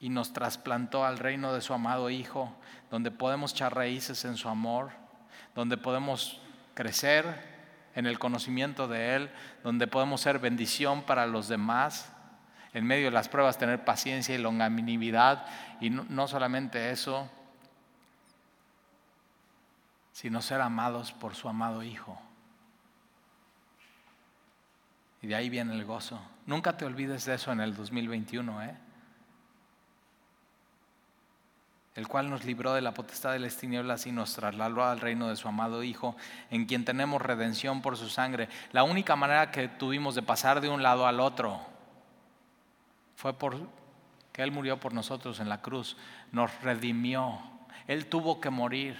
y 0.00 0.10
nos 0.10 0.34
trasplantó 0.34 1.06
al 1.06 1.18
reino 1.18 1.54
de 1.54 1.62
su 1.62 1.72
amado 1.72 2.10
Hijo, 2.10 2.54
donde 2.90 3.10
podemos 3.10 3.52
echar 3.52 3.74
raíces 3.74 4.26
en 4.26 4.36
su 4.36 4.50
amor, 4.50 4.90
donde 5.54 5.78
podemos 5.78 6.42
crecer 6.74 7.42
en 7.94 8.04
el 8.04 8.18
conocimiento 8.18 8.86
de 8.86 9.16
Él, 9.16 9.30
donde 9.64 9.86
podemos 9.86 10.20
ser 10.20 10.38
bendición 10.38 11.04
para 11.04 11.26
los 11.26 11.48
demás, 11.48 12.12
en 12.74 12.84
medio 12.84 13.06
de 13.06 13.12
las 13.12 13.30
pruebas 13.30 13.56
tener 13.56 13.82
paciencia 13.86 14.34
y 14.34 14.38
longanimidad, 14.38 15.46
y 15.80 15.88
no, 15.88 16.28
solamente 16.28 16.90
eso, 16.90 17.30
sino 20.12 20.42
ser 20.42 20.60
amados 20.60 21.12
por 21.12 21.34
su 21.34 21.48
amado 21.48 21.82
Hijo. 21.82 22.20
Y 25.22 25.26
de 25.26 25.34
ahí 25.34 25.48
viene 25.48 25.74
el 25.74 25.84
gozo. 25.84 26.20
Nunca 26.46 26.76
te 26.76 26.84
olvides 26.84 27.24
de 27.24 27.34
eso 27.34 27.52
en 27.52 27.60
el 27.60 27.74
2021, 27.74 28.62
¿eh? 28.62 28.76
el 31.98 32.06
cual 32.06 32.30
nos 32.30 32.44
libró 32.44 32.74
de 32.74 32.80
la 32.80 32.94
potestad 32.94 33.32
de 33.32 33.40
las 33.40 33.56
tinieblas 33.56 34.06
y 34.06 34.12
nos 34.12 34.32
trasladó 34.34 34.84
al 34.84 35.00
reino 35.00 35.28
de 35.28 35.34
su 35.34 35.48
amado 35.48 35.82
Hijo, 35.82 36.16
en 36.48 36.64
quien 36.66 36.84
tenemos 36.84 37.20
redención 37.20 37.82
por 37.82 37.96
su 37.96 38.08
sangre. 38.08 38.48
La 38.70 38.84
única 38.84 39.16
manera 39.16 39.50
que 39.50 39.66
tuvimos 39.66 40.14
de 40.14 40.22
pasar 40.22 40.60
de 40.60 40.68
un 40.68 40.80
lado 40.80 41.08
al 41.08 41.18
otro 41.18 41.60
fue 43.16 43.36
por 43.36 43.56
que 44.32 44.44
Él 44.44 44.52
murió 44.52 44.78
por 44.78 44.94
nosotros 44.94 45.40
en 45.40 45.48
la 45.48 45.60
cruz, 45.60 45.96
nos 46.30 46.62
redimió. 46.62 47.40
Él 47.88 48.06
tuvo 48.06 48.40
que 48.40 48.50
morir 48.50 48.96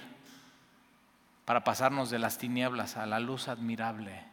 para 1.45 1.63
pasarnos 1.63 2.09
de 2.09 2.19
las 2.19 2.37
tinieblas 2.37 2.97
a 2.97 3.05
la 3.05 3.21
luz 3.21 3.47
admirable, 3.47 4.25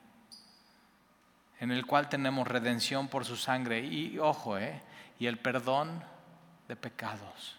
en 1.61 1.71
el 1.71 1.87
cual 1.87 2.09
tenemos 2.09 2.47
redención 2.47 3.09
por 3.09 3.25
su 3.25 3.37
sangre 3.37 3.81
y, 3.81 4.19
ojo, 4.19 4.59
eh, 4.59 4.83
y 5.19 5.27
el 5.27 5.39
perdón 5.39 6.03
de 6.69 6.77
pecados. 6.77 7.57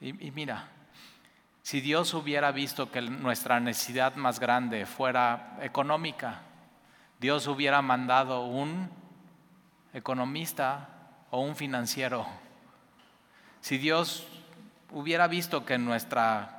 Y, 0.00 0.12
mira, 0.32 0.68
si 1.62 1.80
Dios 1.80 2.12
hubiera 2.14 2.50
visto 2.50 2.90
que 2.90 3.00
nuestra 3.00 3.60
necesidad 3.60 4.16
más 4.16 4.40
grande 4.40 4.84
fuera 4.84 5.58
económica, 5.60 6.42
Dios 7.20 7.46
hubiera 7.46 7.82
mandado 7.82 8.46
un 8.46 8.90
economista 9.92 10.88
o 11.30 11.40
un 11.40 11.54
financiero. 11.54 12.26
Si 13.60 13.78
Dios 13.78 14.26
hubiera 14.90 15.28
visto 15.28 15.64
que 15.64 15.78
nuestra 15.78 16.58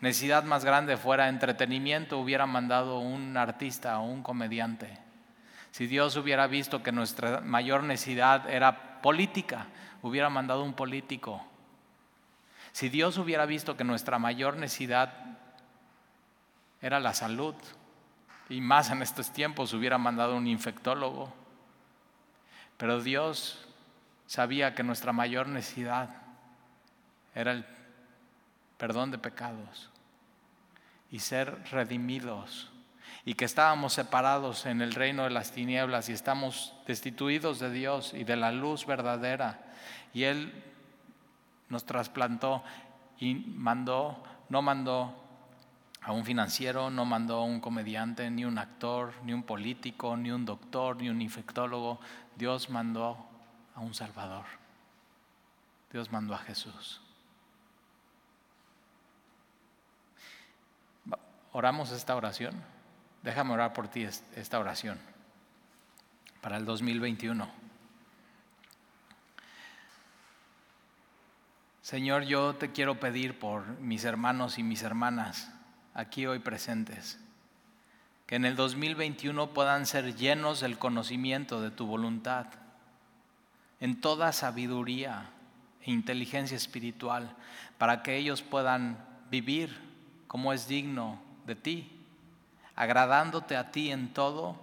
necesidad 0.00 0.44
más 0.44 0.64
grande 0.64 0.96
fuera 0.96 1.28
entretenimiento, 1.28 2.18
hubiera 2.18 2.46
mandado 2.46 3.00
un 3.00 3.36
artista 3.36 3.98
o 3.98 4.04
un 4.04 4.22
comediante. 4.22 5.05
Si 5.76 5.86
Dios 5.86 6.16
hubiera 6.16 6.46
visto 6.46 6.82
que 6.82 6.90
nuestra 6.90 7.42
mayor 7.42 7.82
necesidad 7.82 8.48
era 8.48 9.02
política, 9.02 9.66
hubiera 10.00 10.30
mandado 10.30 10.64
un 10.64 10.72
político. 10.72 11.46
Si 12.72 12.88
Dios 12.88 13.18
hubiera 13.18 13.44
visto 13.44 13.76
que 13.76 13.84
nuestra 13.84 14.18
mayor 14.18 14.56
necesidad 14.56 15.12
era 16.80 16.98
la 16.98 17.12
salud, 17.12 17.54
y 18.48 18.62
más 18.62 18.88
en 18.90 19.02
estos 19.02 19.30
tiempos 19.34 19.74
hubiera 19.74 19.98
mandado 19.98 20.34
un 20.34 20.46
infectólogo, 20.46 21.30
pero 22.78 23.02
Dios 23.02 23.68
sabía 24.26 24.74
que 24.74 24.82
nuestra 24.82 25.12
mayor 25.12 25.46
necesidad 25.46 26.08
era 27.34 27.52
el 27.52 27.66
perdón 28.78 29.10
de 29.10 29.18
pecados 29.18 29.90
y 31.10 31.18
ser 31.18 31.64
redimidos 31.70 32.72
y 33.26 33.34
que 33.34 33.44
estábamos 33.44 33.92
separados 33.92 34.66
en 34.66 34.80
el 34.80 34.94
reino 34.94 35.24
de 35.24 35.30
las 35.30 35.50
tinieblas 35.50 36.08
y 36.08 36.12
estamos 36.12 36.72
destituidos 36.86 37.58
de 37.58 37.72
Dios 37.72 38.14
y 38.14 38.22
de 38.22 38.36
la 38.36 38.52
luz 38.52 38.86
verdadera. 38.86 39.74
Y 40.14 40.22
Él 40.22 40.62
nos 41.68 41.84
trasplantó 41.84 42.62
y 43.18 43.34
mandó, 43.34 44.22
no 44.48 44.62
mandó 44.62 45.12
a 46.02 46.12
un 46.12 46.24
financiero, 46.24 46.88
no 46.88 47.04
mandó 47.04 47.38
a 47.38 47.44
un 47.44 47.60
comediante, 47.60 48.30
ni 48.30 48.44
un 48.44 48.58
actor, 48.58 49.12
ni 49.24 49.32
un 49.32 49.42
político, 49.42 50.16
ni 50.16 50.30
un 50.30 50.44
doctor, 50.44 50.96
ni 50.96 51.08
un 51.08 51.20
infectólogo. 51.20 51.98
Dios 52.36 52.70
mandó 52.70 53.18
a 53.74 53.80
un 53.80 53.92
Salvador. 53.92 54.44
Dios 55.90 56.12
mandó 56.12 56.32
a 56.32 56.38
Jesús. 56.38 57.00
Oramos 61.50 61.90
esta 61.90 62.14
oración. 62.14 62.75
Déjame 63.26 63.54
orar 63.54 63.72
por 63.72 63.88
ti 63.88 64.04
esta 64.04 64.60
oración 64.60 65.00
para 66.40 66.58
el 66.58 66.64
2021. 66.64 67.50
Señor, 71.82 72.22
yo 72.22 72.54
te 72.54 72.70
quiero 72.70 73.00
pedir 73.00 73.36
por 73.36 73.66
mis 73.80 74.04
hermanos 74.04 74.58
y 74.58 74.62
mis 74.62 74.84
hermanas 74.84 75.50
aquí 75.92 76.24
hoy 76.26 76.38
presentes, 76.38 77.18
que 78.28 78.36
en 78.36 78.44
el 78.44 78.54
2021 78.54 79.52
puedan 79.52 79.86
ser 79.86 80.14
llenos 80.14 80.60
del 80.60 80.78
conocimiento 80.78 81.60
de 81.60 81.72
tu 81.72 81.84
voluntad, 81.88 82.46
en 83.80 84.00
toda 84.00 84.30
sabiduría 84.32 85.30
e 85.82 85.90
inteligencia 85.90 86.56
espiritual, 86.56 87.34
para 87.76 88.04
que 88.04 88.16
ellos 88.16 88.42
puedan 88.42 89.04
vivir 89.32 89.76
como 90.28 90.52
es 90.52 90.68
digno 90.68 91.20
de 91.44 91.56
ti, 91.56 91.95
agradándote 92.76 93.56
a 93.56 93.72
ti 93.72 93.90
en 93.90 94.12
todo, 94.12 94.56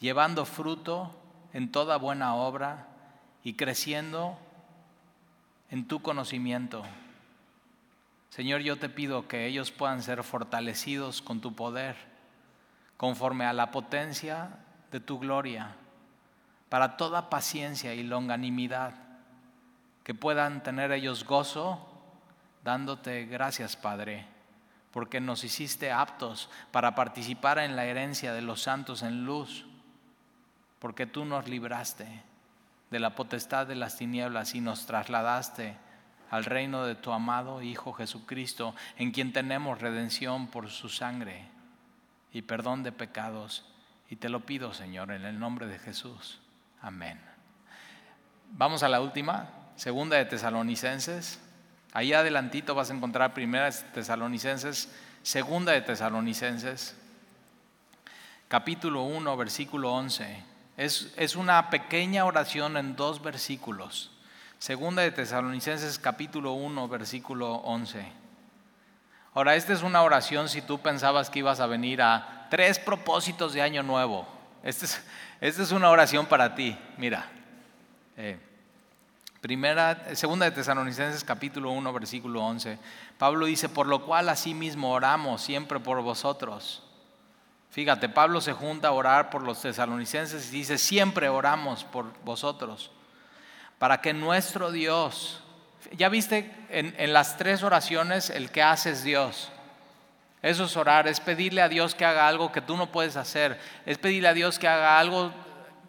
llevando 0.00 0.46
fruto 0.46 1.14
en 1.52 1.70
toda 1.70 1.98
buena 1.98 2.34
obra 2.34 2.86
y 3.42 3.54
creciendo 3.54 4.38
en 5.70 5.86
tu 5.86 6.00
conocimiento. 6.00 6.84
Señor, 8.30 8.62
yo 8.62 8.76
te 8.78 8.88
pido 8.88 9.28
que 9.28 9.46
ellos 9.46 9.70
puedan 9.70 10.02
ser 10.02 10.22
fortalecidos 10.22 11.22
con 11.22 11.40
tu 11.40 11.54
poder, 11.54 11.96
conforme 12.96 13.44
a 13.44 13.52
la 13.52 13.70
potencia 13.70 14.50
de 14.90 15.00
tu 15.00 15.18
gloria, 15.18 15.76
para 16.68 16.96
toda 16.96 17.30
paciencia 17.30 17.94
y 17.94 18.02
longanimidad, 18.02 18.94
que 20.02 20.14
puedan 20.14 20.62
tener 20.62 20.90
ellos 20.92 21.24
gozo, 21.24 21.88
dándote 22.64 23.26
gracias, 23.26 23.76
Padre, 23.76 24.26
porque 24.94 25.20
nos 25.20 25.42
hiciste 25.42 25.90
aptos 25.90 26.48
para 26.70 26.94
participar 26.94 27.58
en 27.58 27.74
la 27.74 27.84
herencia 27.84 28.32
de 28.32 28.42
los 28.42 28.62
santos 28.62 29.02
en 29.02 29.24
luz, 29.24 29.66
porque 30.78 31.04
tú 31.04 31.24
nos 31.24 31.48
libraste 31.48 32.22
de 32.92 33.00
la 33.00 33.16
potestad 33.16 33.66
de 33.66 33.74
las 33.74 33.98
tinieblas 33.98 34.54
y 34.54 34.60
nos 34.60 34.86
trasladaste 34.86 35.76
al 36.30 36.44
reino 36.44 36.84
de 36.84 36.94
tu 36.94 37.10
amado 37.10 37.60
Hijo 37.60 37.92
Jesucristo, 37.92 38.76
en 38.96 39.10
quien 39.10 39.32
tenemos 39.32 39.80
redención 39.80 40.46
por 40.46 40.70
su 40.70 40.88
sangre 40.88 41.48
y 42.32 42.42
perdón 42.42 42.84
de 42.84 42.92
pecados. 42.92 43.66
Y 44.08 44.14
te 44.14 44.28
lo 44.28 44.46
pido, 44.46 44.72
Señor, 44.74 45.10
en 45.10 45.24
el 45.24 45.40
nombre 45.40 45.66
de 45.66 45.80
Jesús. 45.80 46.40
Amén. 46.80 47.20
Vamos 48.52 48.84
a 48.84 48.88
la 48.88 49.00
última, 49.00 49.50
segunda 49.74 50.16
de 50.18 50.26
Tesalonicenses. 50.26 51.43
Ahí 51.94 52.12
adelantito 52.12 52.74
vas 52.74 52.90
a 52.90 52.94
encontrar 52.94 53.34
primera 53.34 53.70
de 53.70 53.82
Tesalonicenses, 53.94 54.88
segunda 55.22 55.70
de 55.70 55.80
Tesalonicenses. 55.80 56.96
capítulo 58.48 59.04
1, 59.04 59.36
versículo 59.36 59.92
11. 59.92 60.42
Es, 60.76 61.14
es 61.16 61.36
una 61.36 61.70
pequeña 61.70 62.24
oración 62.24 62.76
en 62.76 62.96
dos 62.96 63.22
versículos. 63.22 64.10
Segunda 64.58 65.02
de 65.02 65.12
Tesalonicenses 65.12 66.00
capítulo 66.00 66.54
1, 66.54 66.88
versículo 66.88 67.54
11. 67.58 68.04
Ahora, 69.32 69.54
esta 69.54 69.72
es 69.72 69.82
una 69.82 70.02
oración 70.02 70.48
si 70.48 70.62
tú 70.62 70.80
pensabas 70.80 71.30
que 71.30 71.38
ibas 71.38 71.60
a 71.60 71.68
venir 71.68 72.02
a 72.02 72.48
tres 72.50 72.80
propósitos 72.80 73.52
de 73.52 73.62
año 73.62 73.84
nuevo. 73.84 74.26
Esta 74.64 74.86
es, 75.40 75.58
es 75.60 75.70
una 75.70 75.90
oración 75.90 76.26
para 76.26 76.56
ti. 76.56 76.76
Mira. 76.98 77.24
Eh, 78.16 78.36
primera, 79.44 80.16
segunda 80.16 80.46
de 80.46 80.52
Tesalonicenses 80.52 81.22
capítulo 81.22 81.70
1, 81.72 81.92
versículo 81.92 82.42
11. 82.42 82.78
Pablo 83.18 83.44
dice, 83.44 83.68
por 83.68 83.86
lo 83.86 84.06
cual 84.06 84.30
asimismo 84.30 84.90
oramos 84.90 85.42
siempre 85.42 85.78
por 85.80 86.00
vosotros. 86.00 86.82
Fíjate, 87.68 88.08
Pablo 88.08 88.40
se 88.40 88.54
junta 88.54 88.88
a 88.88 88.92
orar 88.92 89.28
por 89.28 89.42
los 89.42 89.60
tesalonicenses 89.60 90.48
y 90.48 90.56
dice, 90.60 90.78
siempre 90.78 91.28
oramos 91.28 91.84
por 91.84 92.06
vosotros, 92.24 92.90
para 93.78 94.00
que 94.00 94.14
nuestro 94.14 94.72
Dios, 94.72 95.42
ya 95.92 96.08
viste 96.08 96.50
en, 96.70 97.12
las 97.12 97.36
tres 97.36 97.62
oraciones 97.62 98.30
el 98.30 98.50
que 98.50 98.62
hace 98.62 98.92
es 98.92 99.04
Dios. 99.04 99.52
Eso 100.40 100.64
es 100.64 100.74
orar, 100.74 101.06
es 101.06 101.20
pedirle 101.20 101.60
a 101.60 101.68
Dios 101.68 101.94
que 101.94 102.06
haga 102.06 102.28
algo 102.28 102.50
que 102.50 102.62
tú 102.62 102.78
no 102.78 102.90
puedes 102.90 103.16
hacer, 103.16 103.60
es 103.84 103.98
pedirle 103.98 104.28
a 104.28 104.32
Dios 104.32 104.58
que 104.58 104.68
haga 104.68 104.98
algo 104.98 105.34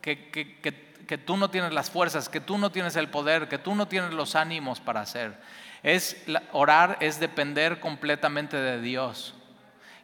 que, 0.02 0.30
que, 0.30 0.60
que, 0.60 0.74
tú 1.18 1.38
no 1.38 1.50
tienes 1.50 1.74
las 1.74 1.90
fuerzas, 1.90 2.30
que 2.30 2.42
tú 2.42 2.58
no 2.58 2.72
tienes 2.72 2.96
el 2.96 3.10
poder, 3.10 3.48
que 3.48 3.58
tú 3.58 3.76
no 3.76 3.88
tienes 3.88 4.12
los 4.12 4.36
ánimos 4.36 4.80
para 4.80 5.02
hacer. 5.02 5.38
Es 5.84 6.26
orar 6.52 6.98
es 7.00 7.20
depender 7.20 7.80
completamente 7.80 8.58
de 8.58 8.82
Dios. 8.82 9.36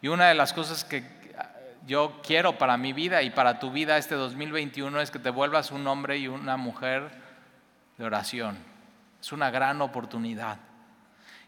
Y 0.01 0.07
una 0.07 0.27
de 0.27 0.35
las 0.35 0.53
cosas 0.53 0.83
que 0.83 1.03
yo 1.87 2.21
quiero 2.25 2.57
para 2.57 2.77
mi 2.77 2.93
vida 2.93 3.23
y 3.23 3.31
para 3.31 3.59
tu 3.59 3.71
vida 3.71 3.97
este 3.97 4.15
2021 4.15 5.01
es 5.01 5.11
que 5.11 5.19
te 5.19 5.29
vuelvas 5.29 5.71
un 5.71 5.87
hombre 5.87 6.17
y 6.17 6.27
una 6.27 6.57
mujer 6.57 7.11
de 7.97 8.05
oración. 8.05 8.57
Es 9.19 9.31
una 9.31 9.49
gran 9.49 9.81
oportunidad. 9.81 10.57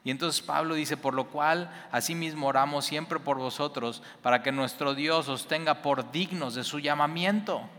Y 0.03 0.11
entonces 0.11 0.41
Pablo 0.41 0.75
dice, 0.75 0.97
por 0.97 1.13
lo 1.13 1.29
cual 1.29 1.71
asimismo 1.91 2.47
oramos 2.47 2.85
siempre 2.85 3.19
por 3.19 3.37
vosotros, 3.37 4.03
para 4.21 4.43
que 4.43 4.51
nuestro 4.51 4.95
Dios 4.95 5.29
os 5.29 5.47
tenga 5.47 5.81
por 5.81 6.11
dignos 6.11 6.55
de 6.55 6.63
su 6.63 6.79
llamamiento. 6.79 7.69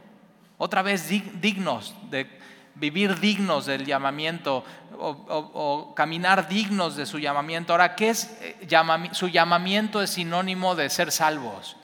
Otra 0.65 0.81
vez 0.81 1.11
dignos, 1.43 1.95
de 2.09 2.27
vivir 2.75 3.21
dignos 3.21 3.67
del 3.67 3.85
llamamiento 3.85 4.65
o, 4.97 5.93
caminar 5.95 6.49
dignos 6.49 6.97
de 6.97 7.05
su 7.05 7.19
llamamiento. 7.19 7.75
Ahora, 7.75 7.95
¿qué 7.95 8.09
es 8.09 8.35
eh, 8.41 8.67
su 9.13 9.29
llamamiento? 9.29 10.01
Es 10.01 10.09
sinónimo 10.09 10.75
de 10.75 10.89
ser 10.89 11.13
salvos. 11.13 11.77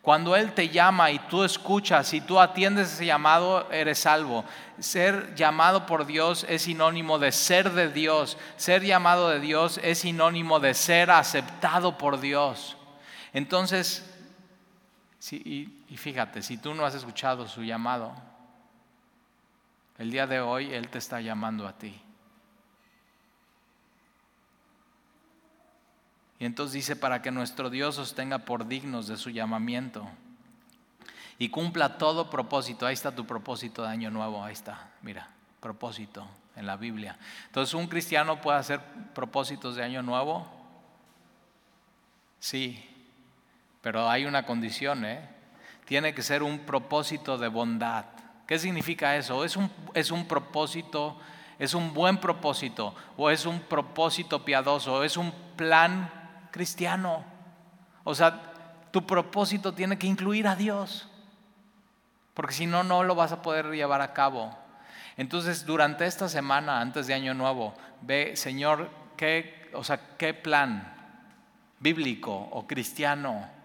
Cuando 0.00 0.34
Él 0.34 0.54
te 0.54 0.70
llama 0.70 1.10
y 1.10 1.18
tú 1.18 1.44
escuchas 1.44 2.14
y 2.14 2.22
tú 2.22 2.40
atiendes 2.40 2.90
ese 2.90 3.04
llamado, 3.04 3.70
eres 3.70 3.98
salvo. 3.98 4.46
Ser 4.78 5.34
llamado 5.34 5.84
por 5.84 6.06
Dios 6.06 6.46
es 6.48 6.62
sinónimo 6.62 7.18
de 7.18 7.32
ser 7.32 7.72
de 7.72 7.90
Dios. 7.90 8.38
Ser 8.56 8.82
llamado 8.82 9.28
de 9.28 9.40
Dios 9.40 9.78
es 9.82 9.98
sinónimo 9.98 10.58
de 10.58 10.72
ser 10.72 11.10
aceptado 11.10 11.98
por 11.98 12.18
Dios. 12.18 12.78
Entonces, 13.34 14.06
y, 15.30 15.79
y 15.90 15.96
fíjate, 15.96 16.40
si 16.40 16.56
tú 16.56 16.72
no 16.72 16.86
has 16.86 16.94
escuchado 16.94 17.48
su 17.48 17.64
llamado, 17.64 18.14
el 19.98 20.12
día 20.12 20.28
de 20.28 20.40
hoy 20.40 20.72
Él 20.72 20.88
te 20.88 20.98
está 20.98 21.20
llamando 21.20 21.66
a 21.66 21.76
ti. 21.76 22.00
Y 26.38 26.46
entonces 26.46 26.74
dice, 26.74 26.94
para 26.94 27.20
que 27.20 27.32
nuestro 27.32 27.70
Dios 27.70 27.98
os 27.98 28.14
tenga 28.14 28.38
por 28.38 28.68
dignos 28.68 29.08
de 29.08 29.16
su 29.16 29.30
llamamiento 29.30 30.08
y 31.38 31.48
cumpla 31.48 31.98
todo 31.98 32.30
propósito. 32.30 32.86
Ahí 32.86 32.94
está 32.94 33.14
tu 33.14 33.26
propósito 33.26 33.82
de 33.82 33.88
año 33.88 34.10
nuevo, 34.12 34.44
ahí 34.44 34.52
está, 34.52 34.92
mira, 35.02 35.28
propósito 35.58 36.26
en 36.54 36.66
la 36.66 36.76
Biblia. 36.76 37.18
Entonces, 37.46 37.74
¿un 37.74 37.88
cristiano 37.88 38.40
puede 38.40 38.58
hacer 38.58 38.80
propósitos 39.12 39.74
de 39.74 39.82
año 39.82 40.02
nuevo? 40.02 40.46
Sí, 42.38 42.88
pero 43.82 44.08
hay 44.08 44.24
una 44.24 44.46
condición, 44.46 45.04
¿eh? 45.04 45.39
Tiene 45.90 46.14
que 46.14 46.22
ser 46.22 46.44
un 46.44 46.60
propósito 46.60 47.36
de 47.36 47.48
bondad. 47.48 48.04
¿Qué 48.46 48.60
significa 48.60 49.16
eso? 49.16 49.44
Es 49.44 49.56
un, 49.56 49.68
es 49.92 50.12
un 50.12 50.28
propósito, 50.28 51.18
es 51.58 51.74
un 51.74 51.92
buen 51.92 52.18
propósito, 52.18 52.94
o 53.16 53.28
es 53.28 53.44
un 53.44 53.58
propósito 53.58 54.44
piadoso, 54.44 55.02
es 55.02 55.16
un 55.16 55.32
plan 55.56 56.08
cristiano. 56.52 57.24
O 58.04 58.14
sea, 58.14 58.40
tu 58.92 59.04
propósito 59.04 59.74
tiene 59.74 59.98
que 59.98 60.06
incluir 60.06 60.46
a 60.46 60.54
Dios, 60.54 61.08
porque 62.34 62.54
si 62.54 62.66
no, 62.66 62.84
no 62.84 63.02
lo 63.02 63.16
vas 63.16 63.32
a 63.32 63.42
poder 63.42 63.66
llevar 63.72 64.00
a 64.00 64.12
cabo. 64.12 64.56
Entonces, 65.16 65.66
durante 65.66 66.06
esta 66.06 66.28
semana, 66.28 66.80
antes 66.80 67.08
de 67.08 67.14
Año 67.14 67.34
Nuevo, 67.34 67.74
ve, 68.00 68.36
Señor, 68.36 68.90
¿qué, 69.16 69.68
o 69.74 69.82
sea, 69.82 70.16
qué 70.16 70.34
plan 70.34 70.94
bíblico 71.80 72.32
o 72.32 72.64
cristiano 72.68 73.58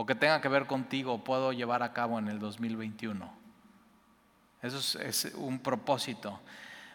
o 0.00 0.06
que 0.06 0.14
tenga 0.14 0.40
que 0.40 0.48
ver 0.48 0.64
contigo 0.66 1.22
puedo 1.22 1.52
llevar 1.52 1.82
a 1.82 1.92
cabo 1.92 2.18
en 2.18 2.28
el 2.28 2.38
2021? 2.38 3.30
Eso 4.62 4.98
es, 4.98 5.26
un 5.34 5.58
propósito, 5.58 6.40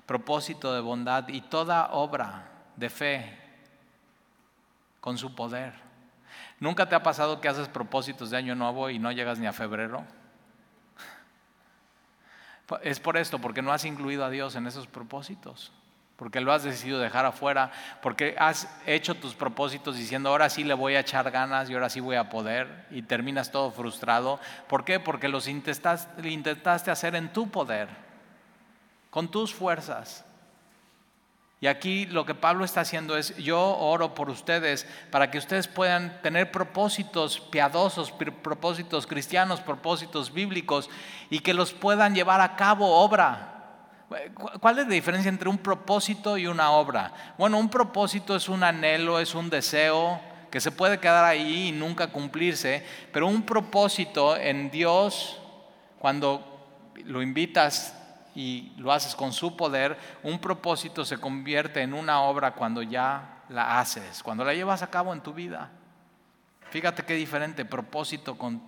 propósito 0.08 0.74
de 0.74 0.82
bondad 0.82 1.28
y 1.28 1.42
toda 1.42 1.92
obra 1.92 2.50
de 2.76 2.90
fe 2.90 3.38
con 5.00 5.20
su 5.20 5.36
poder. 5.36 5.76
¿Nunca 6.60 6.90
te 6.90 6.96
ha 6.96 7.04
pasado 7.04 7.40
que 7.40 7.48
haces 7.48 7.68
propósitos 7.68 8.32
de 8.32 8.38
año 8.38 8.56
nuevo 8.56 8.90
y 8.90 8.98
no 8.98 9.12
llegas 9.12 9.38
ni 9.38 9.46
a 9.46 9.54
febrero? 9.54 10.04
Es 12.82 13.00
por 13.00 13.18
esto, 13.18 13.38
porque 13.38 13.62
no 13.62 13.72
has 13.72 13.86
incluido 13.86 14.26
a 14.26 14.32
Dios 14.32 14.56
en 14.56 14.66
esos 14.66 14.88
propósitos, 14.88 15.72
porque 16.16 16.40
lo 16.40 16.54
has 16.54 16.64
decidido 16.64 17.00
dejar 17.00 17.26
afuera, 17.26 17.72
porque 18.02 18.36
has 18.38 18.70
hecho 18.86 19.16
tus 19.16 19.36
propósitos 19.36 19.98
diciendo, 19.98 20.30
ahora 20.30 20.50
sí 20.50 20.64
le 20.64 20.74
voy 20.74 20.96
a 20.96 21.02
echar 21.02 21.30
ganas 21.30 21.70
y 21.70 21.74
ahora 21.74 21.90
sí 21.90 22.00
voy 22.00 22.16
a 22.16 22.30
poder, 22.30 22.86
y 22.90 23.02
terminas 23.02 23.52
todo 23.52 23.72
frustrado. 23.72 24.40
¿Por 24.68 24.86
qué? 24.86 25.00
Porque 25.00 25.28
los 25.28 25.48
intentaste, 25.48 26.30
intentaste 26.30 26.90
hacer 26.90 27.16
en 27.16 27.34
tu 27.34 27.50
poder, 27.50 27.90
con 29.10 29.30
tus 29.30 29.54
fuerzas. 29.54 30.24
Y 31.62 31.68
aquí 31.68 32.06
lo 32.06 32.26
que 32.26 32.36
Pablo 32.36 32.64
está 32.64 32.82
haciendo 32.82 33.18
es, 33.18 33.36
yo 33.38 33.60
oro 33.60 34.14
por 34.14 34.30
ustedes 34.30 34.86
para 35.10 35.32
que 35.32 35.38
ustedes 35.38 35.68
puedan 35.68 36.22
tener 36.22 36.52
propósitos 36.52 37.40
piadosos, 37.40 38.12
propósitos 38.12 39.08
cristianos, 39.08 39.62
propósitos 39.62 40.32
bíblicos 40.32 40.90
y 41.30 41.40
que 41.40 41.54
los 41.54 41.74
puedan 41.74 42.14
llevar 42.14 42.42
a 42.42 42.56
cabo 42.56 43.00
obra. 43.00 43.65
¿Cuál 44.60 44.80
es 44.80 44.88
la 44.88 44.94
diferencia 44.94 45.30
entre 45.30 45.50
un 45.50 45.58
propósito 45.58 46.38
y 46.38 46.48
una 46.48 46.72
obra? 46.72 47.12
Bueno, 47.38 47.58
un 47.58 47.70
propósito 47.70 48.36
es 48.36 48.48
un 48.48 48.64
anhelo, 48.64 49.20
es 49.20 49.34
un 49.34 49.50
deseo 49.50 50.20
que 50.52 50.62
se 50.62 50.72
puede 50.72 51.00
quedar 51.00 51.26
ahí 51.26 51.70
y 51.70 51.72
nunca 51.72 52.08
cumplirse, 52.08 52.86
pero 53.12 53.28
un 53.28 53.44
propósito 53.44 54.38
en 54.38 54.70
Dios, 54.70 55.42
cuando 56.00 56.94
lo 57.04 57.22
invitas 57.22 57.94
y 58.36 58.74
lo 58.78 58.92
haces 58.92 59.16
con 59.16 59.34
su 59.34 59.58
poder, 59.58 59.98
un 60.24 60.40
propósito 60.40 61.04
se 61.04 61.18
convierte 61.18 61.82
en 61.82 61.94
una 61.94 62.22
obra 62.22 62.52
cuando 62.52 62.82
ya 62.82 63.44
la 63.50 63.80
haces, 63.80 64.22
cuando 64.24 64.44
la 64.44 64.54
llevas 64.54 64.82
a 64.82 64.90
cabo 64.90 65.14
en 65.14 65.22
tu 65.22 65.34
vida. 65.34 65.70
Fíjate 66.70 67.04
qué 67.04 67.16
diferente 67.16 67.66
propósito 67.66 68.38
con 68.38 68.62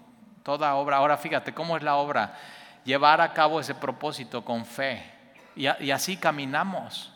toda 0.44 0.76
obra. 0.76 0.98
Ahora 0.98 1.18
fíjate 1.18 1.54
cómo 1.54 1.78
es 1.78 1.84
la 1.84 1.96
obra. 1.96 2.38
Llevar 2.86 3.22
a 3.22 3.34
cabo 3.34 3.60
ese 3.60 3.76
propósito 3.76 4.46
con 4.46 4.66
fe. 4.66 5.17
Y, 5.58 5.92
así 5.92 6.18
caminamos. 6.18 7.12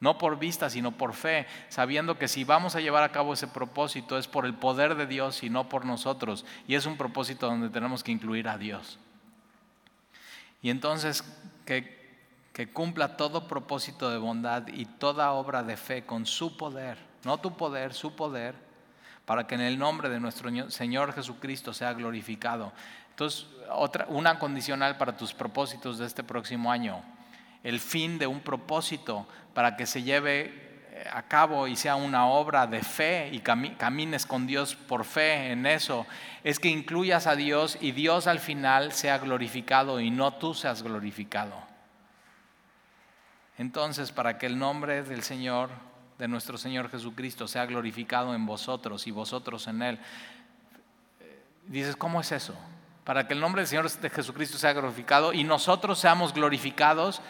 No 0.00 0.18
por 0.18 0.36
vista, 0.36 0.68
sino 0.68 0.90
por 0.90 1.14
fe, 1.14 1.46
sabiendo 1.68 2.18
que 2.18 2.26
si 2.26 2.42
vamos 2.42 2.74
a 2.74 2.80
llevar 2.80 3.04
a 3.04 3.12
cabo 3.12 3.34
ese 3.34 3.46
propósito 3.46 4.18
es 4.18 4.26
por 4.26 4.46
el 4.46 4.54
poder 4.54 4.96
de 4.96 5.06
Dios 5.06 5.44
y 5.44 5.50
no 5.50 5.68
por 5.68 5.84
nosotros. 5.84 6.44
Y 6.66 6.74
es 6.74 6.86
un 6.86 6.96
propósito 6.96 7.46
donde 7.46 7.68
tenemos 7.68 8.02
que 8.02 8.10
incluir 8.10 8.48
a 8.48 8.58
Dios. 8.58 8.98
Y 10.60 10.70
entonces 10.70 11.22
que, 11.64 12.00
cumpla 12.72 13.16
todo 13.16 13.46
propósito 13.48 14.10
de 14.10 14.18
bondad 14.18 14.66
y 14.68 14.86
toda 14.86 15.32
obra 15.32 15.62
de 15.62 15.76
fe 15.76 16.04
con 16.04 16.26
su 16.26 16.56
poder, 16.56 16.98
no 17.24 17.38
tu 17.38 17.56
poder, 17.56 17.94
su 17.94 18.14
poder, 18.14 18.54
para 19.24 19.46
que 19.46 19.54
en 19.54 19.60
el 19.60 19.78
nombre 19.78 20.08
de 20.08 20.20
nuestro 20.20 20.50
Señor 20.70 21.12
Jesucristo 21.12 21.72
sea 21.72 21.92
glorificado. 21.92 22.72
Entonces, 23.10 23.46
otra, 23.70 24.06
una 24.08 24.38
condicional 24.38 24.96
para 24.96 25.16
tus 25.16 25.32
propósitos 25.32 25.98
de 25.98 26.06
este 26.06 26.24
próximo 26.24 26.72
año, 26.72 27.02
el 27.64 27.80
fin 27.80 28.18
de 28.18 28.26
un 28.26 28.40
propósito 28.40 29.26
para 29.54 29.76
que 29.76 29.86
se 29.86 30.02
lleve 30.02 30.62
a 31.10 31.22
cabo 31.22 31.66
y 31.66 31.76
sea 31.76 31.96
una 31.96 32.26
obra 32.26 32.66
de 32.66 32.82
fe 32.82 33.30
y 33.32 33.40
camines 33.40 34.26
con 34.26 34.46
Dios 34.46 34.74
por 34.74 35.04
fe 35.04 35.50
en 35.50 35.66
eso, 35.66 36.06
es 36.44 36.58
que 36.58 36.68
incluyas 36.68 37.26
a 37.26 37.34
Dios 37.34 37.78
y 37.80 37.92
Dios 37.92 38.26
al 38.26 38.38
final 38.38 38.92
sea 38.92 39.18
glorificado 39.18 40.00
y 40.00 40.10
no 40.10 40.34
tú 40.34 40.54
seas 40.54 40.82
glorificado. 40.82 41.54
Entonces, 43.58 44.12
para 44.12 44.38
que 44.38 44.46
el 44.46 44.58
nombre 44.58 45.02
del 45.02 45.22
Señor, 45.22 45.70
de 46.18 46.28
nuestro 46.28 46.56
Señor 46.58 46.90
Jesucristo, 46.90 47.48
sea 47.48 47.66
glorificado 47.66 48.34
en 48.34 48.46
vosotros 48.46 49.06
y 49.06 49.10
vosotros 49.10 49.66
en 49.66 49.82
Él, 49.82 49.98
dices, 51.66 51.96
¿cómo 51.96 52.20
es 52.20 52.32
eso? 52.32 52.54
Para 53.04 53.26
que 53.26 53.34
el 53.34 53.40
nombre 53.40 53.62
del 53.62 53.68
Señor 53.68 53.90
de 53.90 54.10
Jesucristo 54.10 54.58
sea 54.58 54.72
glorificado 54.72 55.32
y 55.32 55.44
nosotros 55.44 55.98
seamos 55.98 56.32
glorificados. 56.32 57.20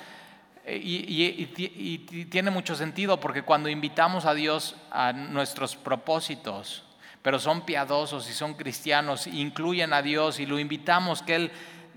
Eh, 0.64 0.80
y, 0.82 2.26
tiene 2.26 2.50
mucho 2.50 2.76
sentido 2.76 3.18
porque 3.18 3.42
cuando 3.42 3.68
invitamos 3.68 4.26
a 4.26 4.34
Dios 4.34 4.76
a 4.90 5.12
nuestros 5.12 5.74
propósitos, 5.74 6.84
pero 7.20 7.38
son 7.38 7.62
piadosos 7.62 8.28
y 8.30 8.32
son 8.32 8.54
cristianos, 8.54 9.26
incluyen 9.26 9.92
a 9.92 10.02
Dios 10.02 10.38
y 10.38 10.46
lo 10.46 10.58
invitamos 10.58 11.22
que 11.22 11.34
Él, 11.34 11.52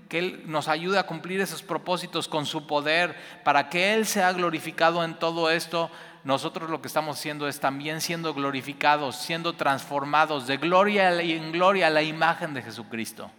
que 0.08 0.18
Él 0.18 0.42
nos 0.46 0.66
ayude 0.68 0.98
a 0.98 1.06
cumplir 1.06 1.40
esos 1.40 1.62
propósitos 1.62 2.26
con 2.26 2.44
su 2.44 2.66
poder, 2.66 3.14
para 3.44 3.68
que 3.68 3.94
Él 3.94 4.04
sea 4.04 4.32
glorificado 4.32 5.04
en 5.04 5.14
todo 5.14 5.50
esto, 5.50 5.90
nosotros 6.24 6.68
lo 6.68 6.80
que 6.80 6.88
estamos 6.88 7.18
haciendo 7.18 7.46
es 7.46 7.60
también 7.60 8.00
siendo 8.00 8.34
glorificados, 8.34 9.14
siendo 9.14 9.52
transformados 9.52 10.48
de 10.48 10.56
gloria 10.56 11.20
en 11.20 11.52
gloria 11.52 11.86
a 11.86 11.90
la 11.90 12.02
imagen 12.02 12.52
de 12.52 12.62
Jesucristo. 12.62 13.30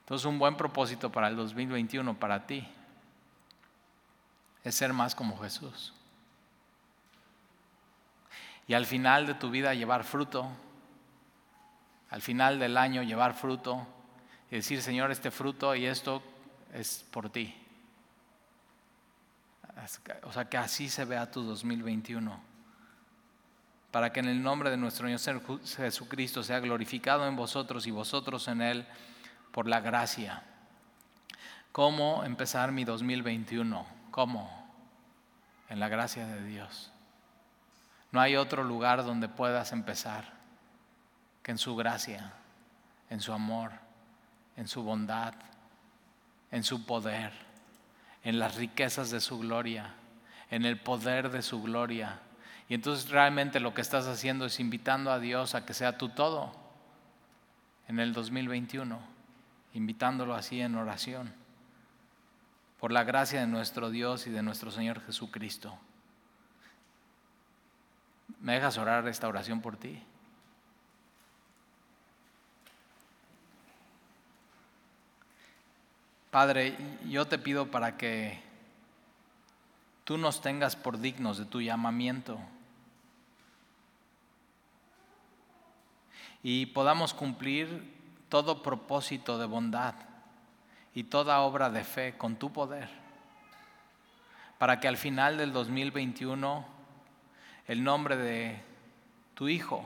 Entonces 0.00 0.26
un 0.26 0.38
buen 0.38 0.54
propósito 0.54 1.10
para 1.10 1.28
el 1.28 1.36
2021 1.36 2.18
para 2.18 2.46
ti 2.46 2.68
es 4.64 4.74
ser 4.74 4.92
más 4.92 5.14
como 5.14 5.38
Jesús. 5.38 5.92
Y 8.66 8.72
al 8.72 8.86
final 8.86 9.26
de 9.26 9.34
tu 9.34 9.50
vida 9.50 9.74
llevar 9.74 10.04
fruto, 10.04 10.48
al 12.08 12.22
final 12.22 12.58
del 12.58 12.78
año 12.78 13.02
llevar 13.02 13.34
fruto 13.34 13.86
y 14.50 14.56
decir, 14.56 14.80
Señor, 14.80 15.10
este 15.10 15.30
fruto 15.30 15.74
y 15.74 15.84
esto 15.84 16.22
es 16.72 17.04
por 17.10 17.28
ti. 17.30 17.54
O 20.22 20.32
sea, 20.32 20.48
que 20.48 20.56
así 20.56 20.88
se 20.88 21.04
vea 21.04 21.30
tu 21.30 21.42
2021. 21.42 22.40
Para 23.90 24.12
que 24.12 24.20
en 24.20 24.28
el 24.28 24.42
nombre 24.42 24.70
de 24.70 24.76
nuestro 24.76 25.06
Señor 25.18 25.42
Jesucristo 25.64 26.42
sea 26.42 26.60
glorificado 26.60 27.26
en 27.26 27.36
vosotros 27.36 27.86
y 27.86 27.90
vosotros 27.90 28.48
en 28.48 28.62
Él 28.62 28.86
por 29.52 29.68
la 29.68 29.80
gracia. 29.80 30.42
¿Cómo 31.70 32.24
empezar 32.24 32.72
mi 32.72 32.84
2021? 32.84 33.93
¿Cómo? 34.14 34.48
En 35.68 35.80
la 35.80 35.88
gracia 35.88 36.24
de 36.24 36.44
Dios. 36.44 36.92
No 38.12 38.20
hay 38.20 38.36
otro 38.36 38.62
lugar 38.62 39.04
donde 39.04 39.28
puedas 39.28 39.72
empezar 39.72 40.24
que 41.42 41.50
en 41.50 41.58
su 41.58 41.74
gracia, 41.74 42.32
en 43.10 43.20
su 43.20 43.32
amor, 43.32 43.72
en 44.56 44.68
su 44.68 44.84
bondad, 44.84 45.34
en 46.52 46.62
su 46.62 46.86
poder 46.86 47.32
en 48.24 48.38
las 48.38 48.56
riquezas 48.56 49.10
de 49.10 49.20
su 49.20 49.38
gloria, 49.38 49.94
en 50.50 50.64
el 50.64 50.78
poder 50.78 51.30
de 51.30 51.42
su 51.42 51.62
gloria. 51.62 52.20
Y 52.68 52.74
entonces 52.74 53.10
realmente 53.10 53.60
lo 53.60 53.74
que 53.74 53.82
estás 53.82 54.06
haciendo 54.06 54.46
es 54.46 54.58
invitando 54.58 55.12
a 55.12 55.18
Dios 55.18 55.54
a 55.54 55.66
que 55.66 55.74
sea 55.74 55.98
tu 55.98 56.08
todo 56.08 56.52
en 57.86 58.00
el 58.00 58.14
2021, 58.14 58.98
invitándolo 59.74 60.34
así 60.34 60.60
en 60.62 60.74
oración, 60.74 61.34
por 62.78 62.92
la 62.92 63.04
gracia 63.04 63.40
de 63.40 63.46
nuestro 63.46 63.90
Dios 63.90 64.26
y 64.26 64.30
de 64.30 64.42
nuestro 64.42 64.70
Señor 64.70 65.00
Jesucristo. 65.00 65.78
¿Me 68.40 68.54
dejas 68.54 68.78
orar 68.78 69.06
esta 69.08 69.28
oración 69.28 69.60
por 69.60 69.76
ti? 69.76 70.02
Padre, 76.30 76.76
yo 77.08 77.26
te 77.26 77.38
pido 77.38 77.70
para 77.70 77.96
que 77.96 78.42
tú 80.02 80.18
nos 80.18 80.40
tengas 80.40 80.74
por 80.74 80.98
dignos 80.98 81.38
de 81.38 81.44
tu 81.44 81.60
llamamiento 81.60 82.40
y 86.42 86.66
podamos 86.66 87.14
cumplir 87.14 87.94
todo 88.28 88.62
propósito 88.62 89.38
de 89.38 89.46
bondad 89.46 89.94
y 90.94 91.04
toda 91.04 91.40
obra 91.40 91.70
de 91.70 91.84
fe 91.84 92.16
con 92.16 92.36
tu 92.36 92.52
poder, 92.52 92.88
para 94.58 94.80
que 94.80 94.88
al 94.88 94.96
final 94.96 95.36
del 95.36 95.52
2021 95.52 96.64
el 97.66 97.82
nombre 97.82 98.16
de 98.16 98.62
tu 99.34 99.48
Hijo, 99.48 99.84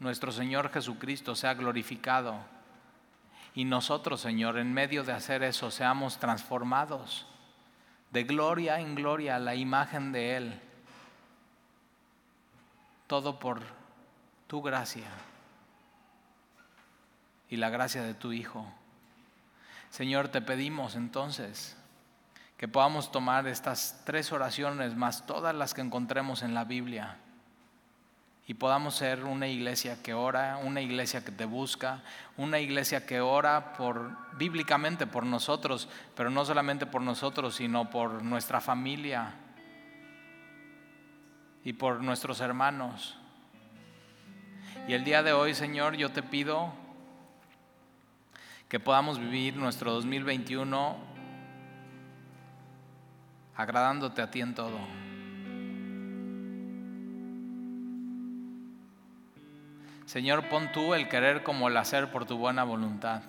nuestro 0.00 0.32
Señor 0.32 0.70
Jesucristo, 0.70 1.34
sea 1.34 1.54
glorificado 1.54 2.36
y 3.54 3.64
nosotros, 3.64 4.20
Señor, 4.20 4.58
en 4.58 4.72
medio 4.72 5.02
de 5.02 5.12
hacer 5.12 5.42
eso, 5.42 5.70
seamos 5.70 6.18
transformados 6.18 7.26
de 8.10 8.24
gloria 8.24 8.80
en 8.80 8.94
gloria 8.94 9.36
a 9.36 9.38
la 9.38 9.54
imagen 9.54 10.12
de 10.12 10.36
Él. 10.36 10.60
Todo 13.06 13.38
por 13.38 13.62
tu 14.46 14.62
gracia 14.62 15.08
y 17.48 17.56
la 17.56 17.70
gracia 17.70 18.02
de 18.02 18.14
tu 18.14 18.32
Hijo. 18.32 18.66
Señor, 19.96 20.28
te 20.28 20.42
pedimos 20.42 20.94
entonces 20.94 21.74
que 22.58 22.68
podamos 22.68 23.10
tomar 23.10 23.46
estas 23.46 24.02
tres 24.04 24.30
oraciones 24.30 24.94
más 24.94 25.24
todas 25.24 25.54
las 25.54 25.72
que 25.72 25.80
encontremos 25.80 26.42
en 26.42 26.52
la 26.52 26.64
Biblia 26.64 27.16
y 28.46 28.52
podamos 28.52 28.94
ser 28.94 29.24
una 29.24 29.48
iglesia 29.48 30.02
que 30.02 30.12
ora, 30.12 30.58
una 30.58 30.82
iglesia 30.82 31.24
que 31.24 31.32
te 31.32 31.46
busca, 31.46 32.02
una 32.36 32.58
iglesia 32.58 33.06
que 33.06 33.22
ora 33.22 33.72
por 33.72 34.14
bíblicamente 34.36 35.06
por 35.06 35.24
nosotros, 35.24 35.88
pero 36.14 36.28
no 36.28 36.44
solamente 36.44 36.84
por 36.84 37.00
nosotros, 37.00 37.54
sino 37.54 37.88
por 37.88 38.22
nuestra 38.22 38.60
familia 38.60 39.32
y 41.64 41.72
por 41.72 42.02
nuestros 42.02 42.42
hermanos. 42.42 43.16
Y 44.88 44.92
el 44.92 45.04
día 45.04 45.22
de 45.22 45.32
hoy, 45.32 45.54
Señor, 45.54 45.96
yo 45.96 46.10
te 46.10 46.22
pido 46.22 46.84
que 48.68 48.80
podamos 48.80 49.18
vivir 49.18 49.56
nuestro 49.56 49.92
2021 49.92 50.96
agradándote 53.54 54.22
a 54.22 54.30
ti 54.30 54.40
en 54.40 54.54
todo. 54.54 54.78
Señor, 60.04 60.48
pon 60.48 60.70
tú 60.72 60.94
el 60.94 61.08
querer 61.08 61.42
como 61.42 61.68
el 61.68 61.76
hacer 61.76 62.10
por 62.10 62.26
tu 62.26 62.36
buena 62.38 62.64
voluntad. 62.64 63.22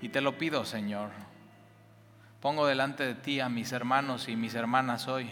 Y 0.00 0.08
te 0.08 0.20
lo 0.20 0.36
pido, 0.36 0.64
Señor. 0.64 1.10
Pongo 2.40 2.66
delante 2.66 3.04
de 3.04 3.14
ti 3.14 3.40
a 3.40 3.48
mis 3.48 3.72
hermanos 3.72 4.28
y 4.28 4.36
mis 4.36 4.54
hermanas 4.54 5.08
hoy. 5.08 5.30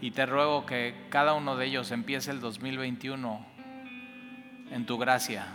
Y 0.00 0.10
te 0.12 0.26
ruego 0.26 0.66
que 0.66 1.06
cada 1.10 1.34
uno 1.34 1.56
de 1.56 1.66
ellos 1.66 1.90
empiece 1.90 2.30
el 2.30 2.40
2021 2.40 3.46
en 4.70 4.86
tu 4.86 4.98
gracia. 4.98 5.46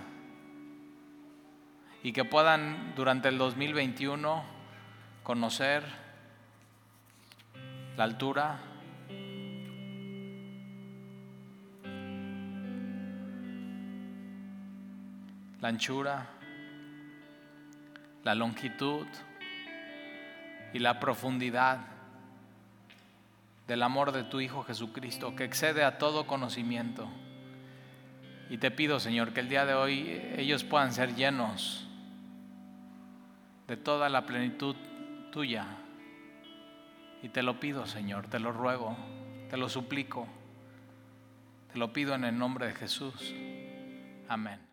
Y 2.01 2.13
que 2.13 2.23
puedan 2.23 2.93
durante 2.95 3.27
el 3.27 3.37
2021 3.37 4.43
conocer 5.23 5.83
la 7.97 8.05
altura, 8.05 8.57
la 15.59 15.67
anchura, 15.67 16.25
la 18.23 18.35
longitud 18.35 19.05
y 20.73 20.79
la 20.79 20.99
profundidad 21.01 21.79
del 23.67 23.83
amor 23.83 24.13
de 24.13 24.23
tu 24.23 24.39
Hijo 24.39 24.63
Jesucristo, 24.63 25.35
que 25.35 25.43
excede 25.43 25.83
a 25.83 25.97
todo 25.97 26.25
conocimiento. 26.25 27.09
Y 28.49 28.57
te 28.57 28.71
pido, 28.71 29.01
Señor, 29.01 29.33
que 29.33 29.41
el 29.41 29.49
día 29.49 29.65
de 29.65 29.73
hoy 29.73 30.33
ellos 30.37 30.63
puedan 30.63 30.93
ser 30.93 31.15
llenos 31.15 31.88
de 33.69 33.77
toda 33.77 34.09
la 34.09 34.25
plenitud 34.25 34.75
tuya. 35.31 35.67
Y 37.21 37.29
te 37.29 37.43
lo 37.43 37.59
pido, 37.59 37.85
Señor, 37.85 38.27
te 38.27 38.39
lo 38.39 38.51
ruego, 38.51 38.97
te 39.49 39.57
lo 39.57 39.69
suplico, 39.69 40.27
te 41.71 41.77
lo 41.77 41.93
pido 41.93 42.15
en 42.15 42.23
el 42.23 42.37
nombre 42.37 42.65
de 42.65 42.73
Jesús. 42.73 43.33
Amén. 44.27 44.68